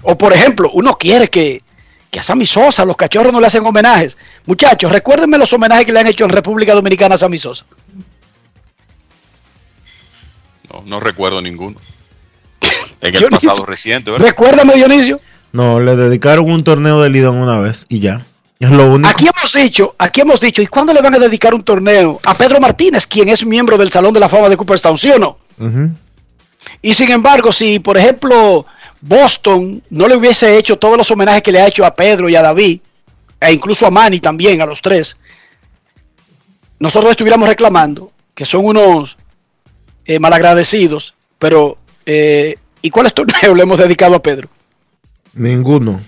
[0.00, 1.62] O por ejemplo, uno quiere que,
[2.10, 4.16] que a Sammy Sosa, los cachorros no le hacen homenajes.
[4.46, 7.66] Muchachos, recuérdenme los homenajes que le han hecho en República Dominicana a Sammy Sosa.
[10.72, 11.76] No, no recuerdo ninguno.
[13.02, 13.50] En el Dionisio.
[13.50, 14.28] pasado reciente, ¿verdad?
[14.28, 15.20] Recuérdame, Dionisio.
[15.52, 18.26] No, le dedicaron un torneo de Lidón una vez y ya.
[18.58, 19.08] Es lo único.
[19.08, 22.36] Aquí hemos dicho, aquí hemos dicho, ¿y cuándo le van a dedicar un torneo a
[22.36, 25.38] Pedro Martínez, quien es miembro del Salón de la Fama de Cooperstown, sí o no?
[26.80, 28.64] Y sin embargo, si por ejemplo
[29.00, 32.36] Boston no le hubiese hecho todos los homenajes que le ha hecho a Pedro y
[32.36, 32.80] a David,
[33.40, 35.18] e incluso a Manny también, a los tres,
[36.78, 39.16] nosotros estuviéramos reclamando que son unos
[40.04, 44.48] eh, malagradecidos, pero eh, ¿y cuáles torneos le hemos dedicado a Pedro?
[45.34, 46.00] Ninguno.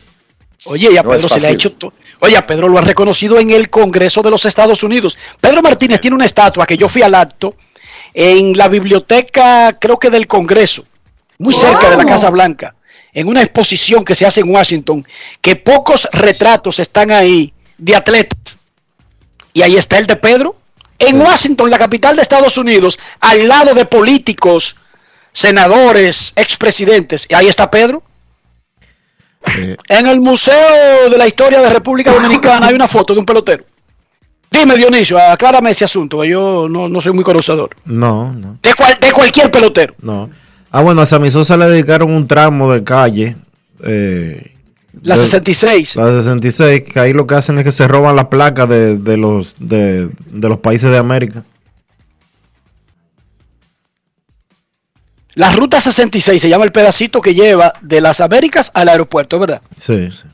[0.66, 1.74] Oye, y a No Pedro se le ha hecho.
[2.20, 5.18] Oye, a Pedro lo ha reconocido en el Congreso de los Estados Unidos.
[5.40, 7.56] Pedro Martínez tiene una estatua que yo fui al acto
[8.14, 10.86] en la biblioteca, creo que del Congreso,
[11.38, 12.74] muy cerca de la Casa Blanca,
[13.12, 15.06] en una exposición que se hace en Washington,
[15.40, 18.58] que pocos retratos están ahí de atletas.
[19.52, 20.56] Y ahí está el de Pedro,
[20.98, 24.76] en Washington, la capital de Estados Unidos, al lado de políticos,
[25.32, 27.26] senadores, expresidentes.
[27.28, 28.02] Y ahí está Pedro.
[29.88, 33.64] En el Museo de la Historia de República Dominicana hay una foto de un pelotero.
[34.50, 37.70] Dime, Dionisio, aclárame ese asunto, que yo no, no soy muy conocedor.
[37.84, 39.94] No, no, De, cual- de cualquier pelotero.
[40.00, 40.30] no.
[40.76, 43.36] Ah, bueno, a Sammy Sosa le dedicaron un tramo de calle.
[43.84, 44.52] eh,
[45.02, 45.94] La de- 66.
[45.94, 49.16] La 66, que ahí lo que hacen es que se roban las placas de, de
[49.16, 51.44] los, de, de los países de América.
[55.34, 59.60] La ruta 66 se llama el pedacito que lleva de las Américas al aeropuerto, ¿verdad?
[59.78, 60.28] Sí, sí.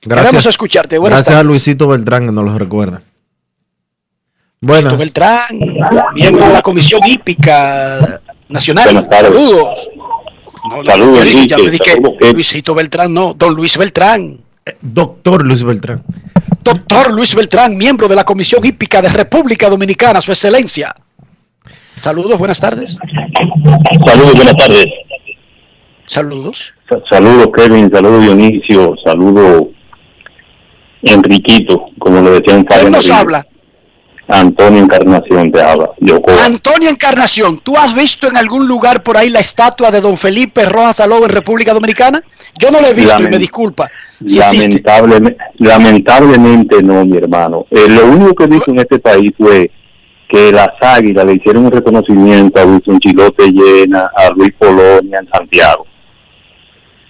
[0.00, 0.96] Queremos escucharte.
[0.98, 1.42] Buenas gracias a.
[1.42, 3.02] Luisito Beltrán que nos lo recuerda.
[4.60, 4.92] Buenas.
[4.92, 5.46] Luisito Beltrán,
[6.14, 9.06] miembro de la Comisión Hípica Nacional.
[9.10, 9.88] Saludos.
[10.68, 11.96] No, Saludos, ya dije.
[12.32, 14.40] Luisito Beltrán, no, don Luis Beltrán.
[14.80, 16.02] Doctor Luis Beltrán.
[16.62, 20.94] Doctor Luis Beltrán, miembro de la Comisión Hípica de República Dominicana, su excelencia.
[22.00, 22.96] Saludos, buenas tardes.
[24.06, 24.86] Saludos, buenas tardes.
[26.06, 26.74] Saludos.
[26.88, 27.90] Sa- Saludos, Kevin.
[27.92, 28.94] Saludos, Dionisio.
[29.04, 29.64] Saludos,
[31.02, 33.46] Enriquito, como le decían ¿Quién nos habla?
[34.28, 35.90] Antonio Encarnación te habla.
[36.44, 40.64] Antonio Encarnación, ¿tú has visto en algún lugar por ahí la estatua de don Felipe
[40.66, 42.22] Rojas Aló en República Dominicana?
[42.58, 43.88] Yo no la he visto y me disculpa.
[44.24, 44.82] Si existe.
[44.84, 47.66] Lamentable- lamentablemente no, mi hermano.
[47.70, 49.70] Eh, lo único que dijo en este país fue
[50.30, 55.28] que las águilas le hicieron un reconocimiento a Wilson Chilote Llena, a Luis Polonia en
[55.32, 55.86] Santiago.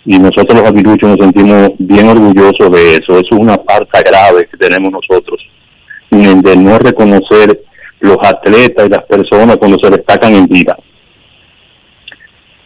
[0.06, 3.18] Y nosotros los aguiluchos nos sentimos bien orgullosos de eso.
[3.18, 5.40] Eso es una falta grave que tenemos nosotros,
[6.10, 7.62] de de no reconocer
[8.00, 10.76] los atletas y las personas cuando se destacan en vida.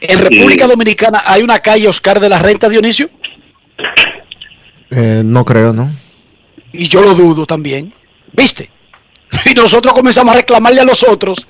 [0.00, 3.08] En República Dominicana hay una calle Oscar de la Renta, Dionisio,
[4.90, 5.90] Eh, no creo, ¿no?
[6.72, 7.92] y yo lo dudo también.
[8.32, 8.70] ¿Viste?
[9.50, 11.46] Y nosotros comenzamos a reclamarle a los otros,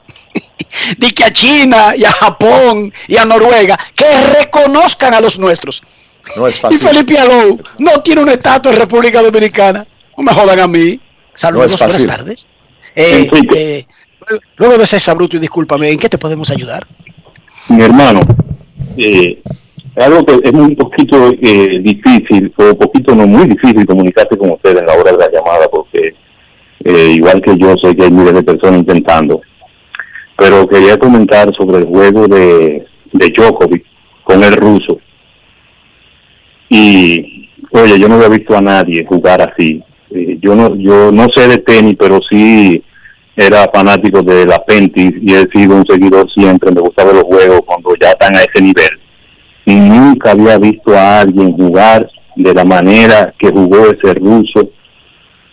[0.98, 4.05] de que a China y a Japón y a Noruega, que
[4.39, 5.82] reconozcan a los nuestros.
[6.36, 6.89] No es Y fácil.
[6.89, 9.86] Felipe Alou no tiene una estatua en República Dominicana.
[10.16, 11.01] No me jodan a mí.
[11.35, 12.47] Saludos, No buenas tardes.
[12.97, 13.86] Eh, eh,
[14.56, 16.86] luego de César Bruto, y discúlpame, ¿en qué te podemos ayudar?
[17.69, 18.20] Mi hermano,
[18.97, 19.43] eh,
[19.97, 24.81] algo que es muy poquito eh, difícil, o poquito no muy difícil comunicarse con ustedes
[24.81, 26.15] en la hora de la llamada, porque
[26.85, 29.40] eh, igual que yo sé que hay miles de personas intentando.
[30.36, 33.85] Pero quería comentar sobre el juego de, de Djokovic
[34.23, 34.98] con el ruso.
[36.69, 39.82] Y, oye, yo no había visto a nadie jugar así.
[40.11, 42.82] Eh, yo no yo no sé de tenis, pero sí
[43.36, 47.62] era fanático de la Pentis y he sido un seguidor siempre, me gustaba los juegos
[47.66, 48.90] cuando ya están a ese nivel.
[49.66, 54.70] Y nunca había visto a alguien jugar de la manera que jugó ese ruso,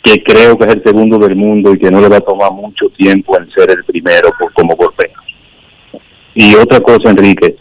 [0.03, 2.51] que creo que es el segundo del mundo y que no le va a tomar
[2.51, 5.13] mucho tiempo en ser el primero por como golpea.
[6.33, 7.57] Y otra cosa, Enrique,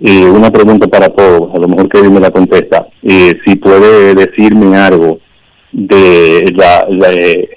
[0.00, 4.14] eh, una pregunta para todos, a lo mejor que me la contesta, eh, si puede
[4.14, 5.18] decirme algo
[5.72, 7.48] de la, eh,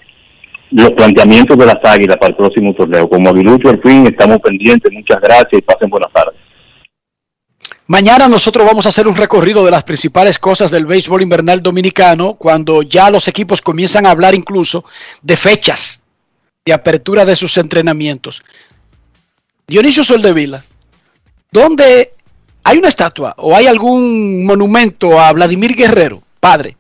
[0.71, 3.09] los planteamientos de las águilas para el próximo torneo.
[3.09, 6.35] Como aguilucho al fin, estamos pendientes, muchas gracias y pasen buenas tardes.
[7.89, 12.35] Mañana nosotros vamos a hacer un recorrido de las principales cosas del béisbol invernal dominicano,
[12.35, 14.85] cuando ya los equipos comienzan a hablar incluso
[15.23, 16.03] de fechas
[16.63, 18.43] de apertura de sus entrenamientos.
[19.65, 20.63] Dionisio Soldevila,
[21.51, 22.11] ¿dónde
[22.63, 26.77] hay una estatua o hay algún monumento a Vladimir Guerrero, padre?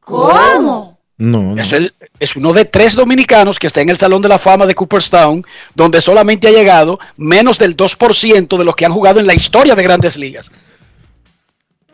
[0.00, 0.87] ¿Cómo?
[1.18, 1.60] No, no.
[1.60, 4.66] Es, el- es uno de tres dominicanos que está en el Salón de la Fama
[4.66, 9.26] de Cooperstown, donde solamente ha llegado menos del 2% de los que han jugado en
[9.26, 10.48] la historia de grandes ligas.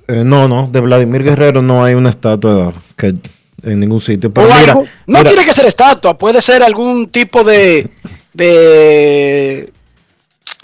[0.09, 3.15] Eh, no, no, de Vladimir Guerrero no hay una estatua que
[3.63, 4.31] en ningún sitio.
[4.31, 7.89] Pero O mira, algo- no mira, tiene que ser estatua, puede ser algún tipo de,
[8.35, 9.73] de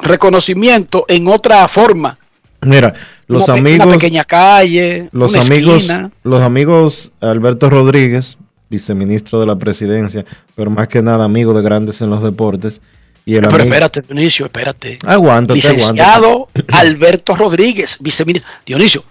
[0.01, 2.19] reconocimiento en otra forma.
[2.63, 2.93] mira,
[3.27, 6.11] los pe- amigos, una pequeña calle, los una amigos, esquina.
[6.25, 8.37] los amigos Alberto Rodríguez,
[8.71, 10.25] viceministro de la presidencia,
[10.55, 12.81] pero más que nada amigo de grandes en los deportes,
[13.27, 14.99] y el Pero amigo, espérate, Dionisio, espérate.
[15.05, 18.51] aguántate, Licenciado Alberto Rodríguez, viceministro.
[18.65, 19.05] Dionisio,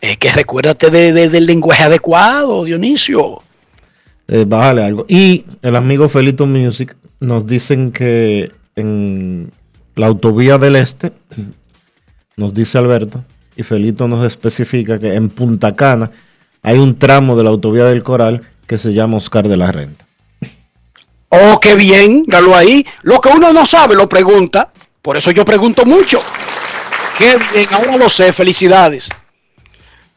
[0.00, 3.42] es que recuérdate de- de- del lenguaje adecuado, Dionisio.
[4.28, 5.06] Eh, bájale algo.
[5.08, 9.50] Y el amigo Felito Music nos dicen que en
[9.94, 11.12] la autovía del Este,
[12.36, 13.24] nos dice Alberto,
[13.56, 16.10] y Felito nos especifica que en Punta Cana
[16.62, 20.04] hay un tramo de la autovía del Coral que se llama Oscar de la Renta.
[21.28, 22.86] Oh, qué bien, galo ahí.
[23.02, 24.70] Lo que uno no sabe lo pregunta.
[25.02, 26.20] Por eso yo pregunto mucho.
[27.18, 28.32] Qué bien, ahora lo sé.
[28.32, 29.08] Felicidades.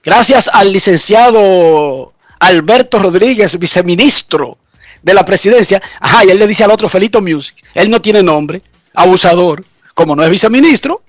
[0.04, 4.58] Gracias al licenciado Alberto Rodríguez, viceministro
[5.02, 5.82] de la presidencia.
[6.00, 7.56] Ajá, y él le dice al otro Felito Music.
[7.74, 8.62] Él no tiene nombre.
[8.94, 9.64] Abusador.
[9.94, 11.04] Como no es viceministro,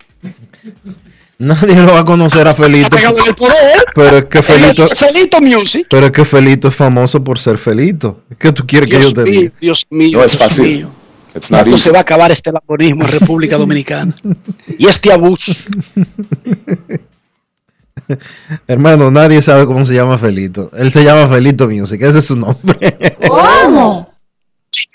[1.40, 2.84] Nadie lo va a conocer a Felito.
[2.84, 3.84] está pegado en el poder.
[3.94, 5.86] Pero es que Felito, es Felito Music.
[5.88, 8.20] pero es que Felito es famoso por ser Felito.
[8.38, 9.52] ¿Qué tú quieres que yo te mío, diga?
[9.60, 10.18] Dios mío.
[10.18, 10.64] No es Dios fácil.
[10.76, 10.90] mío.
[11.34, 11.84] It's not ¿Cuándo easy.
[11.84, 14.14] se va a acabar este laborismo en República Dominicana?
[14.78, 15.52] Y este abuso.
[18.66, 20.70] Hermano, nadie sabe cómo se llama Felito.
[20.76, 23.16] Él se llama Felito Music, ese es su nombre.
[23.28, 24.12] ¿Cómo?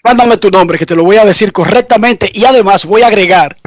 [0.03, 3.57] Mándame tu nombre que te lo voy a decir correctamente y además voy a agregar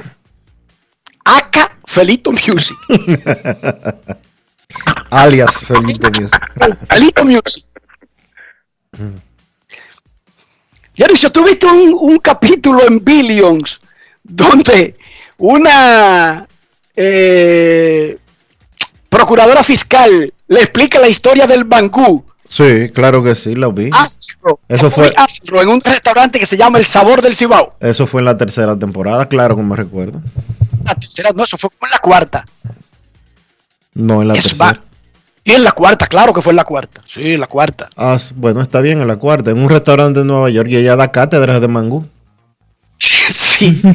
[1.25, 2.77] Aka Felito Music.
[5.10, 6.86] Alias Felito Music.
[6.90, 7.65] Felito Music.
[10.94, 13.81] Dionisio, tú viste un, un capítulo en Billions
[14.23, 14.97] donde
[15.39, 16.47] una
[16.94, 18.19] eh,
[19.09, 22.24] procuradora fiscal le explica la historia del Bangú.
[22.44, 23.90] Sí, claro que sí, lo vi.
[23.93, 27.74] Ácido, Eso fue, ácido, en un restaurante que se llama El Sabor del Cibao.
[27.81, 30.20] eso fue en la tercera temporada, claro que me recuerdo.
[30.89, 32.44] La tercera, no, eso fue como en la cuarta.
[33.94, 34.65] No en la tercera.
[34.65, 34.81] va-
[35.44, 37.02] Y en la cuarta, claro que fue en la cuarta.
[37.06, 37.89] Sí, en la cuarta.
[37.97, 40.97] Ah, bueno, está bien, en la cuarta, en un restaurante en Nueva York y ella
[40.97, 42.06] da cátedras de mangú.
[42.98, 43.81] Sí.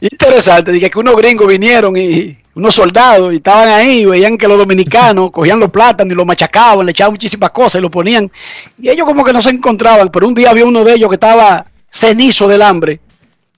[0.00, 4.48] Interesante, dije que unos gringos vinieron y unos soldados y estaban ahí, y veían que
[4.48, 8.30] los dominicanos cogían los plátanos y los machacaban, le echaban muchísimas cosas y lo ponían.
[8.78, 11.14] Y ellos como que no se encontraban, pero un día había uno de ellos que
[11.16, 13.00] estaba cenizo del hambre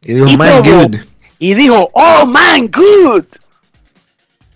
[0.05, 0.83] Y dijo, Y man, probó.
[0.83, 0.97] good.
[1.39, 3.25] y dijo, oh man, good.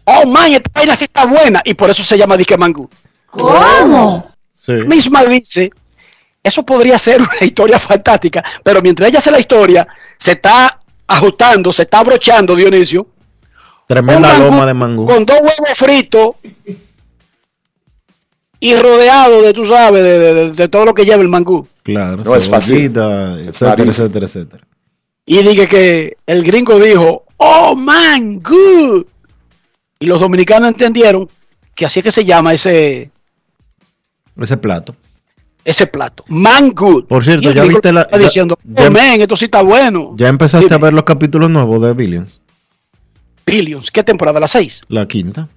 [0.04, 1.60] Oh man, esta vaina sí está buena.
[1.64, 2.88] Y por eso se llama Disque Mangú.
[3.30, 4.30] ¿Cómo?
[4.64, 4.72] Sí.
[4.86, 5.70] Misma dice,
[6.42, 9.86] eso podría ser una historia fantástica, pero mientras ella hace la historia,
[10.18, 13.06] se está ajustando, se está abrochando, Dionisio,
[13.86, 15.06] Tremenda mangú loma de mangú.
[15.06, 16.36] con dos huevos fritos
[18.60, 21.66] y rodeado de, tú sabes, de, de- todo lo que lleva el mangú.
[21.82, 23.36] Claro, No es not etcétera,
[23.86, 24.64] etcétera, etcétera.
[25.30, 29.04] Y dije que el gringo dijo, oh man, good.
[30.00, 31.28] Y los dominicanos entendieron
[31.74, 33.10] que así es que se llama ese,
[34.40, 34.96] Ese plato.
[35.64, 37.04] ese plato, man good.
[37.04, 40.14] Por cierto, ya viste la- está ya- diciendo, ya- oh man, esto sí está bueno.
[40.16, 40.76] ¿Ya empezaste Dime.
[40.76, 42.40] a ver los capítulos nuevos de Billions?
[43.44, 44.40] Billions, ¿qué temporada?
[44.40, 44.82] ¿La 6?
[44.88, 45.48] La quinta.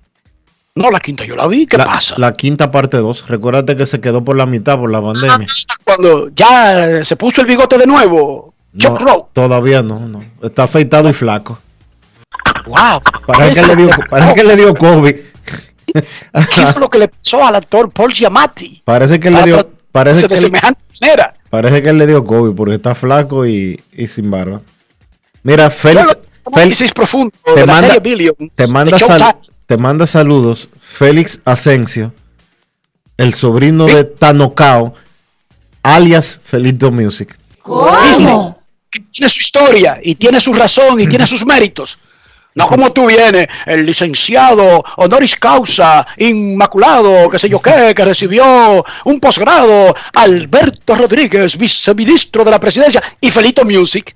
[0.76, 2.16] No, la quinta yo la vi, ¿qué la, pasa?
[2.18, 3.28] La quinta parte 2.
[3.28, 5.48] Recuérdate que se quedó por la mitad por la pandemia.
[5.86, 10.24] Cuando ya se puso el bigote de nuevo, No, todavía no, no.
[10.42, 11.60] Está afeitado y flaco.
[12.66, 13.02] wow.
[13.28, 15.16] Parece que le dio, parece que le dio COVID.
[15.94, 18.82] ¿Qué fue lo que le pasó al actor Paul Giamatti?
[18.86, 21.34] Parece que le Para dio, parece que, semejante manera.
[21.50, 24.62] parece que él le dio COVID porque está flaco y, y sin barba.
[25.44, 26.18] Mira, Félix,
[26.54, 27.96] Félix profundo te manda,
[28.56, 32.14] te manda, sal- te manda saludos Félix Asensio,
[33.18, 34.94] el sobrino de Tanocao,
[35.84, 37.38] alias Felito Music.
[37.64, 38.61] ¿Cómo?
[38.92, 41.98] Tiene su historia y tiene su razón y tiene sus méritos.
[42.54, 48.84] No como tú vienes, el licenciado honoris causa, inmaculado, qué sé yo qué, que recibió
[49.06, 54.16] un posgrado, Alberto Rodríguez, viceministro de la presidencia, y Felito Music.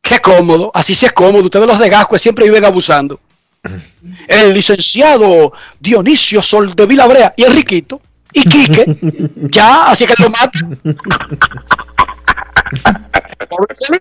[0.00, 3.18] Qué cómodo, así sí es cómodo, ustedes los de Gascue siempre viven abusando.
[4.28, 8.00] El licenciado Dionisio Soldevila Brea y Enriquito
[8.32, 8.84] y Quique,
[9.50, 10.58] ya, así que lo mata.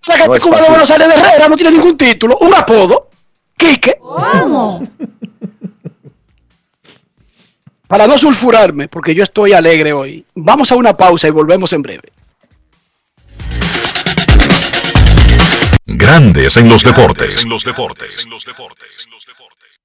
[0.08, 0.70] La No es Cuba de.
[0.70, 3.10] Buenos Aires de Herrera no tiene ningún título, un apodo,
[3.58, 4.00] Quique.
[7.88, 11.82] Para no sulfurarme, porque yo estoy alegre hoy, vamos a una pausa y volvemos en
[11.82, 12.14] breve.
[15.86, 17.46] Grandes en los deportes.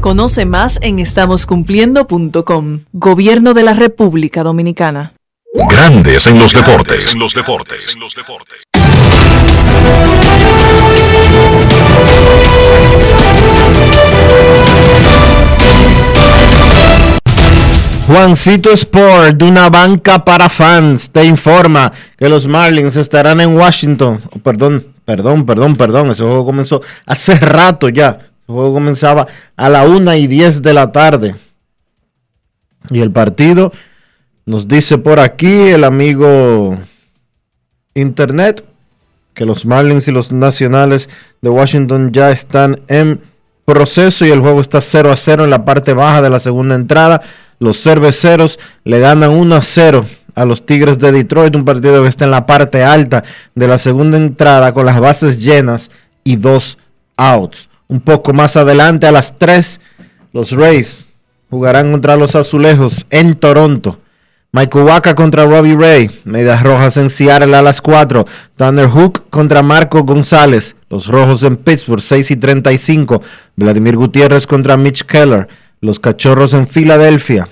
[0.00, 2.84] Conoce más en estamoscumpliendo.com.
[2.92, 5.12] Gobierno de la República Dominicana.
[5.52, 7.14] Grandes en los deportes.
[7.14, 7.88] En los deportes.
[18.06, 24.22] Juancito Sport, de una banca para fans, te informa que los Marlins estarán en Washington.
[24.30, 26.10] Oh, perdón, perdón, perdón, perdón.
[26.10, 28.27] Ese juego comenzó hace rato ya.
[28.48, 29.26] El juego comenzaba
[29.56, 31.34] a la 1 y 10 de la tarde.
[32.88, 33.72] Y el partido
[34.46, 36.78] nos dice por aquí el amigo
[37.92, 38.64] Internet
[39.34, 41.10] que los Marlins y los Nacionales
[41.42, 43.20] de Washington ya están en
[43.66, 46.74] proceso y el juego está 0 a 0 en la parte baja de la segunda
[46.74, 47.20] entrada.
[47.58, 52.08] Los cerveceros le ganan 1 a 0 a los Tigres de Detroit, un partido que
[52.08, 55.90] está en la parte alta de la segunda entrada con las bases llenas
[56.24, 56.78] y dos
[57.18, 57.67] outs.
[57.88, 59.80] Un poco más adelante a las 3,
[60.32, 61.06] los Rays
[61.50, 63.98] jugarán contra los Azulejos en Toronto.
[64.52, 66.10] Michael Waka contra Robbie Ray.
[66.24, 68.26] Medias Rojas en Seattle a las 4.
[68.56, 70.76] Thunder Hook contra Marco González.
[70.88, 73.22] Los Rojos en Pittsburgh 6 y 35.
[73.56, 75.48] Vladimir Gutiérrez contra Mitch Keller.
[75.80, 77.48] Los Cachorros en Filadelfia.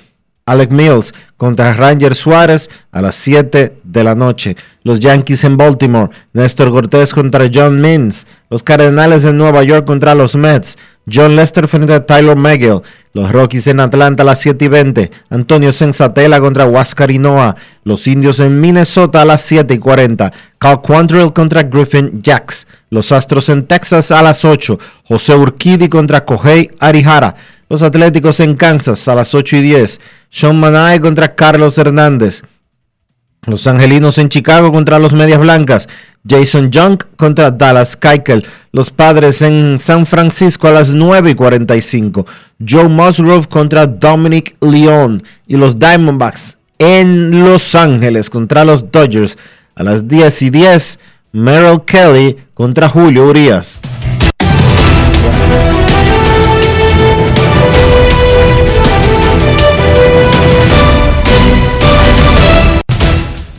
[0.48, 4.56] Alec Mills contra Ranger Suárez a las 7 de la noche.
[4.84, 6.10] Los Yankees en Baltimore.
[6.34, 8.28] Néstor Cortés contra John Means.
[8.48, 10.78] Los Cardenales en Nueva York contra los Mets.
[11.12, 12.82] John Lester frente a Tyler Megill.
[13.12, 15.10] Los Rockies en Atlanta a las 7 y 20.
[15.30, 17.56] Antonio Sensatela contra Huáscar Hinoa.
[17.82, 20.32] Los Indios en Minnesota a las 7 y 40.
[20.58, 22.68] Cal Quantrill contra Griffin Jacks.
[22.88, 24.78] Los Astros en Texas a las 8.
[25.08, 27.34] José Urquidi contra Kohei Arihara.
[27.68, 30.00] Los Atléticos en Kansas a las 8 y 10.
[30.30, 32.42] Sean Manae contra Carlos Hernández.
[33.46, 35.88] Los Angelinos en Chicago contra los Medias Blancas.
[36.28, 38.46] Jason Young contra Dallas Keuchel.
[38.70, 42.26] Los Padres en San Francisco a las 9 y 45.
[42.66, 45.24] Joe Musgrove contra Dominic León.
[45.48, 49.38] Y los Diamondbacks en Los Ángeles contra los Dodgers
[49.74, 51.00] a las 10 y 10.
[51.32, 53.80] Merrill Kelly contra Julio Urias.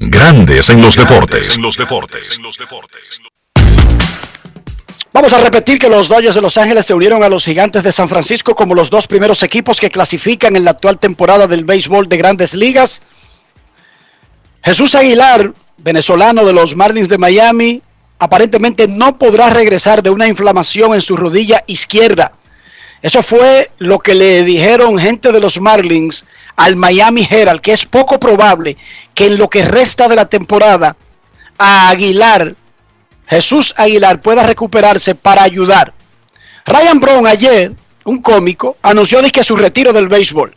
[0.00, 1.56] Grandes en los deportes.
[1.56, 2.38] En los deportes.
[5.12, 7.90] Vamos a repetir que los Dodgers de Los Ángeles se unieron a los Gigantes de
[7.90, 12.08] San Francisco como los dos primeros equipos que clasifican en la actual temporada del béisbol
[12.08, 13.02] de grandes ligas.
[14.62, 17.82] Jesús Aguilar, venezolano de los Marlins de Miami,
[18.20, 22.34] aparentemente no podrá regresar de una inflamación en su rodilla izquierda.
[23.02, 26.24] Eso fue lo que le dijeron gente de los Marlins
[26.58, 28.76] al Miami Herald, que es poco probable
[29.14, 30.96] que en lo que resta de la temporada
[31.56, 32.56] a Aguilar,
[33.28, 35.94] Jesús Aguilar, pueda recuperarse para ayudar.
[36.66, 37.72] Ryan Brown ayer,
[38.04, 40.52] un cómico, anunció que su retiro del béisbol.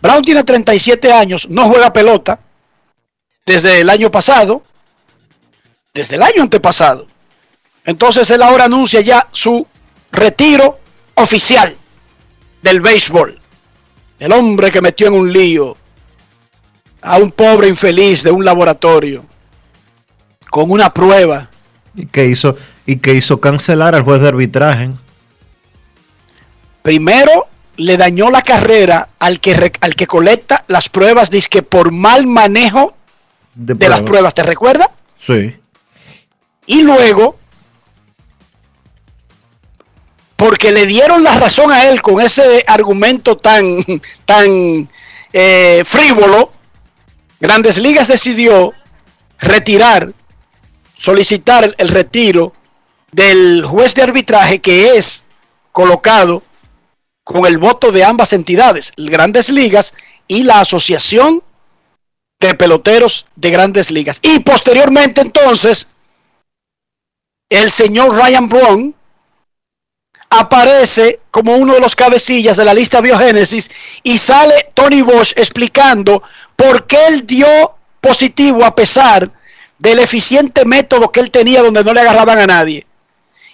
[0.00, 2.40] Brown tiene 37 años, no juega pelota
[3.44, 4.62] desde el año pasado,
[5.92, 7.06] desde el año antepasado.
[7.84, 9.66] Entonces él ahora anuncia ya su
[10.10, 10.78] retiro
[11.16, 11.76] oficial
[12.62, 13.43] del béisbol.
[14.18, 15.76] El hombre que metió en un lío
[17.02, 19.24] a un pobre infeliz de un laboratorio
[20.50, 21.50] con una prueba.
[21.94, 24.90] Y que hizo, y que hizo cancelar al juez de arbitraje.
[26.82, 31.90] Primero le dañó la carrera al que, al que colecta las pruebas, dice que por
[31.90, 32.94] mal manejo
[33.54, 34.90] de, de las pruebas, ¿te recuerda?
[35.18, 35.56] Sí.
[36.66, 37.38] Y luego
[40.36, 43.84] porque le dieron la razón a él con ese argumento tan,
[44.24, 44.88] tan
[45.32, 46.52] eh, frívolo,
[47.40, 48.72] Grandes Ligas decidió
[49.38, 50.12] retirar
[51.04, 52.54] solicitar el, retiro
[53.12, 55.24] del juez de arbitraje que es
[55.70, 56.42] colocado
[57.22, 59.94] con el voto de ambas entidades, Grandes Ligas
[60.26, 61.42] y la Asociación
[62.40, 64.18] de Peloteros de Grandes Ligas.
[64.22, 65.88] Y posteriormente entonces,
[67.50, 68.93] el señor Ryan Brown
[70.38, 73.70] aparece como uno de los cabecillas de la lista biogénesis
[74.02, 76.22] y sale Tony Bosch explicando
[76.56, 79.30] por qué él dio positivo a pesar
[79.78, 82.86] del eficiente método que él tenía donde no le agarraban a nadie.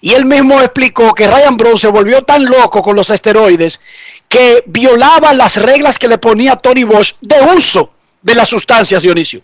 [0.01, 3.81] Y él mismo explicó que Ryan Brown se volvió tan loco con los esteroides
[4.29, 7.93] que violaba las reglas que le ponía Tony Bosch de uso
[8.23, 9.43] de las sustancias, Dionisio.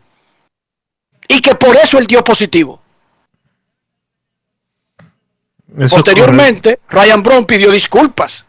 [1.29, 2.81] Y que por eso él dio positivo.
[5.79, 8.47] Eso Posteriormente, Ryan Brown pidió disculpas.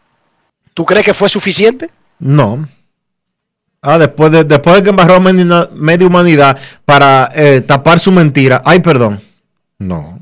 [0.72, 1.90] ¿Tú crees que fue suficiente?
[2.18, 2.66] No.
[3.82, 8.10] Ah, después de, después de que embarró a media, media humanidad para eh, tapar su
[8.10, 8.62] mentira.
[8.64, 9.20] Ay, perdón.
[9.78, 10.18] No.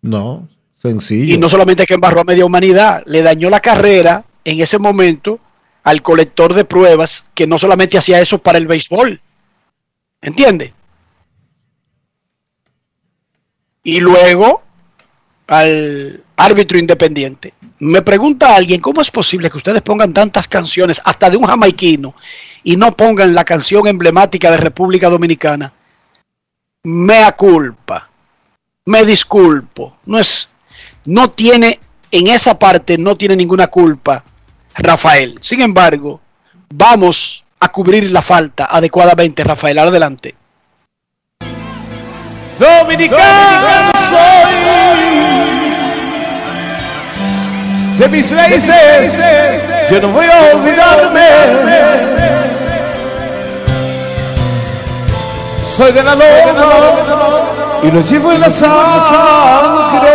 [0.00, 0.48] No.
[0.76, 1.34] Sencillo.
[1.34, 5.40] Y no solamente que embarró a media humanidad, le dañó la carrera en ese momento
[5.82, 9.20] al colector de pruebas que no solamente hacía eso para el béisbol.
[10.20, 10.72] ¿Entiende?
[13.86, 14.62] Y luego
[15.46, 17.54] al árbitro independiente.
[17.78, 22.16] Me pregunta alguien, ¿cómo es posible que ustedes pongan tantas canciones, hasta de un jamaiquino,
[22.64, 25.72] y no pongan la canción emblemática de República Dominicana?
[26.82, 28.10] Mea culpa.
[28.86, 29.98] Me disculpo.
[30.06, 30.48] No es,
[31.04, 31.78] no tiene,
[32.10, 34.24] en esa parte no tiene ninguna culpa
[34.74, 35.38] Rafael.
[35.40, 36.20] Sin embargo,
[36.74, 39.78] vamos a cubrir la falta adecuadamente, Rafael.
[39.78, 40.34] Adelante.
[42.58, 45.56] Dominicano soy
[47.98, 49.22] de mis raíces,
[49.90, 51.28] yo no voy a olvidarme.
[55.64, 56.66] Soy de la loma
[57.82, 60.10] y lo llevo en la sangre.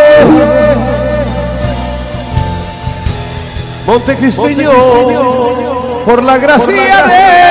[3.86, 4.72] Montecristeño,
[6.06, 7.51] por la gracia de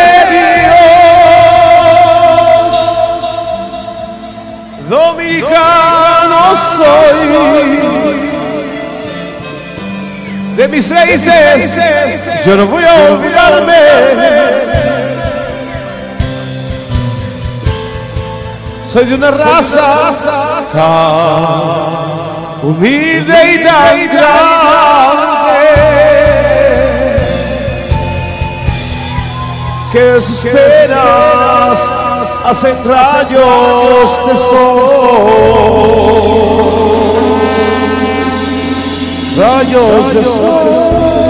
[4.91, 7.81] dominicano soy.
[10.57, 13.73] De mis raíces, yo no voy a olvidarme.
[18.85, 20.11] Soy de una raza
[22.62, 24.51] humilde y tan grande
[29.93, 32.10] que sus penas
[32.44, 34.80] hacen rayos de sol.
[39.36, 41.30] Rayos de sol.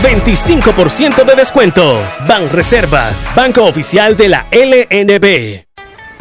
[0.01, 2.01] 25% de descuento.
[2.27, 5.70] Banreservas, banco oficial de la LNB.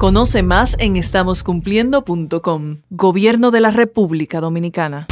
[0.00, 2.78] Conoce más en estamoscumpliendo.com.
[2.88, 5.08] Gobierno de la República Dominicana.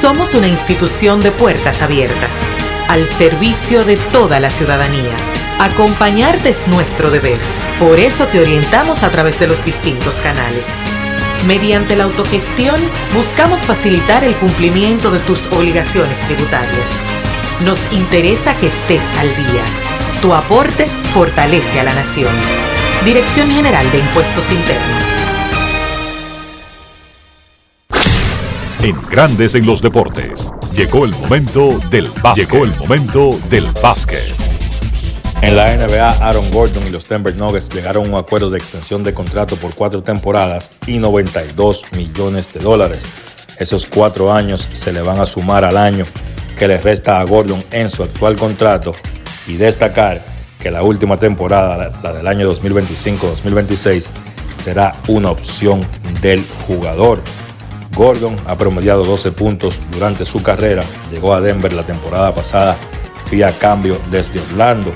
[0.00, 2.54] Somos una institución de puertas abiertas,
[2.86, 5.16] al servicio de toda la ciudadanía.
[5.58, 7.40] Acompañarte es nuestro deber.
[7.80, 10.68] Por eso te orientamos a través de los distintos canales.
[11.48, 12.76] Mediante la autogestión,
[13.16, 17.08] buscamos facilitar el cumplimiento de tus obligaciones tributarias.
[17.64, 19.64] Nos interesa que estés al día.
[20.20, 22.30] Tu aporte fortalece a la nación.
[23.04, 25.04] Dirección General de Impuestos Internos.
[28.80, 30.48] En Grandes en los Deportes.
[30.72, 32.48] Llegó el momento del básquet.
[32.48, 34.22] Llegó el momento del básquet.
[35.40, 39.02] En la NBA, Aaron Gordon y los Denver Nuggets llegaron a un acuerdo de extensión
[39.02, 43.02] de contrato por cuatro temporadas y 92 millones de dólares.
[43.58, 46.06] Esos cuatro años se le van a sumar al año
[46.56, 48.92] que le resta a Gordon en su actual contrato
[49.48, 50.31] y destacar
[50.62, 54.10] que la última temporada, la del año 2025-2026,
[54.64, 55.80] será una opción
[56.20, 57.20] del jugador.
[57.96, 62.76] Gordon ha promediado 12 puntos durante su carrera, llegó a Denver la temporada pasada
[63.28, 64.92] vía cambio desde Orlando.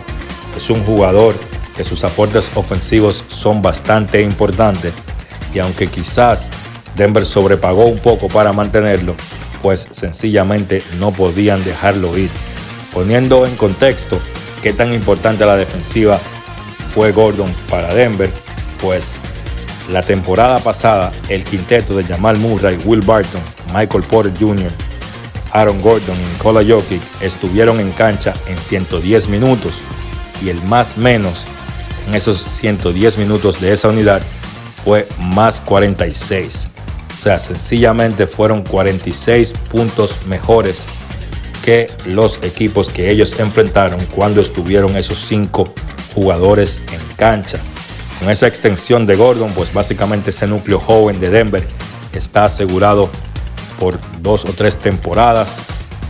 [0.57, 1.35] Es un jugador
[1.75, 4.95] que sus aportes ofensivos son bastante importantes
[5.53, 6.49] y aunque quizás
[6.97, 9.17] Denver sobrepagó un poco para mantenerlo,
[9.63, 12.31] pues sencillamente no podían dejarlo ir.
[12.95, 14.19] Poniendo en contexto
[14.67, 16.19] qué tan importante la defensiva
[16.93, 18.29] fue Gordon para Denver,
[18.83, 19.17] pues
[19.93, 23.41] la temporada pasada el quinteto de Jamal Murray, Will Barton,
[23.73, 24.73] Michael Porter Jr.,
[25.53, 29.75] Aaron Gordon y Nikola Jokic estuvieron en cancha en 110 minutos
[30.43, 31.45] y el más menos
[32.09, 34.21] en esos 110 minutos de esa unidad
[34.85, 36.67] fue más 46.
[37.15, 40.85] O sea, sencillamente fueron 46 puntos mejores
[41.67, 45.75] que los equipos que ellos enfrentaron cuando estuvieron esos cinco
[46.15, 47.59] jugadores en cancha.
[48.21, 51.67] Con esa extensión de Gordon, pues básicamente ese núcleo joven de Denver
[52.13, 53.11] está asegurado
[53.81, 55.57] por dos o tres temporadas.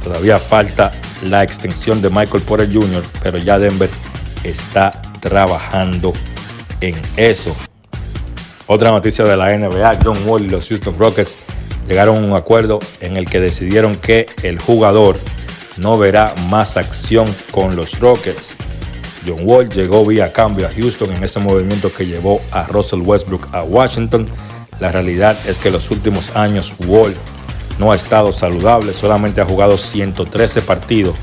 [0.05, 0.93] Todavía falta
[1.23, 3.89] la extensión de Michael Porter Jr., pero ya Denver
[4.45, 6.12] está trabajando
[6.83, 7.57] en eso.
[8.66, 11.39] Otra noticia de la NBA, John Wall y los Houston Rockets
[11.89, 15.16] llegaron a un acuerdo en el que decidieron que el jugador
[15.78, 18.55] no verá más acción con los Rockets.
[19.27, 23.48] John Wall llegó vía cambio a Houston en ese movimiento que llevó a Russell Westbrook
[23.53, 24.28] a Washington.
[24.81, 27.15] La realidad es que los últimos años Wall
[27.78, 31.16] no ha estado saludable, solamente ha jugado 113 partidos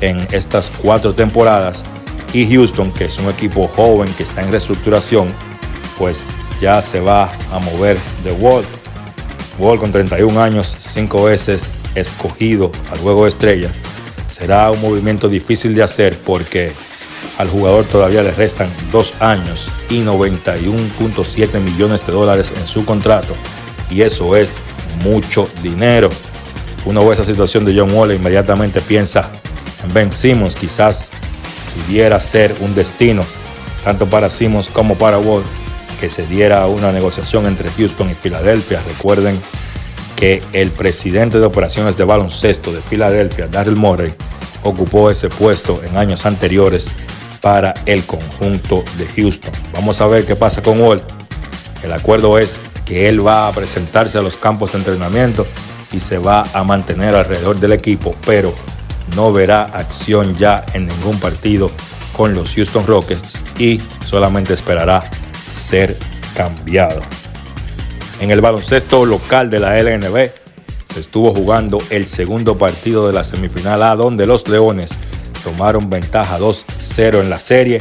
[0.00, 1.84] en estas cuatro temporadas
[2.32, 5.32] y Houston, que es un equipo joven que está en reestructuración,
[5.98, 6.24] pues
[6.60, 8.64] ya se va a mover de Wall.
[9.58, 13.70] Wall con 31 años, 5 veces escogido al juego de estrella.
[14.30, 16.72] Será un movimiento difícil de hacer porque
[17.38, 23.34] al jugador todavía le restan dos años y 91.7 millones de dólares en su contrato.
[23.90, 24.56] Y eso es
[25.04, 26.10] mucho dinero.
[26.84, 29.30] Uno ve esa situación de John Wall e inmediatamente piensa
[29.84, 30.54] en Ben Simmons.
[30.54, 31.10] Quizás
[31.74, 33.24] pudiera ser un destino,
[33.84, 35.42] tanto para Simmons como para Wall,
[36.00, 38.80] que se diera una negociación entre Houston y Filadelfia.
[38.86, 39.38] Recuerden
[40.20, 44.12] que el presidente de operaciones de baloncesto de Filadelfia, Daryl Morey,
[44.62, 46.92] ocupó ese puesto en años anteriores
[47.40, 49.50] para el conjunto de Houston.
[49.72, 51.02] Vamos a ver qué pasa con Wall.
[51.82, 55.46] El acuerdo es que él va a presentarse a los campos de entrenamiento
[55.90, 58.54] y se va a mantener alrededor del equipo, pero
[59.16, 61.70] no verá acción ya en ningún partido
[62.14, 65.10] con los Houston Rockets y solamente esperará
[65.50, 65.96] ser
[66.34, 67.00] cambiado.
[68.20, 70.30] En el baloncesto local de la LNB
[70.92, 74.90] se estuvo jugando el segundo partido de la semifinal A donde los Leones
[75.42, 77.80] tomaron ventaja 2-0 en la serie,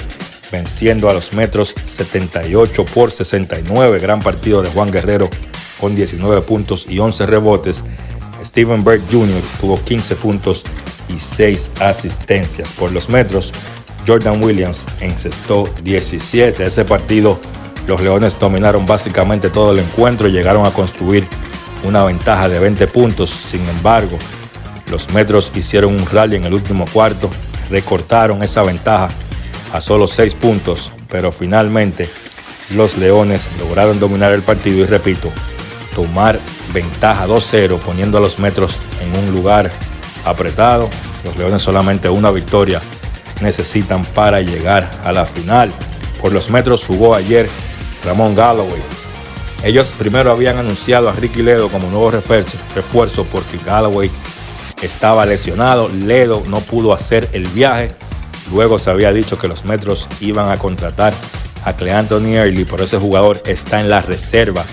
[0.49, 3.99] venciendo a los Metros 78 por 69.
[3.99, 5.29] Gran partido de Juan Guerrero
[5.77, 7.83] con 19 puntos y 11 rebotes.
[8.45, 9.41] Steven Berg Jr.
[9.59, 10.63] tuvo 15 puntos
[11.13, 12.69] y 6 asistencias.
[12.71, 13.51] Por los Metros,
[14.07, 16.63] Jordan Williams encestó 17.
[16.63, 17.41] Ese partido
[17.87, 21.27] los Leones dominaron básicamente todo el encuentro y llegaron a construir
[21.83, 23.29] una ventaja de 20 puntos.
[23.29, 24.17] Sin embargo,
[24.89, 27.29] los Metros hicieron un rally en el último cuarto,
[27.69, 29.09] recortaron esa ventaja
[29.73, 32.09] a solo 6 puntos, pero finalmente
[32.75, 35.31] los Leones lograron dominar el partido y repito,
[35.95, 36.39] tomar
[36.73, 39.71] ventaja 2-0 poniendo a los Metros en un lugar
[40.25, 40.89] apretado.
[41.23, 42.81] Los Leones solamente una victoria
[43.41, 45.71] necesitan para llegar a la final.
[46.21, 47.49] Por los Metros jugó ayer
[48.05, 48.81] Ramón Galloway.
[49.63, 54.09] Ellos primero habían anunciado a Ricky Ledo como nuevo refuerzo porque Galloway
[54.81, 55.89] estaba lesionado.
[55.89, 57.91] Ledo no pudo hacer el viaje.
[58.51, 61.13] Luego se había dicho que los Metros iban a contratar
[61.65, 64.63] a Cle Anthony Early, pero ese jugador está en la reserva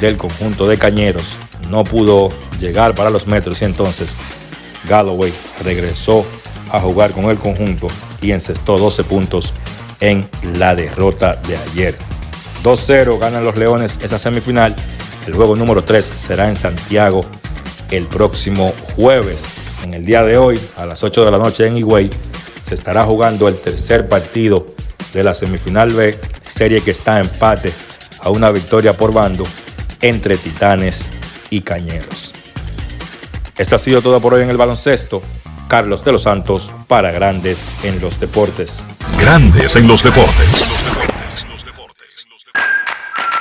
[0.00, 1.34] del conjunto de Cañeros.
[1.70, 2.28] No pudo
[2.60, 4.10] llegar para los Metros y entonces
[4.88, 5.32] Galloway
[5.64, 6.24] regresó
[6.70, 7.88] a jugar con el conjunto
[8.20, 9.52] y encestó 12 puntos
[10.00, 10.28] en
[10.58, 12.13] la derrota de ayer.
[12.64, 14.74] 2-0 ganan los Leones esa semifinal.
[15.26, 17.20] El juego número 3 será en Santiago
[17.90, 19.44] el próximo jueves.
[19.84, 22.10] En el día de hoy, a las 8 de la noche en Higüey,
[22.62, 24.66] se estará jugando el tercer partido
[25.12, 27.70] de la semifinal B, serie que está en empate
[28.20, 29.44] a una victoria por bando
[30.00, 31.10] entre Titanes
[31.50, 32.32] y Cañeros.
[33.58, 35.22] Esto ha sido todo por hoy en el baloncesto.
[35.68, 38.82] Carlos de los Santos para Grandes en los Deportes.
[39.20, 40.73] Grandes en los Deportes.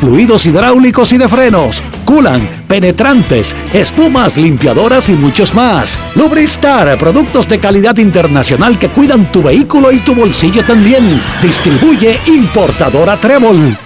[0.00, 5.98] fluidos hidráulicos y de frenos, culan, penetrantes, espumas, limpiadoras y muchos más.
[6.16, 11.20] Lubristar, productos de calidad internacional que cuidan tu vehículo y tu bolsillo también.
[11.42, 13.76] Distribuye importadora Trébol.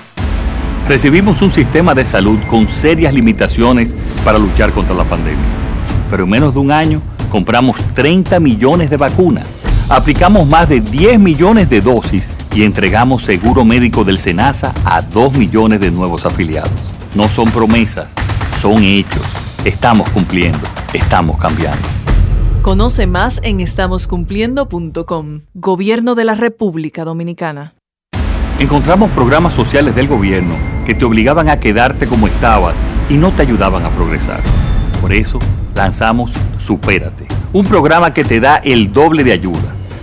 [0.88, 5.44] Recibimos un sistema de salud con serias limitaciones para luchar contra la pandemia.
[6.10, 9.56] Pero en menos de un año compramos 30 millones de vacunas
[9.88, 15.34] aplicamos más de 10 millones de dosis y entregamos seguro médico del SENASA a 2
[15.34, 16.70] millones de nuevos afiliados.
[17.14, 18.14] No son promesas,
[18.58, 19.22] son hechos.
[19.64, 21.86] Estamos cumpliendo, estamos cambiando.
[22.62, 25.40] Conoce más en estamoscumpliendo.com.
[25.54, 27.74] Gobierno de la República Dominicana.
[28.58, 32.76] Encontramos programas sociales del gobierno que te obligaban a quedarte como estabas
[33.08, 34.42] y no te ayudaban a progresar.
[35.00, 35.38] Por eso
[35.74, 39.75] lanzamos Supérate, un programa que te da el doble de ayuda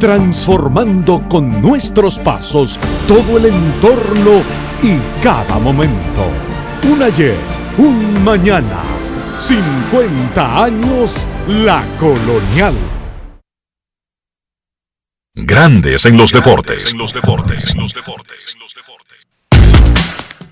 [0.00, 4.42] transformando con nuestros pasos todo el entorno
[4.82, 6.24] y cada momento.
[6.90, 7.36] Un ayer,
[7.76, 8.80] un mañana,
[9.38, 12.74] 50 años la colonial.
[15.34, 16.94] Grandes en los deportes.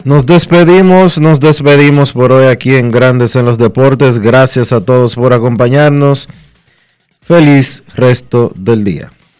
[0.05, 4.19] Nos despedimos, nos despedimos por hoy aquí en Grandes en los Deportes.
[4.19, 6.29] Gracias a todos por acompañarnos.
[7.21, 9.13] Feliz resto del día.